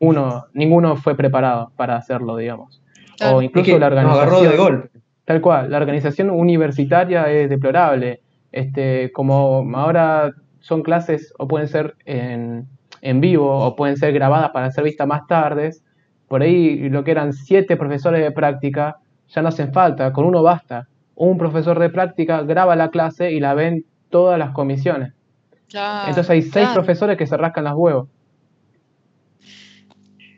Uno, 0.00 0.44
ninguno 0.52 0.96
fue 0.96 1.16
preparado 1.16 1.72
para 1.76 1.96
hacerlo, 1.96 2.36
digamos. 2.36 2.82
Claro. 3.16 3.36
O 3.38 3.40
Es 3.40 3.46
incluso 3.46 3.72
que 3.72 3.78
la 3.78 3.88
nos 3.88 3.96
organización. 3.98 4.28
agarró 4.28 4.50
de 4.50 4.56
golpe. 4.58 4.90
Tal 5.24 5.40
cual, 5.40 5.70
la 5.70 5.78
organización 5.78 6.28
universitaria 6.28 7.30
es 7.30 7.48
deplorable. 7.48 8.20
Este, 8.52 9.10
como 9.12 9.64
ahora 9.74 10.30
son 10.60 10.82
clases 10.82 11.32
o 11.38 11.48
pueden 11.48 11.68
ser 11.68 11.94
en, 12.04 12.68
en 13.00 13.20
vivo 13.22 13.64
o 13.64 13.74
pueden 13.76 13.96
ser 13.96 14.12
grabadas 14.12 14.50
para 14.50 14.70
ser 14.70 14.84
vistas 14.84 15.06
más 15.08 15.26
tardes, 15.26 15.82
por 16.28 16.42
ahí 16.42 16.88
lo 16.88 17.04
que 17.04 17.10
eran 17.10 17.32
siete 17.32 17.76
profesores 17.76 18.22
de 18.22 18.30
práctica 18.30 18.96
ya 19.28 19.42
no 19.42 19.48
hacen 19.48 19.72
falta, 19.72 20.12
con 20.12 20.24
uno 20.24 20.42
basta. 20.42 20.88
Un 21.14 21.38
profesor 21.38 21.78
de 21.78 21.90
práctica 21.90 22.42
graba 22.42 22.76
la 22.76 22.90
clase 22.90 23.32
y 23.32 23.40
la 23.40 23.54
ven 23.54 23.84
todas 24.10 24.38
las 24.38 24.50
comisiones. 24.50 25.12
Claro, 25.68 26.08
Entonces 26.08 26.30
hay 26.30 26.42
seis 26.42 26.52
claro. 26.52 26.74
profesores 26.74 27.16
que 27.16 27.26
se 27.26 27.36
rascan 27.36 27.64
las 27.64 27.74
huevos. 27.74 28.08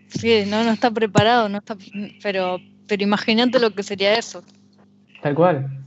Sí, 0.09 0.45
no, 0.47 0.65
no 0.65 0.71
está 0.71 0.91
preparado, 0.91 1.49
no 1.49 1.59
está, 1.59 1.77
pero, 2.23 2.59
pero 2.87 3.03
imagínate 3.03 3.59
lo 3.59 3.71
que 3.71 3.83
sería 3.83 4.15
eso. 4.15 4.43
Tal 5.23 5.35
cual. 5.35 5.85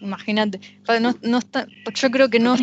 Imagínate. 0.00 0.60
No, 1.00 1.14
no 1.22 1.38
está, 1.38 1.66
yo 1.94 2.10
creo 2.10 2.28
que 2.28 2.38
no, 2.38 2.56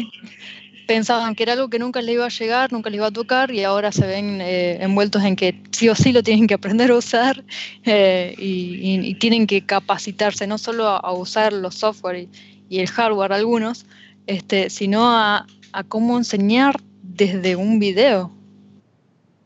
pensaban 0.89 1.35
que 1.35 1.43
era 1.43 1.53
algo 1.53 1.69
que 1.69 1.77
nunca 1.77 2.01
les 2.01 2.15
iba 2.15 2.25
a 2.25 2.29
llegar, 2.29 2.73
nunca 2.73 2.89
les 2.89 2.97
iba 2.97 3.05
a 3.05 3.11
tocar 3.11 3.51
y 3.51 3.63
ahora 3.63 3.91
se 3.91 4.07
ven 4.07 4.41
eh, 4.41 4.83
envueltos 4.83 5.23
en 5.23 5.35
que 5.35 5.61
sí 5.69 5.87
o 5.87 5.93
sí 5.93 6.11
lo 6.11 6.23
tienen 6.23 6.47
que 6.47 6.55
aprender 6.55 6.89
a 6.89 6.95
usar 6.95 7.43
eh, 7.85 8.33
y, 8.39 8.79
y- 8.81 9.07
y 9.11 9.13
tienen 9.13 9.45
que 9.45 9.63
capacitarse 9.63 10.47
no 10.47 10.57
solo 10.57 10.87
a, 10.87 10.97
a 10.97 11.11
usar 11.13 11.53
los 11.53 11.75
software 11.75 12.17
y, 12.23 12.29
y 12.69 12.79
el 12.79 12.87
hardware 12.87 13.33
algunos, 13.33 13.85
este, 14.25 14.71
sino 14.71 15.07
a, 15.07 15.45
a 15.73 15.83
cómo 15.83 16.17
enseñar 16.17 16.79
desde 17.03 17.55
un 17.55 17.77
video. 17.77 18.31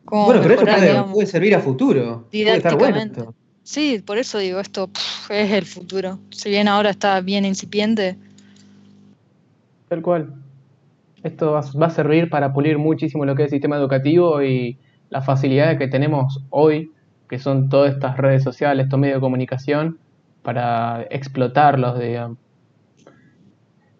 Cómo 0.05 0.27
Bueno, 0.27 0.41
pero 0.43 0.53
eso 0.53 0.63
puede, 0.63 0.87
digamos. 0.87 1.11
puede 1.11 1.27
servir 1.27 1.55
a 1.55 1.59
futuro. 1.59 2.25
Puede 2.31 2.55
estar 2.55 2.77
bueno 2.77 2.95
Didácticamente. 3.01 3.39
Sí, 3.63 4.01
por 4.05 4.17
eso 4.17 4.37
digo, 4.37 4.61
esto 4.61 4.89
es 5.29 5.51
el 5.51 5.65
futuro. 5.65 6.19
Si 6.31 6.49
bien 6.49 6.69
ahora 6.69 6.89
está 6.89 7.19
bien 7.19 7.43
incipiente, 7.43 8.15
Tal 9.89 10.01
cual. 10.01 10.42
Esto 11.23 11.51
va, 11.53 11.61
va 11.81 11.87
a 11.87 11.89
servir 11.89 12.29
para 12.29 12.53
pulir 12.53 12.77
muchísimo 12.77 13.25
lo 13.25 13.35
que 13.35 13.43
es 13.43 13.47
el 13.47 13.51
sistema 13.57 13.77
educativo 13.77 14.43
y 14.43 14.77
las 15.09 15.25
facilidades 15.25 15.77
que 15.77 15.87
tenemos 15.87 16.43
hoy, 16.49 16.91
que 17.29 17.39
son 17.39 17.69
todas 17.69 17.93
estas 17.93 18.17
redes 18.17 18.43
sociales, 18.43 18.85
estos 18.85 18.99
medios 18.99 19.17
de 19.17 19.21
comunicación, 19.21 19.97
para 20.41 21.05
explotarlos, 21.09 21.97
digamos. 21.99 22.37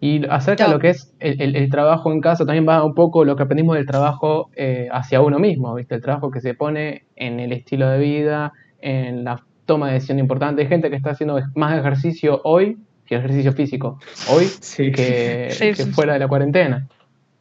Y 0.00 0.26
acerca 0.28 0.66
de 0.66 0.72
lo 0.72 0.78
que 0.78 0.90
es 0.90 1.14
el, 1.18 1.40
el- 1.40 1.56
el 1.56 1.70
trabajo 1.70 2.12
en 2.12 2.20
casa, 2.20 2.44
también 2.44 2.68
va 2.68 2.84
un 2.84 2.94
poco 2.94 3.24
lo 3.24 3.36
que 3.36 3.44
aprendimos 3.44 3.76
del 3.76 3.86
trabajo 3.86 4.50
eh, 4.54 4.88
hacia 4.92 5.22
uno 5.22 5.38
mismo, 5.38 5.74
¿viste? 5.74 5.94
El 5.94 6.02
trabajo 6.02 6.30
que 6.30 6.40
se 6.42 6.52
pone 6.54 7.04
en 7.16 7.40
el 7.40 7.52
estilo 7.52 7.88
de 7.88 7.98
vida, 7.98 8.52
en 8.82 9.24
la 9.24 9.42
toma 9.64 9.86
de 9.88 9.94
decisión 9.94 10.18
importante. 10.18 10.60
Hay 10.62 10.68
gente 10.68 10.90
que 10.90 10.96
está 10.96 11.10
haciendo 11.12 11.40
más 11.54 11.78
ejercicio 11.78 12.42
hoy 12.44 12.76
que 13.06 13.16
ejercicio 13.16 13.52
físico. 13.52 13.98
Hoy 14.30 14.44
Sí. 14.60 14.92
que, 14.92 15.48
Sí, 15.50 15.72
que 15.72 15.86
fuera 15.86 16.14
de 16.14 16.18
la 16.18 16.28
cuarentena. 16.28 16.86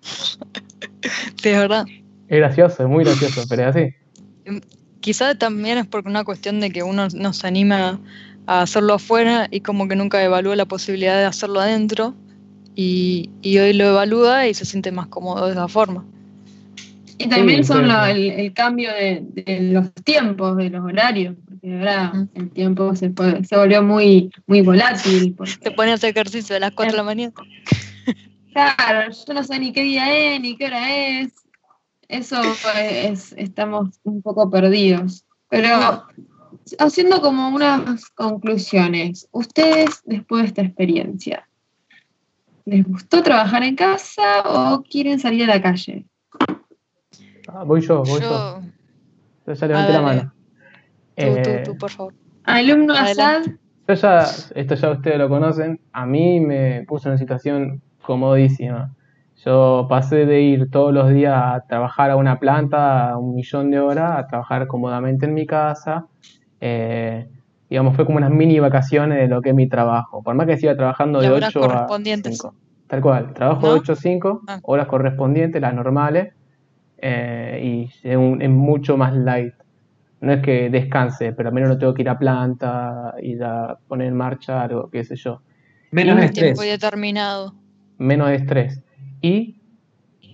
sí, 1.41 1.49
es 1.49 1.57
verdad. 1.57 1.85
Es 2.27 2.37
gracioso, 2.37 2.83
es 2.83 2.89
muy 2.89 3.03
gracioso, 3.03 3.43
pero 3.49 3.69
es 3.69 3.75
así. 3.75 3.89
Quizá 4.99 5.35
también 5.35 5.77
es 5.77 5.87
porque 5.87 6.09
una 6.09 6.23
cuestión 6.23 6.59
de 6.59 6.69
que 6.71 6.83
uno 6.83 7.07
no 7.13 7.33
se 7.33 7.47
anima 7.47 7.99
a 8.47 8.61
hacerlo 8.61 8.93
afuera 8.95 9.47
y 9.51 9.61
como 9.61 9.87
que 9.87 9.95
nunca 9.95 10.23
evalúa 10.23 10.55
la 10.55 10.65
posibilidad 10.65 11.17
de 11.17 11.25
hacerlo 11.25 11.59
adentro 11.59 12.15
y, 12.75 13.29
y 13.41 13.57
hoy 13.59 13.73
lo 13.73 13.85
evalúa 13.85 14.47
y 14.47 14.53
se 14.53 14.65
siente 14.65 14.91
más 14.91 15.07
cómodo 15.07 15.45
de 15.45 15.51
esa 15.51 15.67
forma. 15.67 16.05
Y 17.17 17.27
también 17.27 17.63
Sí, 17.63 17.67
son 17.73 17.87
lo- 17.87 18.05
el, 18.05 18.31
el 18.31 18.53
cambio 18.53 18.89
de, 18.91 19.23
de 19.45 19.59
los 19.71 19.93
tiempos, 20.03 20.57
de 20.57 20.69
los 20.71 20.83
horarios, 20.83 21.35
porque 21.47 21.73
ahora 21.77 22.11
Mm. 22.13 22.29
el 22.35 22.49
tiempo 22.49 22.95
se, 22.95 23.13
se 23.47 23.57
volvió 23.57 23.83
muy, 23.83 24.31
muy 24.47 24.61
volátil. 24.61 25.35
porque- 25.37 25.57
Te 25.61 25.71
pone 25.71 25.91
a 25.91 25.93
hacer 25.95 26.09
ejercicio 26.09 26.55
a 26.55 26.59
las 26.59 26.71
4 26.71 26.93
de 26.93 26.97
la 26.97 27.03
mañana. 27.03 27.33
Claro, 28.53 29.11
yo 29.11 29.33
no 29.33 29.43
sé 29.43 29.59
ni 29.59 29.73
qué 29.73 29.81
día 29.81 30.35
es, 30.35 30.41
ni 30.41 30.55
qué 30.55 30.67
hora 30.67 30.95
es. 30.95 31.33
Eso 32.07 32.39
es, 32.77 33.33
estamos 33.37 33.99
un 34.03 34.21
poco 34.21 34.49
perdidos. 34.49 35.25
Pero 35.49 36.05
haciendo 36.79 37.21
como 37.21 37.49
unas 37.49 38.09
conclusiones, 38.11 39.27
ustedes 39.31 40.01
después 40.05 40.43
de 40.43 40.47
esta 40.47 40.61
experiencia, 40.61 41.47
¿les 42.65 42.85
gustó 42.85 43.23
trabajar 43.23 43.63
en 43.63 43.75
casa 43.75 44.41
o 44.45 44.83
quieren 44.83 45.19
salir 45.19 45.43
a 45.45 45.55
la 45.55 45.61
calle? 45.61 46.05
Ah, 47.47 47.63
voy 47.63 47.81
yo, 47.81 48.03
voy 48.03 48.21
yo. 48.21 48.29
Yo, 48.29 48.61
Yo 49.47 49.53
ya 49.53 49.67
levanté 49.67 49.93
la 49.93 50.01
mano. 50.01 50.33
tú, 51.15 51.23
Eh, 51.23 51.63
tú, 51.65 51.71
tú, 51.71 51.77
por 51.77 51.91
favor. 51.91 52.13
Alumno 52.43 52.93
Adelante. 52.93 53.49
Asad, 53.49 53.57
Yo 53.87 53.93
ya, 53.95 54.59
esto 54.61 54.75
ya 54.75 54.89
ustedes 54.91 55.17
lo 55.17 55.29
conocen, 55.29 55.79
a 55.91 56.05
mí 56.05 56.39
me 56.39 56.83
puso 56.83 57.07
en 57.07 57.13
una 57.13 57.17
situación 57.17 57.81
comodísima. 58.03 58.91
Yo 59.45 59.87
pasé 59.89 60.25
de 60.25 60.41
ir 60.41 60.69
todos 60.69 60.93
los 60.93 61.09
días 61.09 61.33
a 61.35 61.63
trabajar 61.67 62.11
a 62.11 62.15
una 62.15 62.39
planta 62.39 63.09
a 63.09 63.17
un 63.17 63.35
millón 63.35 63.71
de 63.71 63.79
horas, 63.79 64.11
a 64.17 64.27
trabajar 64.27 64.67
cómodamente 64.67 65.25
en 65.25 65.33
mi 65.33 65.45
casa. 65.45 66.05
Eh, 66.61 67.27
digamos, 67.69 67.95
fue 67.95 68.05
como 68.05 68.17
unas 68.19 68.29
mini 68.31 68.59
vacaciones 68.59 69.17
de 69.17 69.27
lo 69.27 69.41
que 69.41 69.49
es 69.49 69.55
mi 69.55 69.67
trabajo. 69.67 70.21
Por 70.23 70.35
más 70.35 70.45
que 70.47 70.57
siga 70.57 70.75
trabajando 70.75 71.19
de 71.19 71.27
Las 71.29 71.35
horas 71.37 71.49
8 71.55 71.59
a 71.65 71.67
correspondientes. 71.67 72.37
5. 72.37 72.55
Tal 72.87 73.01
cual, 73.01 73.33
trabajo 73.33 73.67
de 73.67 73.73
¿No? 73.73 73.79
8 73.79 73.93
a 73.93 73.95
5, 73.95 74.41
Ah. 74.47 74.59
horas 74.63 74.87
correspondientes, 74.87 75.61
las 75.61 75.73
normales, 75.73 76.33
eh, 76.99 77.59
y 77.63 78.07
es, 78.07 78.15
un- 78.15 78.41
es 78.41 78.49
mucho 78.49 78.95
más 78.97 79.13
light. 79.13 79.53
No 80.21 80.31
es 80.31 80.41
que 80.41 80.69
descanse, 80.69 81.33
pero 81.33 81.49
al 81.49 81.55
menos 81.55 81.69
no 81.69 81.77
tengo 81.77 81.93
que 81.93 82.03
ir 82.03 82.09
a 82.09 82.17
planta, 82.17 83.13
ir 83.21 83.43
a 83.43 83.77
poner 83.87 84.07
en 84.07 84.15
marcha 84.15 84.61
algo, 84.61 84.89
qué 84.89 85.03
sé 85.03 85.15
yo. 85.17 85.41
Menos 85.91 86.15
Y- 86.15 86.17
Un 86.19 86.23
estrés. 86.23 86.43
tiempo 86.55 86.61
determinado. 86.61 87.53
Menos 88.03 88.29
estrés. 88.31 88.81
Y 89.21 89.61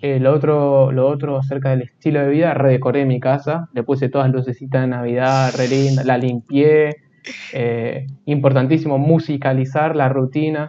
eh, 0.02 0.20
lo 0.20 0.34
otro, 0.34 0.92
lo 0.92 1.08
otro 1.08 1.38
acerca 1.38 1.70
del 1.72 1.84
estilo 1.84 2.22
de 2.22 2.30
vida, 2.30 2.54
redecoré 2.54 3.06
mi 3.06 3.20
casa, 3.20 3.70
le 3.74 3.84
puse 3.84 4.10
todas 4.10 4.30
lucecitas 4.32 4.82
de 4.82 4.88
Navidad, 4.88 5.54
re 5.58 5.68
linda, 5.68 6.04
la 6.04 6.18
limpié. 6.18 6.98
eh, 7.54 8.08
importantísimo 8.26 8.98
musicalizar 8.98 9.96
la 9.96 10.10
rutina, 10.10 10.68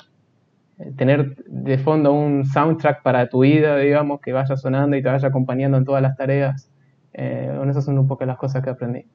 eh, 0.79 0.93
tener 0.97 1.37
de 1.47 1.79
fondo 1.79 2.13
un 2.13 2.45
soundtrack 2.45 3.03
para 3.03 3.29
tu 3.29 3.41
vida, 3.41 3.77
digamos, 3.79 4.21
que 4.21 4.33
vaya 4.33 4.57
sonando 4.57 4.97
y 4.97 5.03
te 5.03 5.09
vaya 5.09 5.29
acompañando 5.29 5.79
en 5.79 5.85
todas 5.85 6.03
las 6.03 6.17
tareas. 6.17 6.71
Eh, 7.13 7.53
bueno, 7.57 7.71
esas 7.73 7.85
son 7.85 7.99
un 7.99 8.09
poco 8.09 8.25
las 8.27 8.37
cosas 8.39 8.63
que 8.63 8.71
aprendí. 8.71 9.07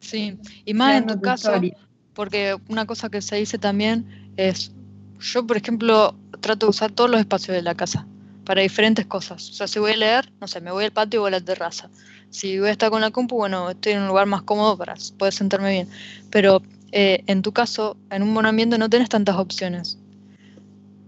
Sí, 0.00 0.38
y 0.64 0.74
más 0.74 0.96
en 1.00 1.06
tu 1.06 1.14
tu 1.14 1.20
caso, 1.20 1.50
historia. 1.54 1.76
porque 2.14 2.56
una 2.68 2.86
cosa 2.86 3.08
que 3.10 3.22
se 3.22 3.36
dice 3.36 3.58
también 3.58 4.32
es, 4.36 4.74
yo 5.22 5.46
por 5.46 5.56
ejemplo 5.56 6.14
trato 6.40 6.66
de 6.66 6.70
usar 6.70 6.90
todos 6.90 7.10
los 7.10 7.20
espacios 7.20 7.56
de 7.56 7.62
la 7.62 7.74
casa 7.74 8.06
para 8.44 8.62
diferentes 8.62 9.06
cosas. 9.06 9.48
O 9.50 9.52
sea, 9.52 9.68
si 9.68 9.78
voy 9.78 9.92
a 9.92 9.96
leer, 9.96 10.32
no 10.40 10.48
sé, 10.48 10.60
me 10.60 10.72
voy 10.72 10.84
al 10.84 10.90
patio 10.90 11.22
o 11.22 11.26
a 11.26 11.30
la 11.30 11.40
terraza. 11.40 11.88
Si 12.30 12.58
voy 12.58 12.68
a 12.68 12.72
estar 12.72 12.90
con 12.90 13.00
la 13.00 13.10
compu, 13.10 13.36
bueno, 13.36 13.70
estoy 13.70 13.92
en 13.92 14.00
un 14.00 14.08
lugar 14.08 14.26
más 14.26 14.42
cómodo 14.42 14.76
para 14.76 14.94
poder 15.16 15.32
sentarme 15.32 15.70
bien. 15.70 15.88
Pero 16.30 16.62
eh, 16.90 17.22
en 17.26 17.42
tu 17.42 17.52
caso, 17.52 17.96
en 18.10 18.22
un 18.22 18.34
buen 18.34 18.46
ambiente 18.46 18.78
no 18.78 18.90
tienes 18.90 19.08
tantas 19.08 19.36
opciones. 19.36 19.98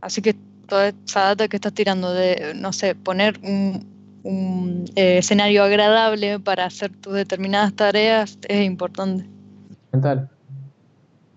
Así 0.01 0.23
que 0.23 0.35
toda 0.69 0.93
esa 1.07 1.21
data 1.21 1.49
que 1.49 1.57
estás 1.57 1.73
tirando 1.73 2.13
de, 2.13 2.53
no 2.55 2.73
sé, 2.73 2.95
poner 2.95 3.41
un, 3.43 4.85
eh, 4.95 5.19
escenario 5.19 5.65
agradable 5.65 6.39
para 6.39 6.67
hacer 6.67 6.91
tus 6.91 7.15
determinadas 7.15 7.75
tareas 7.75 8.39
es 8.49 8.65
importante. 8.65 9.27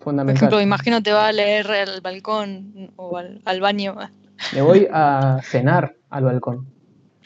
Fundamental. 0.07 0.39
Por 0.39 0.47
ejemplo, 0.47 0.61
imagino 0.61 1.03
te 1.03 1.11
va 1.11 1.27
a 1.27 1.31
leer 1.33 1.69
al 1.69 1.99
balcón 1.99 2.91
o 2.95 3.17
al, 3.17 3.41
al 3.43 3.59
baño. 3.59 3.93
Me 4.53 4.61
voy 4.61 4.87
a 4.89 5.41
cenar 5.43 5.95
al 6.09 6.23
balcón. 6.23 6.65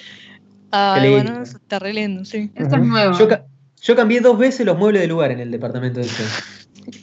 Ay, 0.71 1.01
lindo. 1.11 1.23
bueno, 1.23 1.43
eso 1.43 1.57
está 1.57 1.77
re 1.77 1.93
lindo, 1.93 2.25
sí. 2.25 2.49
Esto 2.55 2.77
es 2.77 2.81
nuevo. 2.81 3.15
Yo, 3.19 3.27
ca- 3.27 3.45
yo 3.83 3.95
cambié 3.95 4.19
dos 4.19 4.35
veces 4.35 4.65
los 4.65 4.77
muebles 4.79 5.03
de 5.03 5.07
lugar 5.07 5.29
en 5.31 5.39
el 5.41 5.51
departamento 5.51 5.99
este. 5.99 6.23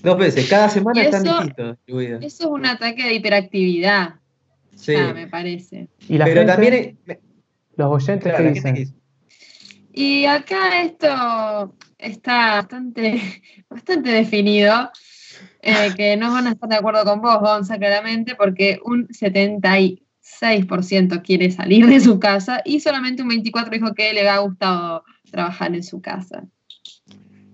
Dos 0.02 0.18
veces. 0.18 0.48
Cada 0.50 0.68
semana 0.68 1.00
Y 1.00 1.04
están 1.04 1.24
eso- 1.24 1.36
distintos. 1.36 1.76
distribuidos. 1.76 2.24
Eso 2.24 2.44
es 2.44 2.50
un 2.50 2.66
ataque 2.66 3.04
de 3.04 3.14
hiperactividad, 3.14 4.14
Sí. 4.74 4.94
ya, 4.94 5.14
me 5.14 5.28
parece. 5.28 5.88
Y 6.08 6.18
la 6.18 6.24
Pero 6.24 6.40
gente, 6.40 6.52
también. 6.52 6.98
los 7.76 7.88
oyentes 7.92 8.32
claro, 8.34 8.52
gente 8.52 8.72
dicen, 8.72 9.00
Y 9.92 10.24
acá 10.26 10.82
esto 10.82 11.74
está 11.98 12.56
bastante, 12.56 13.20
bastante 13.70 14.10
definido, 14.10 14.90
eh, 15.68 15.94
que 15.96 16.16
no 16.16 16.32
van 16.32 16.46
a 16.46 16.50
estar 16.50 16.68
de 16.68 16.76
acuerdo 16.76 17.04
con 17.04 17.20
vos, 17.20 17.40
Gonza, 17.40 17.78
claramente, 17.78 18.34
porque 18.34 18.80
un 18.84 19.08
76% 19.08 21.22
quiere 21.22 21.50
salir 21.50 21.86
de 21.86 22.00
su 22.00 22.18
casa 22.18 22.62
y 22.64 22.80
solamente 22.80 23.22
un 23.22 23.30
24% 23.30 23.70
dijo 23.70 23.94
que 23.94 24.12
le 24.12 24.28
ha 24.28 24.38
gustado 24.38 25.04
trabajar 25.30 25.74
en 25.74 25.82
su 25.82 26.00
casa, 26.00 26.44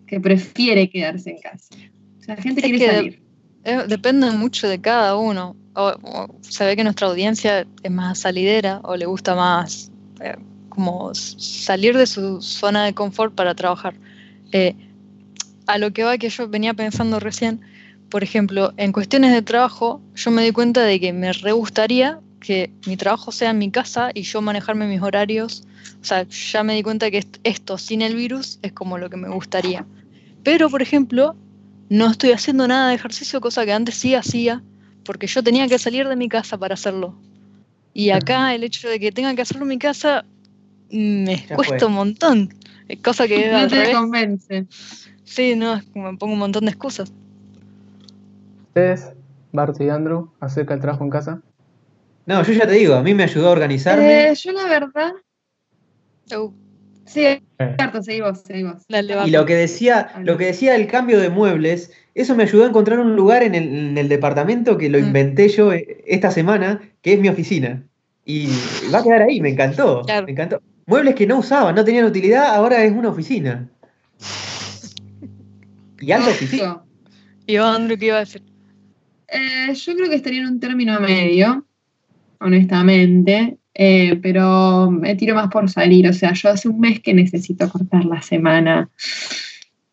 que 0.06 0.20
prefiere 0.20 0.90
quedarse 0.90 1.30
en 1.30 1.38
casa. 1.38 1.74
O 2.18 2.22
sea, 2.22 2.36
la 2.36 2.42
gente 2.42 2.60
Es 2.60 2.66
quiere 2.66 2.94
salir. 2.94 3.22
Depende 3.88 4.30
mucho 4.30 4.68
de 4.68 4.80
cada 4.80 5.16
uno. 5.16 5.56
O, 5.74 5.92
o 6.02 6.38
se 6.42 6.64
ve 6.64 6.76
que 6.76 6.84
nuestra 6.84 7.08
audiencia 7.08 7.66
es 7.82 7.90
más 7.90 8.20
salidera 8.20 8.80
o 8.84 8.96
le 8.96 9.06
gusta 9.06 9.34
más 9.34 9.90
eh, 10.20 10.36
como 10.68 11.14
salir 11.14 11.96
de 11.96 12.06
su 12.06 12.40
zona 12.42 12.84
de 12.84 12.94
confort 12.94 13.34
para 13.34 13.54
trabajar. 13.54 13.94
Eh, 14.52 14.76
a 15.66 15.78
lo 15.78 15.92
que 15.92 16.04
va 16.04 16.18
que 16.18 16.28
yo 16.28 16.48
venía 16.48 16.74
pensando 16.74 17.20
recién, 17.20 17.60
por 18.11 18.22
ejemplo, 18.22 18.72
en 18.76 18.92
cuestiones 18.92 19.32
de 19.32 19.42
trabajo, 19.42 20.00
yo 20.14 20.30
me 20.30 20.42
di 20.44 20.52
cuenta 20.52 20.82
de 20.82 21.00
que 21.00 21.12
me 21.12 21.32
re 21.32 21.52
gustaría 21.52 22.20
que 22.40 22.70
mi 22.86 22.96
trabajo 22.96 23.32
sea 23.32 23.50
en 23.50 23.59
mi 23.59 23.70
casa 23.70 24.11
y 24.14 24.22
yo 24.22 24.40
manejarme 24.42 24.86
mis 24.86 25.00
horarios. 25.00 25.64
O 26.00 26.05
sea, 26.05 26.26
ya 26.28 26.62
me 26.62 26.74
di 26.74 26.82
cuenta 26.82 27.11
que 27.11 27.18
est- 27.18 27.38
esto 27.44 27.78
sin 27.78 28.02
el 28.02 28.14
virus 28.14 28.59
es 28.62 28.72
como 28.72 28.98
lo 28.98 29.09
que 29.11 29.16
me 29.16 29.28
gustaría. 29.30 29.86
Pero, 30.42 30.68
por 30.68 30.82
ejemplo, 30.82 31.34
no 31.88 32.11
estoy 32.11 32.32
haciendo 32.32 32.68
nada 32.68 32.88
de 32.90 32.94
ejercicio, 32.94 33.40
cosa 33.40 33.64
que 33.64 33.72
antes 33.72 33.94
sí 33.94 34.14
hacía, 34.14 34.62
porque 35.05 35.26
yo 35.26 35.42
tenía 35.42 35.66
que 35.68 35.78
salir 35.78 36.07
de 36.07 36.16
mi 36.16 36.28
casa 36.28 36.59
para 36.59 36.74
hacerlo. 36.74 37.14
Y 37.94 38.11
acá 38.11 38.55
el 38.55 38.62
hecho 38.64 38.88
de 38.88 39.00
que 39.00 39.11
tenga 39.12 39.34
que 39.34 39.42
hacerlo 39.42 39.62
en 39.62 39.68
mi 39.68 39.78
casa 39.78 40.24
mm, 40.90 41.24
me 41.24 41.36
Ya 41.48 41.57
cuesta 41.57 41.78
fue. 41.78 41.88
un 41.88 41.94
montón. 41.94 42.55
Cosa 43.02 43.26
que 43.26 43.48
No 43.52 43.68
te 43.68 43.90
convence. 43.92 44.66
sí, 45.24 45.55
no, 45.57 45.74
es 45.76 45.84
como 45.84 46.12
me 46.12 46.18
pongo 46.18 46.34
un 46.34 46.40
montón 46.40 46.64
de 46.66 46.70
excusas. 46.72 47.11
Ustedes, 48.75 49.12
Bart 49.53 49.81
y 49.81 49.89
Andrew, 49.89 50.31
acerca 50.41 50.75
del 50.75 50.81
trabajo 50.81 51.05
en 51.05 51.11
casa. 51.11 51.41
No, 52.27 52.43
yo 52.43 52.53
ya 52.53 52.66
te 52.66 52.72
digo, 52.75 52.95
a 52.95 53.03
mí 53.03 53.14
me 53.14 53.22
ayudó 53.22 53.49
a 53.49 53.53
organizarme. 53.53 54.31
Eh, 54.31 54.35
yo 54.35 54.53
la 54.53 54.64
verdad. 54.64 55.12
Uh, 56.37 56.51
Sí, 57.07 57.20
Eh, 57.27 57.43
cierto, 57.79 58.03
seguimos, 58.03 58.41
seguimos. 58.41 58.83
dale, 58.89 59.14
Y 59.27 59.31
lo 59.31 59.45
que 59.45 59.55
decía, 59.55 60.11
lo 60.22 60.39
que 60.39 60.47
decía 60.47 60.75
el 60.75 60.87
cambio 60.87 61.20
de 61.20 61.29
muebles, 61.29 61.93
eso 62.14 62.35
me 62.35 62.45
ayudó 62.45 62.64
a 62.64 62.68
encontrar 62.68 62.99
un 62.99 63.14
lugar 63.14 63.43
en 63.43 63.55
el, 63.55 63.68
en 63.91 63.99
el 63.99 64.09
departamento 64.09 64.79
que 64.79 64.89
lo 64.89 64.99
Mm. 64.99 65.05
inventé 65.05 65.49
yo 65.51 65.72
eh, 65.75 66.03
esta 66.07 66.31
semana, 66.31 66.81
que 67.03 67.12
es 67.12 67.20
mi 67.20 67.29
oficina. 67.29 67.85
Y 68.25 68.49
va 68.93 69.01
a 69.01 69.03
quedar 69.03 69.20
ahí, 69.22 69.39
me 69.43 69.51
encantó. 69.51 70.01
Claro. 70.03 70.25
Me 70.25 70.33
encantó. 70.33 70.62
Muebles 70.87 71.14
que 71.14 71.27
no 71.27 71.39
usaba, 71.39 71.72
no 71.75 71.85
tenían 71.85 72.07
utilidad, 72.07 72.55
ahora 72.55 72.83
es 72.83 72.91
una 72.93 73.11
oficina. 73.11 73.68
Y 76.01 76.11
alta 76.11 76.31
oficina. 76.31 76.83
Y 77.47 77.57
Andrew, 77.57 77.99
¿qué 77.99 78.07
iba 78.07 78.16
a 78.16 78.20
decir? 78.20 78.43
Eh, 79.29 79.75
yo 79.75 79.95
creo 79.95 80.09
que 80.09 80.16
estaría 80.16 80.41
en 80.41 80.47
un 80.47 80.61
término 80.61 81.01
medio, 81.01 81.66
honestamente, 82.41 83.59
eh, 83.75 84.18
pero 84.22 84.91
me 84.91 85.16
tiro 85.16 85.35
más 85.35 85.49
por 85.49 85.68
salir. 85.70 86.09
O 86.09 86.12
sea, 86.12 86.33
yo 86.33 86.51
hace 86.51 86.68
un 86.68 86.81
mes 86.81 87.01
que 87.01 87.14
necesito 87.14 87.68
cortar 87.68 88.05
la 88.05 88.22
semana. 88.22 88.91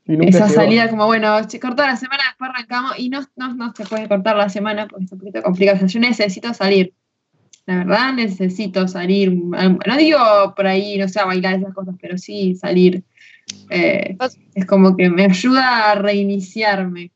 Esa 0.06 0.50
salida 0.50 0.90
como, 0.90 1.06
bueno, 1.06 1.38
cortar 1.62 1.88
la 1.88 1.96
semana, 1.96 2.24
después 2.28 2.50
arrancamos 2.54 3.00
y 3.00 3.10
no, 3.10 3.22
no, 3.38 3.54
no 3.54 3.74
se 3.74 3.86
puede 3.86 4.08
cortar 4.08 4.36
la 4.36 4.50
semana 4.50 4.88
porque 4.88 5.06
es 5.06 5.12
un 5.12 5.20
poquito 5.20 5.42
complicado. 5.42 5.78
O 5.78 5.80
sea, 5.80 5.88
yo 5.88 6.00
necesito 6.00 6.54
salir. 6.54 6.94
La 7.66 7.78
verdad, 7.78 8.14
necesito 8.14 8.88
salir. 8.88 9.34
No 9.34 9.98
digo 9.98 10.20
por 10.56 10.68
ahí, 10.68 10.98
no 10.98 11.08
sé, 11.08 11.20
a 11.20 11.26
bailar 11.26 11.60
esas 11.60 11.74
cosas, 11.74 11.96
pero 12.02 12.18
sí 12.18 12.56
salir. 12.56 13.04
Eh, 13.70 14.18
es 14.56 14.66
como 14.66 14.98
que 14.98 15.10
me 15.10 15.26
ayuda 15.26 15.92
a 15.92 15.96
reiniciarme. 15.96 17.12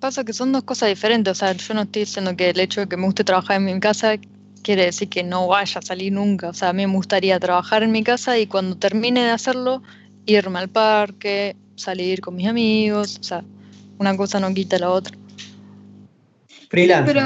Pasa 0.00 0.24
que 0.24 0.32
son 0.32 0.52
dos 0.52 0.64
cosas 0.64 0.88
diferentes. 0.88 1.30
O 1.32 1.34
sea, 1.34 1.52
yo 1.52 1.74
no 1.74 1.82
estoy 1.82 2.02
diciendo 2.02 2.36
que 2.36 2.50
el 2.50 2.60
hecho 2.60 2.80
de 2.80 2.88
que 2.88 2.96
me 2.96 3.04
guste 3.06 3.24
trabajar 3.24 3.56
en 3.56 3.64
mi 3.64 3.80
casa 3.80 4.16
quiere 4.62 4.84
decir 4.84 5.08
que 5.08 5.22
no 5.22 5.46
vaya 5.46 5.78
a 5.78 5.82
salir 5.82 6.12
nunca. 6.12 6.50
O 6.50 6.54
sea, 6.54 6.70
a 6.70 6.72
mí 6.72 6.86
me 6.86 6.92
gustaría 6.92 7.38
trabajar 7.40 7.82
en 7.82 7.92
mi 7.92 8.02
casa 8.02 8.38
y 8.38 8.46
cuando 8.46 8.76
termine 8.76 9.24
de 9.24 9.30
hacerlo, 9.30 9.82
irme 10.26 10.58
al 10.58 10.68
parque, 10.68 11.56
salir 11.76 12.20
con 12.20 12.36
mis 12.36 12.48
amigos. 12.48 13.18
O 13.20 13.22
sea, 13.22 13.44
una 13.98 14.16
cosa 14.16 14.40
no 14.40 14.52
quita 14.52 14.78
la 14.78 14.90
otra. 14.90 15.16
Pero 17.06 17.22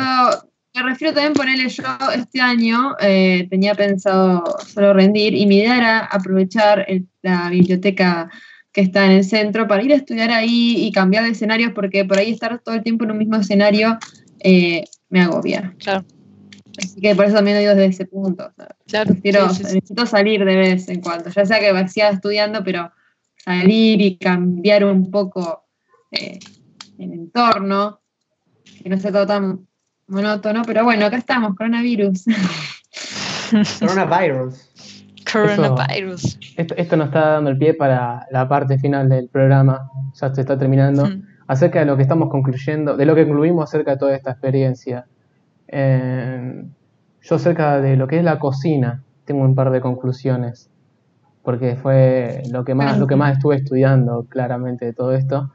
me 0.75 0.83
refiero 0.83 1.14
también 1.14 1.33
ponerle 1.33 1.68
yo 1.68 1.83
este 2.14 2.41
año, 2.41 2.95
eh, 3.01 3.47
tenía 3.51 3.75
pensado 3.75 4.45
solo 4.73 4.93
rendir 4.93 5.35
y 5.35 5.47
mi 5.47 5.59
idea 5.59 5.77
era 5.77 5.99
aprovechar 6.07 6.85
el- 6.89 7.09
la 7.23 7.49
biblioteca 7.51 8.31
que 8.73 8.81
está 8.81 9.05
en 9.07 9.12
el 9.12 9.25
centro 9.25 9.66
para 9.66 9.83
ir 9.83 9.93
a 9.93 9.97
estudiar 9.97 10.31
ahí 10.31 10.77
y 10.85 10.93
cambiar 10.93 11.25
de 11.25 11.31
escenarios 11.31 11.73
porque 11.75 12.05
por 12.05 12.18
ahí 12.18 12.31
estar 12.31 12.59
todo 12.61 12.75
el 12.75 12.83
tiempo 12.83 13.05
en 13.05 13.12
un 13.12 13.18
mismo 13.18 13.37
escenario 13.37 13.99
eh, 14.41 14.85
me 15.09 15.21
agobia. 15.21 15.75
Claro, 15.79 16.05
Así 16.79 17.01
que 17.01 17.14
por 17.14 17.25
eso 17.25 17.35
también 17.35 17.57
lo 17.57 17.61
digo 17.61 17.75
desde 17.75 17.87
ese 17.87 18.07
punto. 18.07 18.53
claro. 18.87 19.12
prefiero- 19.12 19.49
sí, 19.51 19.57
sí, 19.57 19.64
sí. 19.64 19.75
necesito 19.77 20.07
salir 20.07 20.45
de 20.45 20.57
vez 20.57 20.89
en 20.89 21.01
cuando, 21.01 21.31
ya 21.31 21.45
sea 21.45 21.61
que 21.61 21.89
siga 21.89 22.11
estudiando, 22.11 22.62
pero 22.64 22.91
salir 23.37 24.01
y 24.01 24.16
cambiar 24.16 24.85
un 24.85 25.11
poco 25.11 25.64
eh, 26.11 26.39
el 26.99 27.12
entorno, 27.12 28.01
que 28.83 28.89
no 28.89 28.99
sea 28.99 29.12
todo 29.12 29.27
tan 29.27 29.66
monótono, 30.07 30.62
pero 30.64 30.85
bueno, 30.85 31.07
acá 31.07 31.16
estamos, 31.16 31.57
coronavirus. 31.57 32.25
Coronavirus. 33.81 34.70
Coronavirus. 35.33 36.39
Esto, 36.57 36.74
esto 36.76 36.97
nos 36.97 37.07
está 37.09 37.31
dando 37.33 37.51
el 37.51 37.59
pie 37.59 37.74
para 37.74 38.26
la 38.31 38.49
parte 38.49 38.78
final 38.78 39.09
del 39.09 39.28
programa, 39.28 39.91
ya 40.14 40.35
se 40.35 40.41
está 40.41 40.59
terminando, 40.59 41.07
Mm. 41.07 41.22
acerca 41.47 41.81
de 41.81 41.87
lo 41.87 41.97
que 41.97 42.03
estamos 42.03 42.31
concluyendo, 42.31 42.97
de 42.97 43.05
lo 43.05 43.14
que 43.14 43.26
concluimos 43.26 43.64
acerca 43.64 43.93
de 43.93 43.97
toda 43.99 44.14
esta 44.14 44.31
experiencia. 44.33 45.07
Eh, 45.68 46.64
yo 47.22 47.35
acerca 47.37 47.81
de 47.81 47.97
lo 47.97 48.07
que 48.07 48.18
es 48.18 48.24
la 48.24 48.39
cocina, 48.39 49.03
tengo 49.24 49.43
un 49.45 49.55
par 49.55 49.70
de 49.70 49.81
conclusiones, 49.81 50.70
porque 51.43 51.76
fue 51.76 52.43
lo 52.51 52.64
que 52.64 52.74
más, 52.74 52.99
lo 52.99 53.07
que 53.07 53.16
más 53.16 53.35
estuve 53.35 53.57
estudiando 53.57 54.26
claramente 54.28 54.85
de 54.85 54.93
todo 54.93 55.12
esto. 55.12 55.53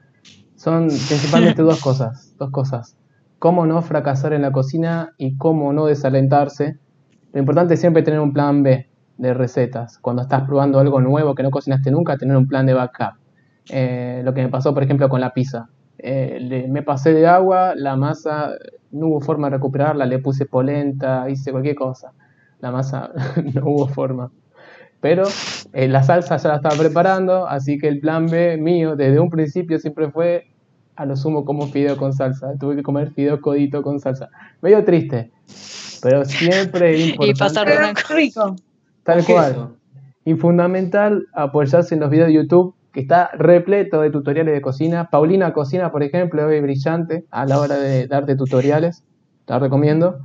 Son 0.56 0.88
principalmente 0.88 1.62
dos 1.62 1.82
cosas, 1.82 2.34
dos 2.38 2.52
cosas. 2.52 2.98
Cómo 3.40 3.66
no 3.66 3.82
fracasar 3.82 4.34
en 4.34 4.42
la 4.42 4.52
cocina 4.52 5.14
y 5.18 5.38
cómo 5.38 5.74
no 5.74 5.86
desalentarse. 5.86 6.78
Lo 7.34 7.40
importante 7.40 7.74
es 7.74 7.82
siempre 7.82 8.02
tener 8.04 8.20
un 8.20 8.34
plan 8.34 8.64
B 8.64 8.88
de 9.18 9.34
recetas. 9.34 9.98
Cuando 10.00 10.22
estás 10.24 10.44
probando 10.44 10.80
algo 10.80 11.00
nuevo 11.02 11.36
que 11.36 11.44
no 11.44 11.52
cocinaste 11.52 11.92
nunca, 11.92 12.18
tener 12.18 12.36
un 12.38 12.48
plan 12.48 12.66
de 12.66 12.74
backup. 12.74 13.14
Eh, 13.70 14.22
lo 14.24 14.34
que 14.34 14.44
me 14.44 14.50
pasó, 14.50 14.74
por 14.74 14.84
ejemplo, 14.84 15.10
con 15.10 15.22
la 15.22 15.34
pizza. 15.34 15.70
Eh, 15.98 16.38
le- 16.42 16.68
me 16.68 16.84
pasé 16.84 17.14
de 17.14 17.26
agua, 17.28 17.74
la 17.76 17.96
masa 17.96 18.52
no 18.92 19.08
hubo 19.08 19.22
forma 19.22 19.50
de 19.50 19.56
recuperarla, 19.58 20.06
le 20.06 20.20
puse 20.20 20.46
polenta, 20.46 21.30
hice 21.30 21.52
cualquier 21.52 21.76
cosa. 21.76 22.12
La 22.60 22.72
masa 22.72 23.12
no 23.54 23.66
hubo 23.66 23.88
forma. 23.88 24.32
Pero 25.02 25.24
eh, 25.74 25.88
la 25.88 26.04
salsa 26.04 26.38
ya 26.38 26.50
la 26.50 26.56
estaba 26.56 26.76
preparando, 26.76 27.48
así 27.48 27.78
que 27.78 27.88
el 27.88 28.00
plan 28.00 28.26
B 28.28 28.58
mío 28.58 28.96
desde 28.96 29.20
un 29.20 29.30
principio 29.30 29.78
siempre 29.80 30.10
fue 30.10 30.46
a 30.96 31.06
lo 31.06 31.16
sumo 31.16 31.46
como 31.46 31.68
fideo 31.68 31.98
con 31.98 32.14
salsa. 32.14 32.54
Tuve 32.60 32.78
que 32.78 32.84
comer 32.84 33.12
fideo 33.12 33.40
codito 33.42 33.82
con 33.84 34.00
salsa. 34.00 34.30
Medio 34.62 34.84
triste, 34.84 35.32
pero 36.02 36.26
siempre 36.26 36.98
importante. 37.00 37.40
pasar 37.40 37.68
una 37.78 37.92
es 37.92 38.10
rico. 38.10 38.56
Tal 39.06 39.26
¿Qué 39.26 39.34
cual. 39.34 39.52
eso? 39.52 39.78
Y 40.26 40.34
fundamental 40.34 41.28
apoyarse 41.34 41.94
en 41.94 42.02
los 42.02 42.10
videos 42.10 42.28
de 42.28 42.34
YouTube, 42.34 42.76
que 42.92 43.02
está 43.02 43.30
repleto 43.34 44.02
de 44.02 44.10
tutoriales 44.10 44.54
de 44.54 44.62
cocina. 44.62 45.10
Paulina 45.10 45.54
Cocina, 45.54 45.92
por 45.92 46.02
ejemplo, 46.02 46.50
es 46.50 46.62
brillante 46.62 47.26
a 47.30 47.46
la 47.46 47.60
hora 47.60 47.78
de 47.78 48.08
darte 48.08 48.36
tutoriales. 48.36 49.04
Te 49.46 49.54
lo 49.54 49.60
recomiendo. 49.60 50.18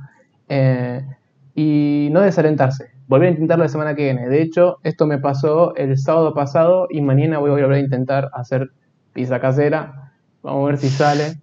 Eh, 0.49 1.05
y 1.53 2.09
no 2.11 2.21
desalentarse. 2.21 2.91
Volver 3.07 3.27
a 3.27 3.31
intentarlo 3.31 3.65
la 3.65 3.69
semana 3.69 3.93
que 3.93 4.05
viene. 4.05 4.27
De 4.27 4.41
hecho, 4.41 4.77
esto 4.83 5.05
me 5.05 5.19
pasó 5.19 5.75
el 5.75 5.97
sábado 5.97 6.33
pasado 6.33 6.87
y 6.89 7.01
mañana 7.01 7.39
voy 7.39 7.49
a 7.49 7.53
volver 7.53 7.73
a 7.73 7.79
intentar 7.79 8.29
hacer 8.33 8.71
pizza 9.13 9.39
casera. 9.39 10.13
Vamos 10.41 10.63
a 10.63 10.67
ver 10.67 10.77
si 10.77 10.89
sale. 10.89 11.35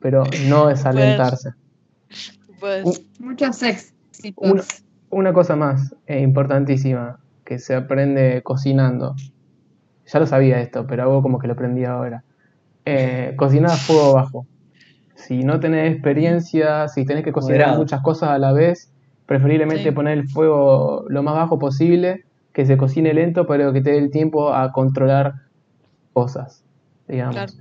Pero 0.00 0.24
no 0.48 0.68
desalentarse. 0.68 1.50
Pues, 2.60 3.02
Muchos 3.18 3.62
éxitos. 3.62 3.94
Una, 4.36 4.62
una 5.14 5.32
cosa 5.32 5.56
más 5.56 5.94
eh, 6.06 6.20
importantísima 6.20 7.18
que 7.44 7.58
se 7.58 7.74
aprende 7.74 8.42
cocinando. 8.42 9.14
Ya 10.06 10.18
lo 10.20 10.26
sabía 10.26 10.60
esto, 10.60 10.86
pero 10.86 11.04
hago 11.04 11.22
como 11.22 11.38
que 11.38 11.46
lo 11.46 11.54
aprendí 11.54 11.84
ahora. 11.84 12.24
Eh, 12.84 13.34
cocinar 13.36 13.70
a 13.70 13.76
fuego 13.76 14.14
bajo. 14.14 14.46
Si 15.14 15.42
no 15.44 15.60
tenés 15.60 15.92
experiencia, 15.92 16.88
si 16.88 17.06
tenés 17.06 17.24
que 17.24 17.32
cocinar 17.32 17.58
Moderado. 17.60 17.78
muchas 17.78 18.02
cosas 18.02 18.30
a 18.30 18.38
la 18.38 18.52
vez, 18.52 18.92
preferiblemente 19.26 19.84
Sí. 19.84 19.90
poner 19.92 20.18
el 20.18 20.28
fuego 20.28 21.04
lo 21.08 21.22
más 21.22 21.34
bajo 21.34 21.58
posible, 21.58 22.24
que 22.52 22.66
se 22.66 22.76
cocine 22.76 23.14
lento, 23.14 23.46
pero 23.46 23.72
que 23.72 23.80
te 23.80 23.92
dé 23.92 23.98
el 23.98 24.10
tiempo 24.10 24.52
a 24.52 24.70
controlar 24.72 25.34
cosas, 26.12 26.64
digamos. 27.08 27.34
Claro. 27.36 27.52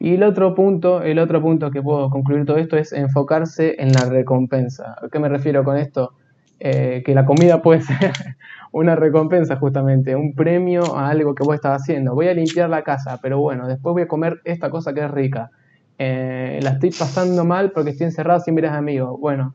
Y 0.00 0.14
el 0.14 0.22
otro 0.22 0.54
punto, 0.54 1.02
el 1.02 1.18
otro 1.18 1.40
punto 1.42 1.70
que 1.70 1.82
puedo 1.82 2.08
concluir 2.10 2.44
todo 2.44 2.58
esto 2.58 2.76
es 2.76 2.92
enfocarse 2.92 3.74
en 3.82 3.92
la 3.92 4.04
recompensa. 4.04 4.94
¿A 5.02 5.08
qué 5.08 5.18
me 5.18 5.28
refiero 5.28 5.64
con 5.64 5.76
esto? 5.76 6.12
Eh, 6.60 7.04
que 7.06 7.14
la 7.14 7.24
comida 7.24 7.62
puede 7.62 7.82
ser 7.82 8.12
una 8.72 8.96
recompensa 8.96 9.56
justamente, 9.56 10.16
un 10.16 10.34
premio 10.34 10.96
a 10.96 11.08
algo 11.08 11.34
que 11.34 11.44
vos 11.44 11.54
estás 11.54 11.82
haciendo. 11.82 12.14
Voy 12.14 12.28
a 12.28 12.34
limpiar 12.34 12.68
la 12.68 12.82
casa, 12.82 13.18
pero 13.22 13.38
bueno, 13.38 13.68
después 13.68 13.92
voy 13.92 14.02
a 14.02 14.08
comer 14.08 14.40
esta 14.44 14.68
cosa 14.70 14.92
que 14.92 15.04
es 15.04 15.10
rica. 15.10 15.50
Eh, 15.98 16.58
la 16.62 16.70
estoy 16.70 16.90
pasando 16.90 17.44
mal 17.44 17.70
porque 17.70 17.90
estoy 17.90 18.06
encerrado 18.06 18.40
sin 18.40 18.64
a 18.64 18.76
amigos. 18.76 19.18
Bueno, 19.20 19.54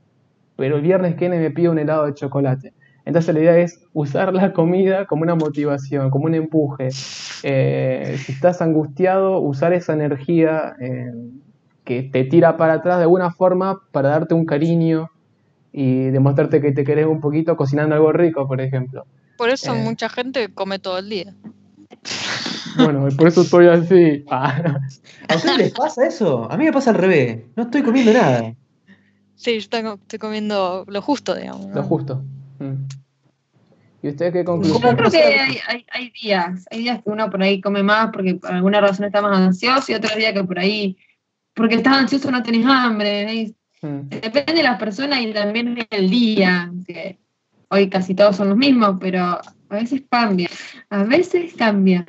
pero 0.56 0.78
el 0.78 0.82
viernes 0.82 1.16
que 1.16 1.28
viene 1.28 1.40
me 1.40 1.52
pido 1.52 1.72
un 1.72 1.80
helado 1.80 2.06
de 2.06 2.14
chocolate. 2.14 2.74
Entonces 3.06 3.34
la 3.36 3.42
idea 3.42 3.58
es 3.58 3.86
usar 3.92 4.34
la 4.34 4.54
comida 4.54 5.06
como 5.06 5.24
una 5.24 5.36
motivación, 5.36 6.10
como 6.10 6.26
un 6.26 6.36
empuje. 6.36 6.88
Eh, 7.44 8.16
si 8.18 8.32
estás 8.32 8.62
angustiado, 8.62 9.40
usar 9.40 9.74
esa 9.74 9.92
energía 9.92 10.78
que 11.84 12.04
te 12.04 12.24
tira 12.24 12.56
para 12.56 12.76
atrás 12.76 12.98
de 12.98 13.04
alguna 13.04 13.32
forma 13.32 13.82
para 13.92 14.08
darte 14.08 14.34
un 14.34 14.46
cariño 14.46 15.10
y 15.76 16.06
demostrarte 16.12 16.62
que 16.62 16.72
te 16.72 16.84
querés 16.86 17.08
un 17.08 17.20
poquito 17.20 17.58
cocinando 17.58 17.96
algo 17.96 18.14
rico, 18.14 18.48
por 18.48 18.62
ejemplo. 18.62 19.06
por 19.38 19.50
eso 19.50 19.74
Eh. 19.76 19.82
mucha 19.84 20.08
gente 20.08 20.54
come 20.54 20.78
todo 20.80 21.00
el 21.00 21.10
día. 21.10 21.34
Bueno, 22.78 23.08
y 23.10 23.14
por 23.16 23.28
eso 23.28 23.42
estoy 23.42 23.68
así. 23.68 24.24
Ah, 24.30 24.80
¿A 25.30 25.36
ustedes 25.36 25.58
les 25.58 25.72
pasa 25.74 26.06
eso? 26.08 26.50
A 26.52 26.58
mí 26.58 26.66
me 26.66 26.72
pasa 26.72 26.92
al 26.92 26.98
revés. 26.98 27.44
No 27.56 27.64
estoy 27.64 27.82
comiendo 27.84 28.14
nada. 28.14 28.54
Sí, 29.36 29.60
yo 29.60 29.70
tengo- 29.70 29.94
estoy 29.96 30.20
comiendo 30.20 30.86
lo 30.88 31.02
justo, 31.02 31.36
digamos. 31.36 31.68
¿no? 31.68 31.76
lo 31.76 31.84
justo. 31.84 32.24
Mm. 32.60 32.74
¿Y 34.04 34.10
ustedes 34.10 34.34
qué 34.34 34.40
Yo 34.40 34.46
concluyen? 34.46 34.96
creo 34.98 35.12
que 35.12 35.18
hay, 35.24 35.58
hay- 35.68 35.86
hay 35.92 36.12
días, 36.22 36.66
hay 36.72 36.80
días 36.80 37.02
que 37.04 37.10
uno 37.10 37.30
por 37.30 37.42
ahí 37.42 37.62
come 37.62 37.84
más 37.84 38.10
porque 38.14 38.36
por 38.36 38.52
alguna 38.52 38.82
razón 38.82 39.06
está 39.06 39.22
más 39.22 39.38
ansioso 39.40 39.92
y 39.92 39.96
otros 39.96 40.16
días 40.16 40.34
que 40.34 40.44
por 40.44 40.60
ahí, 40.60 40.98
porque 41.56 41.76
estás 41.76 41.98
ansioso 41.98 42.30
no 42.32 42.44
tenés 42.44 42.66
hambre. 42.66 43.34
y 43.34 43.56
Mm. 43.84 44.10
Depende 44.10 44.54
de 44.54 44.64
las 44.64 44.80
personas 44.80 45.20
y 45.22 45.34
también 45.34 45.76
del 45.76 46.10
día, 46.10 46.72
que 46.88 47.20
hoy 47.70 47.90
casi 47.90 48.16
todos 48.16 48.38
son 48.38 48.48
los 48.50 48.58
mismos, 48.58 48.96
pero 49.00 49.22
a 49.24 49.76
veces 49.76 50.04
cambia, 50.10 50.50
a 50.90 51.04
veces 51.04 51.54
cambia. 51.54 52.06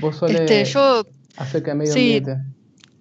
Vos 0.00 0.16
solés 0.16 0.40
Este, 0.40 0.64
yo 0.64 1.06
acerca 1.36 1.70
de 1.70 1.76
medio 1.76 1.92
sí. 1.92 2.16
ambiente. 2.16 2.42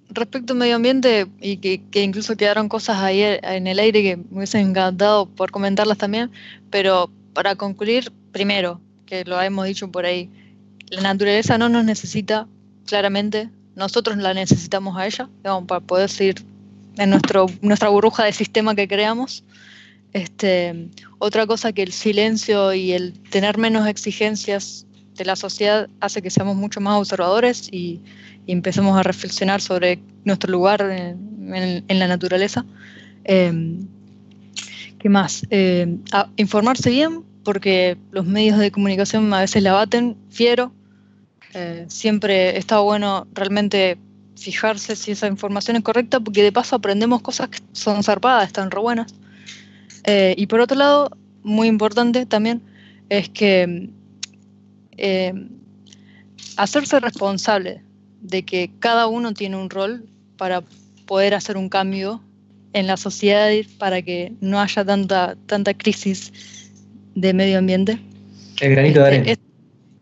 respecto 0.09 0.53
al 0.53 0.59
medio 0.59 0.76
ambiente, 0.76 1.26
y 1.41 1.57
que, 1.57 1.82
que 1.89 2.03
incluso 2.03 2.38
quedaron 2.38 2.70
cosas 2.70 2.97
ahí 2.97 3.22
en 3.24 3.65
el 3.65 3.80
aire 3.80 4.03
que 4.03 4.18
me 4.18 4.38
hubiesen 4.38 4.70
encantado 4.70 5.26
por 5.26 5.49
comentarlas 5.49 5.97
también, 5.97 6.30
pero 6.70 7.09
para 7.34 7.55
concluir, 7.55 8.11
primero, 8.32 8.80
que 9.07 9.26
lo 9.26 9.41
hemos 9.41 9.65
dicho 9.65 9.89
por 9.91 10.05
ahí, 10.05 10.30
la 10.89 11.01
naturaleza 11.01 11.57
no 11.57 11.68
nos 11.68 11.84
necesita, 11.84 12.47
claramente, 12.86 13.49
nosotros 13.76 14.18
la 14.18 14.36
necesitamos 14.36 14.95
a 14.97 15.07
ella, 15.07 15.30
digamos, 15.38 15.65
para 15.65 15.82
poder 15.82 16.09
seguir 16.09 16.45
en 16.97 17.09
nuestro, 17.09 17.47
nuestra 17.61 17.89
burbuja 17.89 18.23
de 18.25 18.33
sistema 18.33 18.75
que 18.75 18.87
creamos. 18.87 19.43
Este, 20.13 20.89
otra 21.19 21.45
cosa 21.45 21.73
que 21.73 21.83
el 21.83 21.91
silencio 21.91 22.73
y 22.73 22.93
el 22.93 23.13
tener 23.29 23.57
menos 23.57 23.87
exigencias 23.87 24.85
de 25.15 25.25
la 25.25 25.35
sociedad 25.35 25.89
hace 25.99 26.21
que 26.21 26.29
seamos 26.29 26.55
mucho 26.55 26.79
más 26.79 26.97
observadores 26.99 27.69
y, 27.71 28.01
y 28.45 28.51
empecemos 28.51 28.97
a 28.97 29.03
reflexionar 29.03 29.61
sobre 29.61 29.99
nuestro 30.23 30.51
lugar 30.51 30.81
en, 30.81 31.85
la 31.99 32.07
naturaleza. 32.07 32.65
Eh, 33.25 33.79
¿Qué 34.99 35.09
más? 35.09 35.43
A- 36.11 36.29
informarse 36.37 36.89
bien, 36.89 37.23
porque 37.43 37.97
los 38.11 38.25
medios 38.25 38.57
de 38.57 38.71
comunicación 38.71 39.33
a 39.33 39.39
veces 39.41 39.63
la 39.63 39.73
baten, 39.73 40.17
fiero. 40.29 40.73
Eh, 41.53 41.85
siempre 41.87 42.57
está 42.57 42.79
bueno 42.79 43.25
realmente 43.33 43.97
fijarse 44.38 44.95
si 44.95 45.11
esa 45.11 45.27
información 45.27 45.75
es 45.77 45.83
correcta, 45.83 46.19
porque 46.19 46.43
de 46.43 46.51
paso 46.51 46.75
aprendemos 46.75 47.21
cosas 47.21 47.49
que 47.49 47.59
son 47.73 48.03
zarpadas, 48.03 48.47
están 48.47 48.71
re 48.71 48.79
buenas. 48.79 49.13
Eh, 50.03 50.35
y 50.38 50.47
por 50.47 50.59
otro 50.61 50.77
lado, 50.77 51.11
muy 51.43 51.67
importante 51.67 52.25
también, 52.25 52.61
es 53.09 53.29
que 53.29 53.89
eh, 54.97 55.33
hacerse 56.55 56.99
responsable 56.99 57.81
de 58.21 58.43
que 58.43 58.71
cada 58.79 59.07
uno 59.07 59.33
tiene 59.33 59.57
un 59.57 59.69
rol 59.69 60.07
para 60.38 60.63
poder 61.05 61.33
hacer 61.33 61.57
un 61.57 61.69
cambio 61.69 62.21
en 62.73 62.88
la 62.88 62.97
sociedad 62.97 63.49
para 63.77 64.01
que 64.01 64.33
no 64.41 64.59
haya 64.59 64.83
tanta, 64.85 65.35
tanta 65.45 65.73
crisis 65.73 66.31
de 67.15 67.33
medio 67.33 67.57
ambiente. 67.59 67.99
El 68.59 68.71
granito 68.71 68.99
de 69.01 69.05
Este, 69.05 69.17
arena. 69.17 69.31
es- 69.31 69.39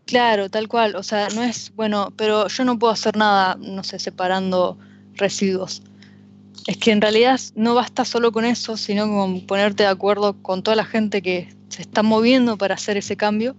claro, 0.06 0.48
tal 0.48 0.68
cual. 0.68 0.96
O 0.96 1.02
sea, 1.02 1.28
no 1.34 1.42
es, 1.42 1.72
bueno, 1.74 2.12
pero 2.16 2.48
yo 2.48 2.64
no 2.64 2.78
puedo 2.78 2.92
hacer 2.92 3.16
nada, 3.16 3.56
no 3.60 3.84
sé, 3.84 3.98
separando 3.98 4.78
residuos. 5.14 5.82
Es 6.66 6.78
que 6.78 6.90
en 6.90 7.00
realidad 7.00 7.40
no 7.54 7.74
basta 7.74 8.04
solo 8.04 8.32
con 8.32 8.44
eso, 8.44 8.76
sino 8.76 9.06
con 9.08 9.46
ponerte 9.46 9.84
de 9.84 9.88
acuerdo 9.88 10.40
con 10.42 10.62
toda 10.62 10.76
la 10.76 10.84
gente 10.84 11.22
que 11.22 11.54
se 11.68 11.82
está 11.82 12.02
moviendo 12.02 12.56
para 12.56 12.74
hacer 12.74 12.96
ese 12.96 13.16
cambio 13.16 13.54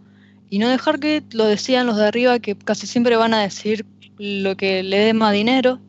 y 0.49 0.59
no 0.59 0.67
dejar 0.69 0.99
que 0.99 1.23
lo 1.31 1.45
decían 1.45 1.87
los 1.87 1.97
de 1.97 2.07
arriba, 2.07 2.39
que 2.39 2.55
casi 2.55 2.87
siempre 2.87 3.15
van 3.15 3.33
a 3.33 3.41
decir 3.41 3.85
lo 4.17 4.55
que 4.57 4.83
le 4.83 4.97
dé 4.97 5.13
más 5.13 5.33
dinero. 5.33 5.79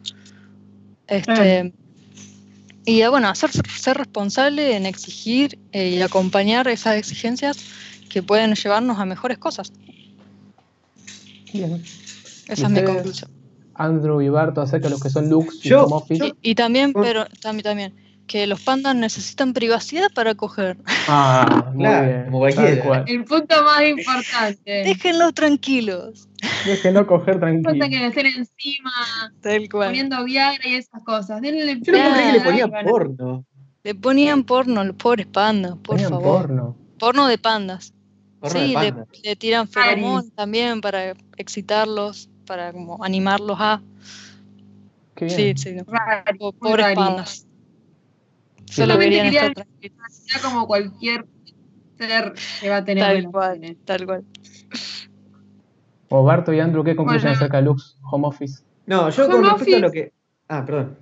Este. 1.07 1.73
Y 2.85 3.05
bueno, 3.07 3.29
hacer, 3.29 3.51
ser 3.51 3.99
responsable 3.99 4.75
en 4.75 4.87
exigir 4.87 5.59
eh, 5.73 5.91
y 5.91 6.03
acompañar 6.03 6.69
esas 6.69 6.97
exigencias 6.97 7.59
que 8.09 8.23
pueden 8.23 8.55
llevarnos 8.55 8.99
a 8.99 9.05
mejores 9.05 9.39
cosas. 9.39 9.73
Bien. 11.53 11.83
Esa 12.49 12.67
es 12.67 12.71
mi 12.71 12.83
conclusión. 12.85 13.31
Andrew 13.75 14.21
y 14.21 14.29
Barto 14.29 14.61
acerca 14.61 14.87
de 14.89 14.91
los 14.93 15.03
que 15.03 15.11
son 15.11 15.29
looks 15.31 15.65
y 15.65 15.69
Yo- 15.69 15.89
yo- 16.11 16.27
Y, 16.43 16.51
y 16.51 16.55
también, 16.55 16.93
pero 16.93 17.27
también, 17.41 17.63
también, 17.65 17.95
que 18.27 18.47
los 18.47 18.61
pandas 18.61 18.95
necesitan 18.97 19.53
privacidad 19.53 20.09
para 20.15 20.35
coger. 20.35 20.77
Ah, 21.07 21.71
muy 21.75 21.85
Claro, 21.85 22.07
bien. 22.07 22.25
como 22.25 22.39
cualquiera. 22.41 23.05
El 23.07 23.25
punto 23.25 23.55
más 23.65 23.83
importante. 23.87 24.71
Déjenlos 24.85 25.33
tranquilos. 25.35 26.29
Déjenlo 26.67 27.07
coger 27.07 27.35
No 27.37 27.41
tranquilo. 27.41 27.85
se 27.85 27.91
que 27.91 28.05
hacer 28.05 28.27
encima, 28.27 28.91
Tal 29.41 29.69
cual. 29.71 29.89
poniendo 29.91 30.25
Viagra 30.25 30.69
y 30.69 30.75
esas 30.75 31.03
cosas. 31.05 31.41
Denle 31.41 31.67
Yo 31.67 31.75
no 31.75 31.83
creer 31.83 32.13
que 32.13 32.33
le 32.33 32.33
plata 32.33 32.37
y 32.37 32.41
ponía 32.51 32.67
van 32.67 32.87
a- 32.87 32.91
porno. 32.91 33.45
Le 33.85 33.95
ponían 33.95 34.45
porno, 34.45 34.85
los 34.85 34.97
pobres 34.97 35.27
pandas, 35.27 35.73
por 35.77 35.83
Ponían 35.97 36.11
favor. 36.11 36.47
porno. 36.49 36.77
Porno 36.99 37.27
de 37.29 37.39
pandas. 37.39 37.95
Sí, 38.45 38.75
le, 39.25 39.37
tiran 39.37 39.67
feromón 39.69 40.31
también 40.31 40.81
para 40.81 41.15
excitarlos, 41.37 42.31
para 42.47 42.73
como 42.73 43.03
animarlos 43.05 43.57
a. 43.61 43.83
Qué 45.17 45.29
Sí, 45.29 45.43
bien. 45.43 45.59
sí. 45.59 45.73
no. 45.75 45.85
Rari, 45.87 46.39
Po- 46.39 46.55
muy 46.61 46.71
Pobres 46.71 46.85
rari. 46.85 46.95
pandas. 46.95 47.47
Solo 48.67 48.93
Solamente 48.95 49.05
querían 49.07 49.27
estar 49.27 49.55
tranquilos. 49.55 49.97
Como 50.43 50.67
cualquier 50.67 51.27
ser 51.97 52.35
que 52.61 52.69
va 52.71 52.77
a 52.77 52.85
tener 52.85 53.05
Tal 53.05 53.31
cual, 53.33 53.77
tal 53.85 54.07
cual. 54.07 54.25
O 56.11 56.23
Barto 56.23 56.53
y 56.53 56.61
Andrew, 56.61 56.85
¿qué 56.85 56.95
concluyen 56.95 57.23
Bueno. 57.23 57.37
acerca 57.37 57.57
de 57.59 57.63
looks 57.65 57.97
home 58.11 58.29
office? 58.29 58.63
No, 58.87 59.11
yo 59.11 59.25
Home 59.27 59.35
con 59.35 59.45
respecto 59.45 59.51
a 59.51 59.55
office. 59.55 59.81
lo 59.81 59.91
que. 59.91 60.13
Ah, 60.49 60.65
perdón. 60.65 60.97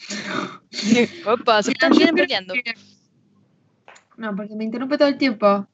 Opa, 1.26 1.62
se 1.62 1.70
están 1.70 1.92
bien 1.92 2.14
peleando. 2.14 2.54
que- 2.54 2.74
No, 4.16 4.34
porque 4.34 4.54
me 4.56 4.64
interrumpe 4.64 4.98
todo 4.98 5.08
el 5.08 5.16
tiempo. 5.16 5.66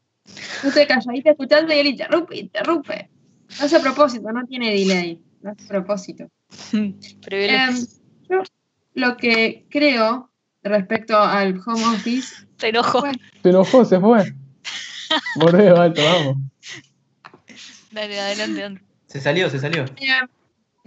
Estoy 0.64 0.86
calladita 0.86 1.30
escuchando 1.30 1.72
y 1.74 1.78
él 1.78 1.86
interrumpe, 1.88 2.36
interrumpe. 2.38 3.10
No 3.58 3.64
hace 3.64 3.76
a 3.76 3.80
propósito, 3.80 4.30
no 4.32 4.44
tiene 4.46 4.70
delay. 4.72 5.22
No 5.42 5.50
hace 5.52 5.64
a 5.64 5.68
propósito. 5.68 6.28
Em, 6.72 7.86
yo 8.28 8.42
lo 8.94 9.16
que 9.16 9.66
creo 9.70 10.30
respecto 10.62 11.18
al 11.18 11.60
home 11.64 11.84
office, 11.84 12.46
Se 12.58 12.68
enojó. 12.68 13.00
bueno, 13.00 13.18
Se 13.42 13.48
enojó, 13.50 13.84
se 13.84 14.00
fue. 14.00 14.34
Volvé, 15.36 15.70
Barto, 15.72 16.02
vamos. 16.02 16.36
Dale, 17.92 18.20
adelante, 18.20 18.64
Andrew. 18.64 18.86
Se 19.06 19.20
salió, 19.20 19.48
se 19.48 19.58
salió. 19.58 19.84
eh, 19.96 20.20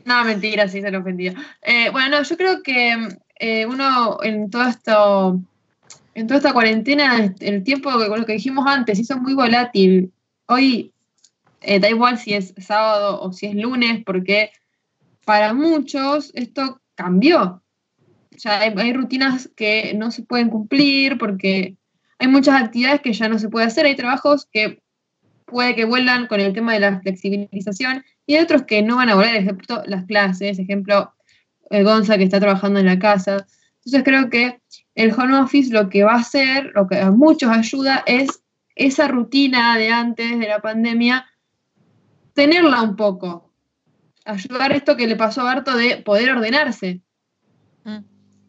no, 0.05 0.23
mentira, 0.25 0.67
sí 0.67 0.81
se 0.81 0.91
lo 0.91 0.99
ofendía. 0.99 1.33
Eh, 1.61 1.89
bueno, 1.91 2.17
no, 2.17 2.23
yo 2.23 2.37
creo 2.37 2.61
que 2.63 2.95
eh, 3.39 3.65
uno 3.65 4.19
en 4.23 4.49
todo 4.49 4.63
esto, 4.67 5.39
en 6.13 6.27
toda 6.27 6.37
esta 6.37 6.53
cuarentena, 6.53 7.33
el 7.39 7.63
tiempo, 7.63 7.89
que- 7.97 8.07
lo 8.17 8.25
que 8.25 8.33
dijimos 8.33 8.65
antes, 8.67 8.99
hizo 8.99 9.17
muy 9.17 9.33
volátil. 9.33 10.11
Hoy 10.47 10.93
eh, 11.61 11.79
da 11.79 11.89
igual 11.89 12.17
si 12.17 12.33
es 12.33 12.53
sábado 12.57 13.21
o 13.21 13.31
si 13.33 13.45
es 13.45 13.55
lunes, 13.55 14.03
porque 14.03 14.51
para 15.25 15.53
muchos 15.53 16.31
esto 16.33 16.81
cambió. 16.95 17.61
Ya 18.31 18.59
hay, 18.61 18.73
hay 18.75 18.93
rutinas 18.93 19.49
que 19.55 19.93
no 19.95 20.09
se 20.11 20.23
pueden 20.23 20.49
cumplir 20.49 21.17
porque 21.17 21.77
hay 22.17 22.27
muchas 22.27 22.61
actividades 22.61 23.01
que 23.01 23.13
ya 23.13 23.29
no 23.29 23.37
se 23.39 23.49
puede 23.49 23.67
hacer, 23.67 23.85
hay 23.85 23.95
trabajos 23.95 24.47
que 24.51 24.81
puede 25.45 25.75
que 25.75 25.85
vuelvan 25.85 26.27
con 26.27 26.39
el 26.39 26.53
tema 26.53 26.73
de 26.73 26.79
la 26.79 26.99
flexibilización 27.01 28.03
y 28.25 28.35
hay 28.35 28.43
otros 28.43 28.63
que 28.63 28.81
no 28.81 28.95
van 28.95 29.09
a 29.09 29.15
volver, 29.15 29.35
ejemplo 29.35 29.83
las 29.85 30.05
clases, 30.05 30.57
ejemplo 30.59 31.13
eh, 31.69 31.83
Gonza 31.83 32.17
que 32.17 32.23
está 32.23 32.39
trabajando 32.39 32.79
en 32.79 32.85
la 32.85 32.99
casa. 32.99 33.45
Entonces 33.83 34.03
creo 34.03 34.29
que 34.29 34.59
el 35.01 35.13
home 35.13 35.39
office 35.39 35.73
lo 35.73 35.89
que 35.89 36.03
va 36.03 36.13
a 36.13 36.19
hacer, 36.19 36.71
lo 36.75 36.87
que 36.87 36.99
a 36.99 37.11
muchos 37.11 37.49
ayuda 37.49 38.03
es 38.05 38.43
esa 38.75 39.07
rutina 39.07 39.77
de 39.77 39.89
antes 39.89 40.39
de 40.39 40.47
la 40.47 40.59
pandemia, 40.59 41.25
tenerla 42.33 42.81
un 42.81 42.95
poco. 42.95 43.51
Ayudar 44.25 44.71
esto 44.71 44.95
que 44.95 45.07
le 45.07 45.15
pasó 45.15 45.41
a 45.41 45.45
Barto 45.45 45.75
de 45.75 45.97
poder 45.97 46.31
ordenarse. 46.31 47.01
Mm. 47.83 47.99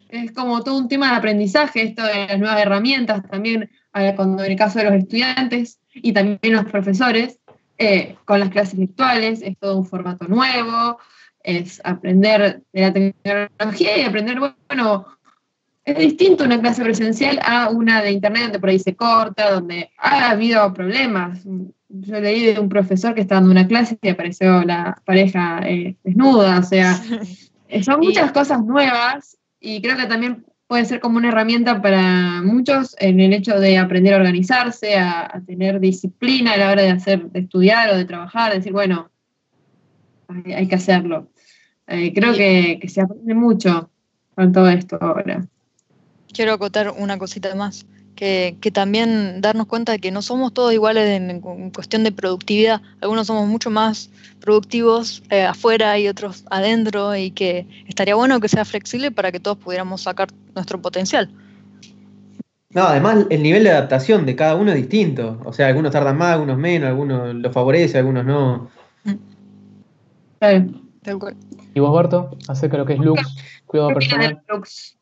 Es 0.08 0.32
como 0.32 0.62
todo 0.62 0.76
un 0.76 0.88
tema 0.88 1.10
de 1.10 1.16
aprendizaje, 1.16 1.82
esto 1.82 2.02
de 2.04 2.26
las 2.26 2.38
nuevas 2.38 2.60
herramientas, 2.60 3.22
también 3.30 3.70
cuando 4.16 4.44
en 4.44 4.52
el 4.52 4.58
caso 4.58 4.78
de 4.78 4.86
los 4.86 4.94
estudiantes 4.94 5.80
y 5.94 6.12
también 6.12 6.52
los 6.54 6.64
profesores, 6.66 7.38
eh, 7.78 8.16
con 8.24 8.40
las 8.40 8.50
clases 8.50 8.78
virtuales, 8.78 9.40
es 9.42 9.56
todo 9.58 9.78
un 9.78 9.86
formato 9.86 10.26
nuevo, 10.28 10.98
es 11.42 11.80
aprender 11.84 12.62
de 12.72 12.80
la 12.80 12.92
tecnología 12.92 13.98
y 13.98 14.02
aprender, 14.02 14.38
bueno, 14.68 15.06
es 15.84 15.98
distinto 15.98 16.44
una 16.44 16.60
clase 16.60 16.82
presencial 16.82 17.40
a 17.44 17.68
una 17.70 18.02
de 18.02 18.12
internet 18.12 18.42
donde 18.44 18.60
por 18.60 18.68
ahí 18.68 18.78
se 18.78 18.94
corta, 18.94 19.50
donde 19.52 19.90
ha 19.98 20.30
habido 20.30 20.72
problemas. 20.72 21.44
Yo 21.88 22.20
leí 22.20 22.52
de 22.54 22.60
un 22.60 22.68
profesor 22.68 23.14
que 23.14 23.20
estaba 23.22 23.40
dando 23.40 23.52
una 23.52 23.66
clase 23.66 23.98
y 24.00 24.08
apareció 24.08 24.62
la 24.64 25.00
pareja 25.04 25.60
eh, 25.64 25.96
desnuda, 26.04 26.58
o 26.60 26.62
sea, 26.62 26.94
son 27.82 28.02
Y- 28.02 28.06
muchas 28.06 28.32
cosas 28.32 28.64
nuevas 28.64 29.36
y 29.60 29.82
creo 29.82 29.96
que 29.96 30.06
también 30.06 30.44
puede 30.68 30.84
ser 30.86 31.00
como 31.00 31.18
una 31.18 31.28
herramienta 31.28 31.82
para 31.82 32.40
muchos 32.42 32.96
en 32.98 33.20
el 33.20 33.32
hecho 33.34 33.60
de 33.60 33.76
aprender 33.76 34.14
a 34.14 34.18
organizarse, 34.18 34.96
a, 34.96 35.22
a 35.36 35.40
tener 35.44 35.80
disciplina 35.80 36.52
a 36.52 36.56
la 36.56 36.70
hora 36.70 36.82
de 36.82 36.90
hacer, 36.90 37.24
de 37.30 37.40
estudiar 37.40 37.90
o 37.90 37.96
de 37.96 38.04
trabajar, 38.06 38.52
de 38.52 38.58
decir, 38.58 38.72
bueno, 38.72 39.10
hay, 40.28 40.52
hay 40.52 40.68
que 40.68 40.74
hacerlo. 40.76 41.28
Eh, 41.88 42.12
creo 42.14 42.32
Y- 42.32 42.36
que, 42.36 42.78
que 42.80 42.88
se 42.88 43.02
aprende 43.02 43.34
mucho 43.34 43.90
con 44.34 44.50
todo 44.52 44.68
esto 44.68 44.96
ahora. 45.00 45.44
Quiero 46.32 46.52
acotar 46.52 46.94
una 46.96 47.18
cosita 47.18 47.54
más, 47.54 47.86
que, 48.14 48.56
que 48.60 48.70
también 48.70 49.40
darnos 49.40 49.66
cuenta 49.66 49.92
de 49.92 49.98
que 49.98 50.10
no 50.10 50.22
somos 50.22 50.52
todos 50.52 50.72
iguales 50.72 51.08
en, 51.08 51.30
en 51.30 51.70
cuestión 51.70 52.04
de 52.04 52.12
productividad. 52.12 52.80
Algunos 53.00 53.26
somos 53.26 53.48
mucho 53.48 53.70
más 53.70 54.10
productivos 54.40 55.22
eh, 55.30 55.42
afuera 55.42 55.98
y 55.98 56.08
otros 56.08 56.44
adentro 56.50 57.14
y 57.16 57.30
que 57.30 57.66
estaría 57.86 58.14
bueno 58.14 58.40
que 58.40 58.48
sea 58.48 58.64
flexible 58.64 59.10
para 59.10 59.32
que 59.32 59.40
todos 59.40 59.58
pudiéramos 59.58 60.02
sacar 60.02 60.28
nuestro 60.54 60.80
potencial. 60.80 61.30
No, 62.70 62.84
además 62.84 63.26
el 63.28 63.42
nivel 63.42 63.64
de 63.64 63.70
adaptación 63.70 64.24
de 64.24 64.34
cada 64.34 64.54
uno 64.54 64.70
es 64.72 64.76
distinto. 64.76 65.40
O 65.44 65.52
sea, 65.52 65.66
algunos 65.66 65.92
tardan 65.92 66.16
más, 66.16 66.32
algunos 66.32 66.56
menos, 66.56 66.88
algunos 66.88 67.34
lo 67.34 67.52
favorece, 67.52 67.98
algunos 67.98 68.24
no. 68.24 68.70
Tal 70.40 71.18
cual. 71.18 71.36
¿Y 71.74 71.80
vos, 71.80 71.94
Berto? 71.94 72.30
Acerca 72.48 72.76
de 72.76 72.78
lo 72.78 72.86
que 72.86 72.94
es 72.94 72.98
looks, 72.98 73.36
cuidado 73.72 73.88
¿Qué 73.88 73.94
personal. 73.94 74.40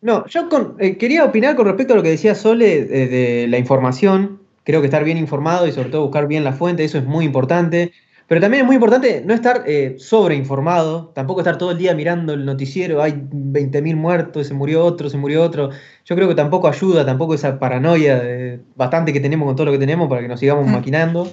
No, 0.01 0.27
yo 0.29 0.49
con- 0.49 0.77
eh, 0.79 0.97
quería 0.97 1.25
opinar 1.25 1.57
con 1.57 1.66
respecto 1.66 1.93
a 1.93 1.97
lo 1.97 2.03
que 2.03 2.09
decía 2.11 2.35
Sole 2.35 2.85
de, 2.87 3.07
de 3.09 3.47
la 3.49 3.59
información. 3.59 4.41
Creo 4.64 4.81
que 4.81 4.87
estar 4.87 5.05
bien 5.05 5.18
informado 5.18 5.66
y 5.66 5.73
sobre 5.73 5.91
todo 5.91 6.03
buscar 6.03 6.27
bien 6.29 6.45
la 6.45 6.53
fuente, 6.53 6.85
eso 6.85 6.97
es 6.97 7.05
muy 7.05 7.25
importante. 7.25 7.93
Pero 8.29 8.41
también 8.41 8.61
es 8.61 8.66
muy 8.66 8.77
importante 8.77 9.25
no 9.27 9.35
estar 9.35 9.64
eh, 9.66 9.97
sobreinformado, 9.99 11.11
tampoco 11.16 11.41
estar 11.41 11.59
todo 11.59 11.73
el 11.73 11.79
día 11.79 11.97
mirando 11.97 12.33
el 12.33 12.45
noticiero, 12.45 13.03
hay 13.03 13.12
20.000 13.33 13.97
muertos, 13.97 14.47
se 14.47 14.55
murió 14.55 14.85
otro, 14.85 15.11
se 15.11 15.16
murió 15.16 15.43
otro. 15.43 15.71
Yo 16.05 16.14
creo 16.14 16.29
que 16.29 16.37
tampoco 16.37 16.68
ayuda, 16.68 17.05
tampoco 17.05 17.35
esa 17.35 17.59
paranoia 17.59 18.21
de- 18.21 18.61
bastante 18.77 19.12
que 19.12 19.18
tenemos 19.18 19.47
con 19.47 19.57
todo 19.57 19.66
lo 19.66 19.73
que 19.73 19.79
tenemos 19.79 20.09
para 20.09 20.21
que 20.23 20.29
nos 20.29 20.39
sigamos 20.39 20.64
Mm. 20.68 20.71
maquinando. 20.73 21.29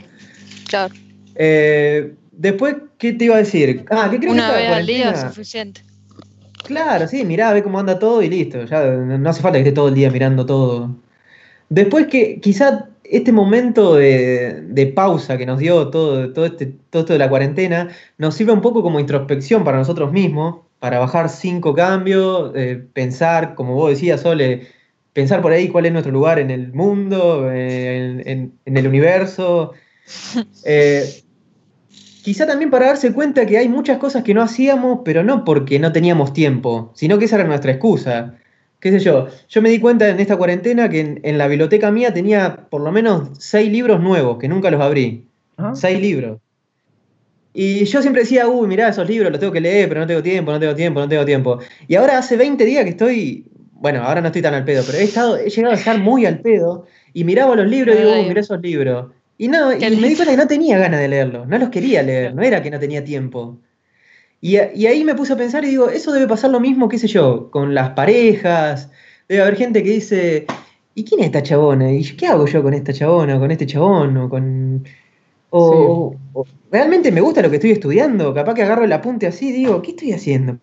Claro. 0.67 0.91
Eh, 1.35 2.13
después, 2.31 2.75
¿qué 2.97 3.13
te 3.13 3.25
iba 3.25 3.35
a 3.35 3.39
decir? 3.39 3.85
Ah, 3.91 4.07
que 4.09 4.17
creo 4.17 4.31
que 4.31 4.37
Una 4.39 4.51
vez 4.53 4.69
al 4.71 4.87
día 4.87 5.11
es 5.11 5.19
suficiente. 5.21 5.81
Claro, 6.67 7.07
sí, 7.07 7.23
mirá, 7.23 7.53
ve 7.53 7.63
cómo 7.63 7.79
anda 7.79 7.97
todo 7.97 8.21
y 8.21 8.29
listo. 8.29 8.65
Ya 8.65 8.83
no 8.91 9.29
hace 9.29 9.41
falta 9.41 9.57
que 9.57 9.59
esté 9.63 9.71
todo 9.71 9.87
el 9.87 9.93
día 9.95 10.11
mirando 10.11 10.45
todo. 10.45 10.97
Después 11.69 12.07
que 12.07 12.39
quizá 12.41 12.89
este 13.03 13.31
momento 13.33 13.95
de, 13.95 14.61
de 14.63 14.87
pausa 14.87 15.37
que 15.37 15.45
nos 15.45 15.59
dio 15.59 15.89
todo, 15.89 16.33
todo, 16.33 16.45
este, 16.47 16.67
todo 16.91 17.01
esto 17.03 17.13
de 17.13 17.19
la 17.19 17.29
cuarentena 17.29 17.89
nos 18.17 18.35
sirve 18.35 18.53
un 18.53 18.61
poco 18.61 18.83
como 18.83 18.99
introspección 18.99 19.63
para 19.65 19.77
nosotros 19.79 20.11
mismos, 20.13 20.61
para 20.79 20.99
bajar 20.99 21.29
cinco 21.29 21.73
cambios, 21.75 22.51
eh, 22.55 22.83
pensar, 22.93 23.55
como 23.55 23.75
vos 23.75 23.91
decías, 23.91 24.21
Sole, 24.21 24.67
pensar 25.13 25.41
por 25.41 25.53
ahí 25.53 25.69
cuál 25.69 25.87
es 25.87 25.93
nuestro 25.93 26.13
lugar 26.13 26.39
en 26.39 26.51
el 26.51 26.73
mundo, 26.73 27.51
eh, 27.51 27.97
en, 28.21 28.29
en- 28.29 28.59
en 28.65 28.77
el 28.77 28.87
universo. 28.87 29.73
Eh, 30.63 31.23
Quizá 32.27 32.45
también 32.45 32.69
para 32.69 32.87
darse 32.87 33.13
cuenta 33.13 33.45
que 33.45 33.57
hay 33.57 33.69
muchas 33.69 33.99
cosas 33.99 34.21
que 34.21 34.33
no 34.33 34.41
hacíamos, 34.41 34.99
pero 35.05 35.23
no 35.23 35.45
porque 35.45 35.79
no 35.79 35.93
teníamos 35.93 36.33
tiempo, 36.33 36.91
sino 36.93 37.17
que 37.17 37.23
esa 37.23 37.37
era 37.37 37.45
nuestra 37.45 37.71
excusa. 37.71 38.35
¿Qué 38.81 38.91
sé 38.91 38.99
yo? 38.99 39.29
Yo 39.47 39.61
me 39.61 39.69
di 39.69 39.79
cuenta 39.79 40.09
en 40.09 40.19
esta 40.19 40.35
cuarentena 40.35 40.89
que 40.89 40.99
en, 40.99 41.21
en 41.23 41.37
la 41.37 41.47
biblioteca 41.47 41.89
mía 41.89 42.13
tenía 42.13 42.67
por 42.69 42.81
lo 42.81 42.91
menos 42.91 43.29
seis 43.39 43.71
libros 43.71 44.01
nuevos, 44.01 44.39
que 44.39 44.49
nunca 44.49 44.69
los 44.69 44.81
abrí. 44.81 45.25
Seis 45.73 46.01
libros. 46.01 46.41
Y 47.53 47.85
yo 47.85 48.01
siempre 48.01 48.23
decía, 48.23 48.45
uy, 48.49 48.67
mirá, 48.67 48.89
esos 48.89 49.07
libros 49.07 49.31
los 49.31 49.39
tengo 49.39 49.53
que 49.53 49.61
leer, 49.61 49.87
pero 49.87 50.01
no 50.01 50.07
tengo 50.07 50.21
tiempo, 50.21 50.51
no 50.51 50.59
tengo 50.59 50.75
tiempo, 50.75 50.99
no 50.99 51.07
tengo 51.07 51.23
tiempo. 51.23 51.59
Y 51.87 51.95
ahora 51.95 52.17
hace 52.17 52.35
20 52.35 52.65
días 52.65 52.83
que 52.83 52.89
estoy, 52.89 53.45
bueno, 53.71 54.03
ahora 54.03 54.19
no 54.19 54.27
estoy 54.27 54.41
tan 54.41 54.53
al 54.53 54.65
pedo, 54.65 54.83
pero 54.85 54.97
he, 54.97 55.03
estado, 55.05 55.37
he 55.37 55.49
llegado 55.49 55.73
a 55.73 55.77
estar 55.77 55.97
muy 55.97 56.25
al 56.25 56.41
pedo 56.41 56.87
y 57.13 57.23
miraba 57.23 57.55
los 57.55 57.67
libros 57.67 57.95
y 57.95 57.99
digo, 57.99 58.19
uy, 58.19 58.27
mirá 58.27 58.41
esos 58.41 58.59
libros. 58.59 59.11
Y 59.37 59.47
no, 59.49 59.71
y 59.71 59.79
me 59.79 60.07
di 60.09 60.15
cuenta 60.15 60.31
que 60.31 60.37
no 60.37 60.47
tenía 60.47 60.77
ganas 60.79 60.99
de 60.99 61.07
leerlos, 61.07 61.47
no 61.47 61.57
los 61.59 61.69
quería 61.69 62.01
leer, 62.01 62.33
no 62.33 62.41
era 62.41 62.61
que 62.63 62.71
no 62.71 62.79
tenía 62.79 63.03
tiempo. 63.03 63.59
Y, 64.41 64.57
a- 64.57 64.73
y 64.73 64.87
ahí 64.87 65.03
me 65.03 65.15
puse 65.15 65.33
a 65.33 65.37
pensar 65.37 65.63
y 65.65 65.69
digo, 65.69 65.89
eso 65.89 66.11
debe 66.11 66.27
pasar 66.27 66.51
lo 66.51 66.59
mismo, 66.59 66.89
qué 66.89 66.97
sé 66.97 67.07
yo, 67.07 67.49
con 67.51 67.73
las 67.75 67.91
parejas. 67.91 68.89
Debe 69.27 69.41
haber 69.41 69.55
gente 69.57 69.83
que 69.83 69.91
dice, 69.91 70.45
¿y 70.95 71.03
quién 71.03 71.21
es 71.21 71.27
esta 71.27 71.43
chabona? 71.43 71.91
¿Y 71.91 72.03
qué 72.15 72.27
hago 72.27 72.45
yo 72.47 72.63
con 72.63 72.73
esta 72.73 72.93
chabona, 72.93 73.39
con 73.39 73.51
este 73.51 73.65
chabón? 73.65 74.17
O 74.17 74.29
con... 74.29 74.83
O, 75.49 76.15
o- 76.33 76.45
realmente 76.71 77.11
me 77.11 77.21
gusta 77.21 77.41
lo 77.41 77.49
que 77.49 77.55
estoy 77.57 77.71
estudiando. 77.71 78.33
Capaz 78.33 78.53
que 78.55 78.63
agarro 78.63 78.83
el 78.85 78.91
apunte 78.91 79.27
así 79.27 79.49
y 79.49 79.53
digo, 79.53 79.81
¿qué 79.81 79.91
estoy 79.91 80.13
haciendo? 80.13 80.57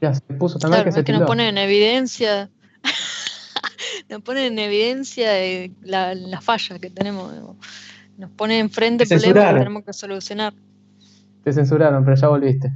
Ya 0.00 0.14
se 0.14 0.20
puso 0.38 0.58
también 0.58 0.82
Claro, 0.82 0.84
que 0.86 0.92
se 0.92 1.00
es 1.00 1.06
que 1.06 1.12
nos 1.12 1.22
pone 1.22 1.48
en 1.48 1.58
evidencia. 1.58 2.50
Nos 4.10 4.22
pone 4.22 4.46
en 4.46 4.58
evidencia 4.58 5.42
eh, 5.42 5.70
la, 5.82 6.14
la 6.14 6.40
falla 6.40 6.78
que 6.78 6.90
tenemos. 6.90 7.32
digamos. 7.32 7.56
Nos 8.18 8.30
pone 8.32 8.58
enfrente 8.58 9.06
Te 9.06 9.16
problemas 9.16 9.52
que 9.54 9.58
tenemos 9.58 9.84
que 9.84 9.92
solucionar. 9.92 10.52
Te 11.42 11.52
censuraron, 11.52 12.04
pero 12.04 12.16
ya 12.16 12.28
volviste. 12.28 12.70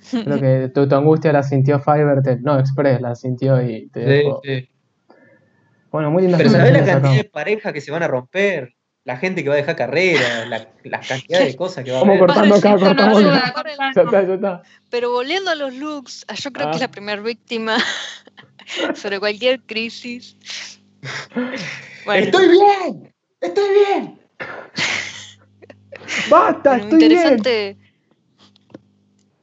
Creo 0.24 0.40
que 0.40 0.70
tu, 0.72 0.88
tu 0.88 0.94
angustia 0.94 1.32
la 1.32 1.42
sintió 1.42 1.78
Fiverr, 1.78 2.22
te- 2.22 2.40
no, 2.40 2.58
Express 2.58 3.00
la 3.00 3.14
sintió 3.14 3.60
y 3.62 3.88
te 3.88 4.00
dejó. 4.00 4.40
Bueno, 5.90 6.10
muy 6.10 6.22
lindas 6.22 6.38
Pero 6.38 6.50
¿sabés 6.50 6.72
la 6.72 6.84
cantidad 6.84 7.16
de 7.16 7.24
parejas 7.24 7.72
que 7.72 7.80
se 7.80 7.90
van 7.90 8.02
a 8.04 8.08
romper? 8.08 8.74
La 9.04 9.16
gente 9.16 9.42
que 9.42 9.48
va 9.48 9.54
a 9.54 9.58
dejar 9.58 9.76
carrera, 9.76 10.44
la, 10.46 10.68
la 10.84 11.00
cantidad 11.00 11.40
de 11.40 11.56
cosas 11.56 11.84
que 11.84 11.90
va 11.90 11.98
a 11.98 12.00
haber. 12.02 12.18
cortando 12.18 12.54
acá, 12.54 12.74
Eso 12.74 12.78
no 12.80 12.86
cortamos. 12.88 13.18
ayuda, 13.18 13.44
Ya 13.46 13.52
cortalo. 13.54 13.90
está, 14.08 14.26
ya 14.26 14.34
está. 14.34 14.62
Pero 14.90 15.10
volviendo 15.10 15.50
a 15.50 15.54
los 15.54 15.74
looks, 15.74 16.24
ah, 16.28 16.34
yo 16.34 16.52
creo 16.52 16.66
que 16.70 16.76
es 16.76 16.82
Ah. 16.82 16.86
la 16.86 16.90
primera 16.90 17.22
víctima 17.22 17.78
sobre 18.94 19.18
cualquier 19.18 19.60
crisis. 19.62 20.36
Bueno, 22.04 22.24
¡Estoy 22.26 22.48
bien! 22.48 23.14
¡Estoy 23.40 23.68
bien! 23.74 24.20
¡Basta! 26.30 26.70
Bueno, 26.70 26.84
¡Estoy 26.84 26.98
bien! 26.98 27.12
interesante. 27.12 27.76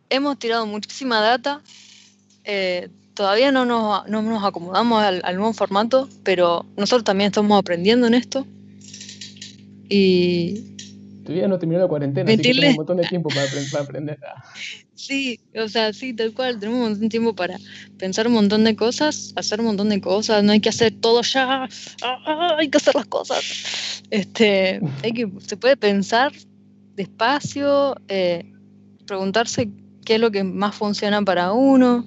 Hemos 0.09 0.39
tirado 0.39 0.65
muchísima 0.65 1.19
data. 1.21 1.61
eh, 2.43 2.89
todavía 3.13 3.51
no 3.51 3.65
nos, 3.65 4.07
no 4.07 4.21
nos 4.21 4.43
acomodamos 4.43 5.03
al, 5.03 5.21
al 5.23 5.35
nuevo 5.35 5.51
formato, 5.53 6.07
pero 6.23 6.65
nosotros 6.77 7.03
también 7.03 7.27
estamos 7.29 7.59
aprendiendo 7.59 8.07
en 8.07 8.13
esto. 8.13 8.45
Y 9.89 10.75
Todavía 11.27 11.49
no 11.49 11.59
terminó 11.59 11.81
la 11.81 11.87
cuarentena, 11.89 12.31
así 12.31 12.41
que 12.41 12.53
tengo 12.53 12.69
un 12.69 12.75
montón 12.77 12.97
de 12.97 13.03
tiempo 13.03 13.27
para, 13.27 13.45
para 13.69 13.83
aprender. 13.83 14.17
Sí, 14.95 15.41
o 15.61 15.67
sea, 15.67 15.91
sí, 15.91 16.13
tal 16.13 16.33
cual. 16.33 16.57
Tenemos 16.57 16.77
un 16.77 16.83
montón 16.85 17.01
de 17.01 17.09
tiempo 17.09 17.35
para 17.35 17.57
pensar 17.97 18.27
un 18.27 18.33
montón 18.33 18.63
de 18.63 18.77
cosas, 18.77 19.33
hacer 19.35 19.59
un 19.59 19.65
montón 19.65 19.89
de 19.89 19.99
cosas. 19.99 20.41
No 20.45 20.53
hay 20.53 20.61
que 20.61 20.69
hacer 20.69 20.93
todo 21.01 21.21
ya. 21.23 21.65
ah, 21.65 21.69
ah, 22.01 22.55
hay 22.57 22.69
que 22.69 22.77
hacer 22.77 22.95
las 22.95 23.07
cosas. 23.07 24.03
Este, 24.09 24.79
hay 25.03 25.11
que, 25.11 25.29
se 25.45 25.57
puede 25.57 25.75
pensar 25.75 26.31
despacio, 26.95 27.97
eh, 28.07 28.49
preguntarse 29.05 29.69
qué 30.05 30.15
es 30.15 30.21
lo 30.21 30.31
que 30.31 30.45
más 30.45 30.75
funciona 30.75 31.21
para 31.21 31.51
uno. 31.51 32.05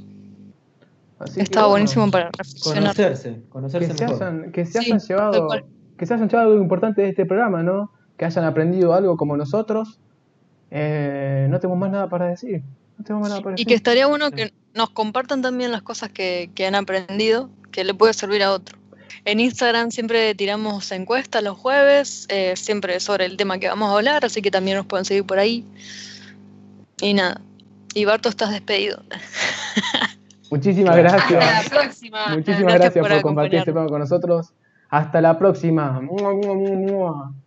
Así 1.19 1.35
que, 1.35 1.43
Está 1.43 1.61
bueno, 1.61 1.71
buenísimo 1.73 2.11
para 2.11 2.31
reflexionar. 2.31 2.97
Conocerse, 2.97 3.43
conocerse 3.51 3.89
Que 3.89 3.95
se 3.99 4.05
mejor. 4.07 4.23
hayan, 4.23 4.53
que 4.53 4.65
se 4.65 4.73
Sí, 4.73 4.79
hayan 4.79 4.99
llevado. 4.99 5.49
Que 6.01 6.07
se 6.07 6.15
hayan 6.15 6.31
llevado 6.31 6.49
algo 6.53 6.63
importante 6.63 7.03
de 7.03 7.11
este 7.11 7.27
programa, 7.27 7.63
¿no? 7.63 7.93
Que 8.17 8.25
hayan 8.25 8.47
aprendido 8.47 8.95
algo 8.95 9.19
como 9.19 9.37
nosotros. 9.37 10.01
Eh, 10.71 11.47
no 11.51 11.61
tengo 11.61 11.77
más 11.77 11.91
nada 11.91 12.09
para 12.09 12.25
decir. 12.29 12.63
No 12.97 13.05
tengo 13.05 13.21
más 13.21 13.29
nada 13.29 13.43
para 13.43 13.51
Y 13.51 13.57
decir. 13.57 13.67
que 13.67 13.75
estaría 13.75 14.07
bueno 14.07 14.31
que 14.31 14.55
nos 14.75 14.89
compartan 14.89 15.43
también 15.43 15.71
las 15.73 15.83
cosas 15.83 16.09
que, 16.09 16.51
que 16.55 16.67
han 16.67 16.75
aprendido, 16.75 17.51
que 17.71 17.85
le 17.85 17.93
puede 17.93 18.15
servir 18.15 18.43
a 18.43 18.51
otro. 18.53 18.79
En 19.27 19.41
Instagram 19.41 19.91
siempre 19.91 20.35
tiramos 20.35 20.91
encuestas 20.91 21.43
los 21.43 21.59
jueves, 21.59 22.25
eh, 22.31 22.55
siempre 22.57 22.99
sobre 23.01 23.27
el 23.27 23.37
tema 23.37 23.59
que 23.59 23.69
vamos 23.69 23.91
a 23.91 23.97
hablar, 23.97 24.25
así 24.25 24.41
que 24.41 24.51
también 24.51 24.79
nos 24.79 24.87
pueden 24.87 25.05
seguir 25.05 25.25
por 25.27 25.39
ahí. 25.39 25.67
Y 27.03 27.13
nada. 27.13 27.43
Y 27.93 28.07
Barto, 28.07 28.31
estás 28.31 28.53
despedido. 28.53 29.03
Muchísimas 30.51 30.97
Hasta 30.97 31.03
la 31.03 31.19
gracias. 31.19 31.69
próxima. 31.69 32.27
Muchísimas 32.29 32.73
Gracias 32.75 32.95
gracias 32.95 33.05
por 33.05 33.13
por 33.13 33.21
compartir 33.23 33.59
este 33.59 33.71
programa 33.73 33.91
con 33.91 34.01
nosotros. 34.01 34.55
Hasta 34.91 35.21
la 35.21 35.39
próxima. 35.39 36.01
Mua, 36.01 36.35
mua, 36.35 36.55
mua. 36.55 37.40